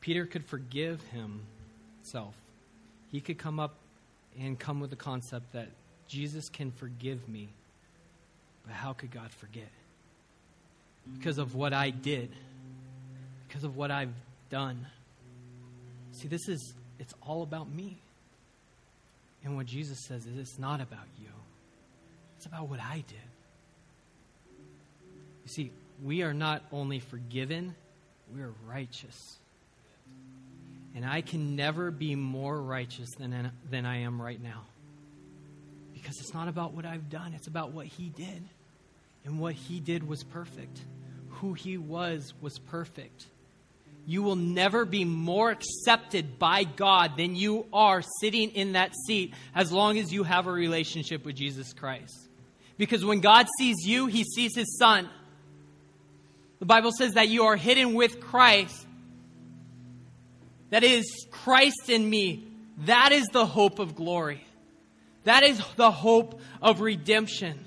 Peter 0.00 0.26
could 0.26 0.44
forgive 0.44 1.00
himself. 2.04 2.34
He 3.10 3.20
could 3.20 3.38
come 3.38 3.58
up 3.58 3.74
and 4.38 4.58
come 4.58 4.80
with 4.80 4.90
the 4.90 4.96
concept 4.96 5.52
that 5.52 5.68
Jesus 6.08 6.48
can 6.48 6.70
forgive 6.70 7.28
me. 7.28 7.48
But 8.66 8.74
how 8.74 8.92
could 8.92 9.10
God 9.10 9.30
forget? 9.30 9.68
Because 11.16 11.38
of 11.38 11.54
what 11.54 11.72
I 11.72 11.90
did, 11.90 12.30
because 13.46 13.64
of 13.64 13.76
what 13.76 13.90
I've 13.90 14.12
done. 14.50 14.86
See, 16.12 16.28
this 16.28 16.48
is, 16.48 16.74
it's 16.98 17.14
all 17.22 17.42
about 17.42 17.70
me. 17.70 17.98
And 19.44 19.56
what 19.56 19.66
Jesus 19.66 20.00
says 20.00 20.26
is 20.26 20.38
it's 20.38 20.58
not 20.58 20.80
about 20.80 21.06
you, 21.20 21.28
it's 22.36 22.46
about 22.46 22.68
what 22.68 22.80
I 22.80 23.04
did. 23.06 23.18
You 25.44 25.48
see, 25.48 25.70
we 26.02 26.22
are 26.22 26.34
not 26.34 26.62
only 26.72 26.98
forgiven, 26.98 27.74
we 28.34 28.42
are 28.42 28.52
righteous. 28.66 29.36
And 30.96 31.04
I 31.04 31.20
can 31.20 31.56
never 31.56 31.90
be 31.90 32.16
more 32.16 32.60
righteous 32.60 33.10
than, 33.18 33.52
than 33.70 33.86
I 33.86 33.98
am 33.98 34.20
right 34.20 34.42
now. 34.42 34.64
Because 35.92 36.18
it's 36.20 36.34
not 36.34 36.48
about 36.48 36.72
what 36.72 36.84
I've 36.84 37.10
done, 37.10 37.34
it's 37.34 37.46
about 37.46 37.72
what 37.72 37.86
He 37.86 38.08
did. 38.08 38.42
And 39.24 39.38
what 39.38 39.54
He 39.54 39.78
did 39.78 40.08
was 40.08 40.24
perfect. 40.24 40.80
Who 41.28 41.52
He 41.52 41.76
was 41.76 42.32
was 42.40 42.58
perfect. 42.58 43.26
You 44.06 44.22
will 44.22 44.36
never 44.36 44.84
be 44.84 45.04
more 45.04 45.50
accepted 45.50 46.38
by 46.38 46.62
God 46.62 47.16
than 47.16 47.34
you 47.34 47.66
are 47.72 48.02
sitting 48.20 48.50
in 48.50 48.72
that 48.72 48.92
seat 49.06 49.34
as 49.54 49.72
long 49.72 49.98
as 49.98 50.12
you 50.12 50.22
have 50.22 50.46
a 50.46 50.52
relationship 50.52 51.24
with 51.24 51.34
Jesus 51.34 51.72
Christ. 51.72 52.28
Because 52.78 53.04
when 53.04 53.20
God 53.20 53.46
sees 53.58 53.76
you, 53.84 54.06
he 54.06 54.22
sees 54.22 54.54
his 54.54 54.78
son. 54.78 55.08
The 56.60 56.66
Bible 56.66 56.92
says 56.92 57.14
that 57.14 57.28
you 57.28 57.44
are 57.44 57.56
hidden 57.56 57.94
with 57.94 58.20
Christ. 58.20 58.86
That 60.70 60.84
is 60.84 61.26
Christ 61.30 61.88
in 61.88 62.08
me. 62.08 62.46
That 62.84 63.10
is 63.10 63.26
the 63.32 63.46
hope 63.46 63.80
of 63.80 63.96
glory. 63.96 64.44
That 65.24 65.42
is 65.42 65.60
the 65.74 65.90
hope 65.90 66.40
of 66.62 66.80
redemption. 66.80 67.65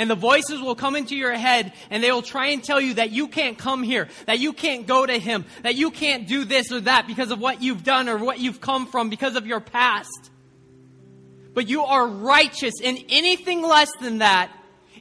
And 0.00 0.08
the 0.08 0.14
voices 0.14 0.62
will 0.62 0.74
come 0.74 0.96
into 0.96 1.14
your 1.14 1.34
head 1.34 1.74
and 1.90 2.02
they 2.02 2.10
will 2.10 2.22
try 2.22 2.46
and 2.46 2.64
tell 2.64 2.80
you 2.80 2.94
that 2.94 3.10
you 3.10 3.28
can't 3.28 3.58
come 3.58 3.82
here, 3.82 4.08
that 4.24 4.38
you 4.38 4.54
can't 4.54 4.86
go 4.86 5.04
to 5.04 5.18
Him, 5.18 5.44
that 5.62 5.74
you 5.74 5.90
can't 5.90 6.26
do 6.26 6.46
this 6.46 6.72
or 6.72 6.80
that 6.80 7.06
because 7.06 7.30
of 7.30 7.38
what 7.38 7.60
you've 7.60 7.84
done 7.84 8.08
or 8.08 8.16
what 8.16 8.38
you've 8.38 8.62
come 8.62 8.86
from 8.86 9.10
because 9.10 9.36
of 9.36 9.46
your 9.46 9.60
past. 9.60 10.30
But 11.52 11.68
you 11.68 11.82
are 11.82 12.06
righteous, 12.06 12.72
and 12.82 12.96
anything 13.10 13.60
less 13.60 13.90
than 14.00 14.18
that 14.18 14.50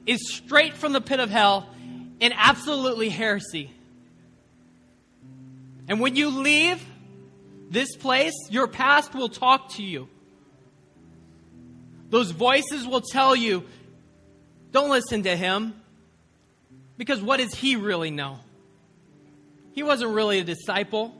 is 0.05 0.33
straight 0.33 0.73
from 0.73 0.91
the 0.91 0.99
pit 0.99 1.21
of 1.21 1.29
hell 1.29 1.69
and 2.19 2.33
absolutely 2.35 3.07
heresy. 3.07 3.71
And 5.87 6.01
when 6.01 6.17
you 6.17 6.27
leave 6.27 6.85
this 7.69 7.95
place, 7.95 8.35
your 8.49 8.67
past 8.67 9.15
will 9.15 9.29
talk 9.29 9.75
to 9.75 9.81
you. 9.81 10.09
Those 12.09 12.31
voices 12.31 12.85
will 12.85 12.99
tell 12.99 13.33
you 13.33 13.63
don't 14.71 14.89
listen 14.89 15.23
to 15.23 15.35
him. 15.35 15.73
Because 16.97 17.21
what 17.21 17.37
does 17.37 17.53
he 17.53 17.77
really 17.77 18.11
know? 18.11 18.39
He 19.73 19.83
wasn't 19.83 20.11
really 20.11 20.39
a 20.39 20.43
disciple. 20.43 21.15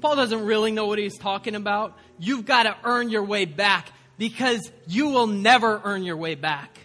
Paul 0.00 0.14
doesn't 0.14 0.44
really 0.44 0.70
know 0.70 0.86
what 0.86 1.00
he's 1.00 1.18
talking 1.18 1.56
about. 1.56 1.98
You've 2.18 2.46
got 2.46 2.62
to 2.62 2.76
earn 2.84 3.10
your 3.10 3.24
way 3.24 3.44
back 3.44 3.88
because 4.16 4.70
you 4.86 5.08
will 5.08 5.26
never 5.26 5.80
earn 5.84 6.04
your 6.04 6.16
way 6.16 6.36
back. 6.36 6.78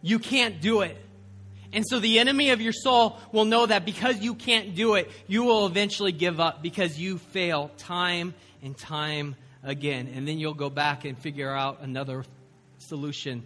You 0.00 0.18
can't 0.18 0.60
do 0.62 0.80
it. 0.80 0.96
And 1.72 1.84
so 1.86 2.00
the 2.00 2.18
enemy 2.18 2.50
of 2.50 2.62
your 2.62 2.72
soul 2.72 3.18
will 3.30 3.44
know 3.44 3.66
that 3.66 3.84
because 3.84 4.20
you 4.20 4.34
can't 4.34 4.74
do 4.74 4.94
it, 4.94 5.10
you 5.26 5.44
will 5.44 5.66
eventually 5.66 6.12
give 6.12 6.40
up 6.40 6.62
because 6.62 6.98
you 6.98 7.18
fail 7.18 7.70
time 7.76 8.32
and 8.62 8.76
time 8.76 9.36
again. 9.62 10.10
And 10.14 10.26
then 10.26 10.38
you'll 10.38 10.54
go 10.54 10.70
back 10.70 11.04
and 11.04 11.18
figure 11.18 11.50
out 11.50 11.80
another 11.82 12.24
solution 12.88 13.44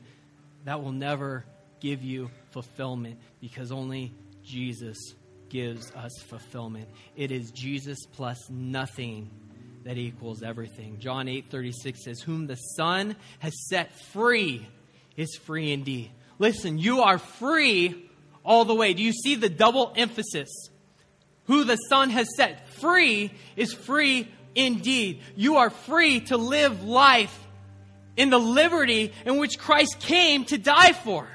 that 0.65 0.83
will 0.83 0.93
never 0.93 1.45
give 1.81 2.03
you 2.03 2.31
fulfillment 2.51 3.19
because 3.41 3.73
only 3.73 4.13
Jesus 4.45 5.15
gives 5.49 5.91
us 5.93 6.13
fulfillment. 6.29 6.89
It 7.17 7.31
is 7.31 7.51
Jesus 7.51 7.99
plus 8.13 8.39
nothing 8.49 9.31
that 9.85 9.99
equals 9.99 10.43
everything. 10.43 10.99
John 11.01 11.29
8:36 11.29 12.05
says, 12.05 12.21
"Whom 12.21 12.47
the 12.47 12.57
Son 12.57 13.17
has 13.41 13.53
set 13.69 13.93
free 14.13 14.67
is 15.17 15.37
free 15.37 15.73
indeed." 15.73 16.11
Listen, 16.39 16.79
you 16.79 17.03
are 17.03 17.19
free 17.19 18.09
all 18.45 18.65
the 18.65 18.75
way. 18.75 18.95
Do 18.95 19.03
you 19.03 19.13
see 19.13 19.35
the 19.35 19.49
double 19.49 19.93
emphasis? 19.97 20.49
Who 21.45 21.65
the 21.65 21.77
Son 21.77 22.11
has 22.11 22.29
set 22.37 22.69
free 22.69 23.33
is 23.57 23.73
free 23.75 24.29
indeed. 24.55 25.21
You 25.37 25.57
are 25.57 25.71
free 25.71 26.21
to 26.21 26.37
live 26.37 26.85
life 26.85 27.42
in 28.17 28.31
the 28.31 28.39
liberty 28.39 29.13
in 29.25 29.39
which 29.39 29.59
Christ 29.59 29.99
came 30.01 30.45
to 30.47 30.59
die 30.59 30.93
for. 30.93 31.29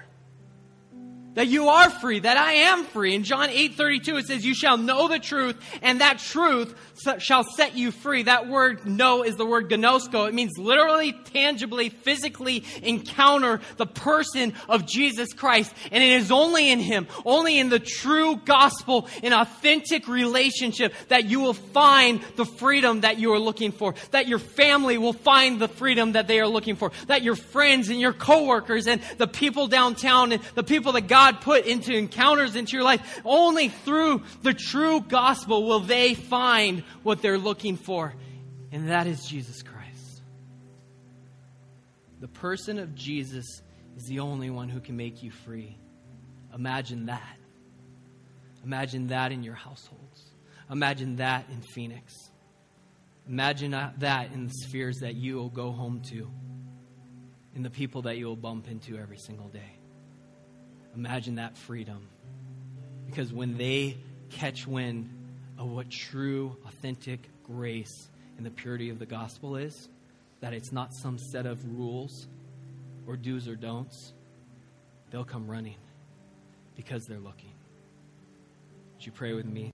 That 1.37 1.49
you 1.49 1.69
are 1.69 1.91
free, 1.91 2.17
that 2.21 2.35
I 2.35 2.53
am 2.53 2.83
free. 2.83 3.13
In 3.13 3.23
John 3.23 3.51
8 3.51 3.75
32, 3.75 4.17
it 4.17 4.25
says, 4.25 4.43
You 4.43 4.55
shall 4.55 4.75
know 4.75 5.07
the 5.07 5.19
truth, 5.19 5.55
and 5.83 6.01
that 6.01 6.17
truth 6.17 6.73
shall 7.19 7.43
set 7.43 7.77
you 7.77 7.91
free. 7.91 8.23
That 8.23 8.47
word 8.47 8.87
know 8.87 9.21
is 9.21 9.35
the 9.35 9.45
word 9.45 9.69
gnosko. 9.69 10.27
It 10.27 10.33
means 10.33 10.57
literally, 10.57 11.11
tangibly, 11.11 11.89
physically 11.89 12.63
encounter 12.81 13.61
the 13.77 13.85
person 13.85 14.55
of 14.67 14.87
Jesus 14.87 15.31
Christ. 15.33 15.71
And 15.91 16.03
it 16.03 16.09
is 16.09 16.31
only 16.31 16.71
in 16.71 16.79
Him, 16.79 17.05
only 17.23 17.59
in 17.59 17.69
the 17.69 17.77
true 17.77 18.37
gospel, 18.37 19.07
in 19.21 19.31
authentic 19.31 20.07
relationship, 20.07 20.91
that 21.09 21.25
you 21.25 21.39
will 21.39 21.53
find 21.53 22.19
the 22.35 22.45
freedom 22.45 23.01
that 23.01 23.19
you 23.19 23.31
are 23.33 23.39
looking 23.39 23.71
for. 23.71 23.93
That 24.09 24.27
your 24.27 24.39
family 24.39 24.97
will 24.97 25.13
find 25.13 25.59
the 25.59 25.67
freedom 25.67 26.13
that 26.13 26.27
they 26.27 26.39
are 26.39 26.47
looking 26.47 26.77
for. 26.77 26.91
That 27.05 27.21
your 27.21 27.35
friends 27.35 27.89
and 27.89 28.01
your 28.01 28.13
coworkers 28.13 28.87
and 28.87 29.03
the 29.19 29.27
people 29.27 29.67
downtown 29.67 30.31
and 30.31 30.41
the 30.55 30.63
people 30.63 30.93
that 30.93 31.07
God 31.31 31.41
put 31.41 31.65
into 31.65 31.93
encounters 31.93 32.55
into 32.55 32.73
your 32.73 32.83
life, 32.83 33.21
only 33.25 33.69
through 33.69 34.23
the 34.43 34.53
true 34.53 35.01
gospel 35.01 35.65
will 35.65 35.81
they 35.81 36.13
find 36.13 36.83
what 37.03 37.21
they're 37.21 37.37
looking 37.37 37.75
for, 37.75 38.13
and 38.71 38.89
that 38.89 39.07
is 39.07 39.25
Jesus 39.25 39.61
Christ. 39.61 40.21
The 42.19 42.27
person 42.27 42.79
of 42.79 42.95
Jesus 42.95 43.45
is 43.97 44.03
the 44.05 44.19
only 44.19 44.49
one 44.49 44.69
who 44.69 44.79
can 44.79 44.95
make 44.95 45.21
you 45.21 45.31
free. 45.31 45.77
Imagine 46.55 47.07
that. 47.07 47.37
Imagine 48.63 49.07
that 49.07 49.31
in 49.31 49.43
your 49.43 49.55
households. 49.55 50.31
Imagine 50.71 51.17
that 51.17 51.45
in 51.49 51.61
Phoenix. 51.61 52.13
Imagine 53.27 53.73
uh, 53.73 53.91
that 53.97 54.31
in 54.31 54.47
the 54.47 54.53
spheres 54.53 54.99
that 55.01 55.15
you 55.15 55.35
will 55.35 55.49
go 55.49 55.71
home 55.71 56.01
to, 56.09 56.31
in 57.53 57.63
the 57.63 57.69
people 57.69 58.03
that 58.03 58.17
you 58.17 58.27
will 58.27 58.35
bump 58.37 58.69
into 58.69 58.97
every 58.97 59.17
single 59.17 59.49
day. 59.49 59.76
Imagine 60.95 61.35
that 61.35 61.57
freedom. 61.57 62.07
Because 63.05 63.31
when 63.31 63.57
they 63.57 63.97
catch 64.29 64.67
wind 64.67 65.09
of 65.57 65.69
what 65.69 65.89
true, 65.89 66.55
authentic 66.65 67.29
grace 67.43 68.09
and 68.37 68.45
the 68.45 68.51
purity 68.51 68.89
of 68.89 68.99
the 68.99 69.05
gospel 69.05 69.55
is 69.55 69.89
that 70.41 70.53
it's 70.53 70.71
not 70.71 70.93
some 70.93 71.17
set 71.17 71.45
of 71.45 71.63
rules 71.77 72.27
or 73.07 73.17
do's 73.17 73.47
or 73.47 73.55
don'ts. 73.55 74.13
They'll 75.09 75.23
come 75.23 75.49
running 75.49 75.77
because 76.75 77.07
they're 77.07 77.19
looking. 77.19 77.53
Would 78.95 79.05
you 79.05 79.11
pray 79.11 79.33
with 79.33 79.45
me? 79.45 79.71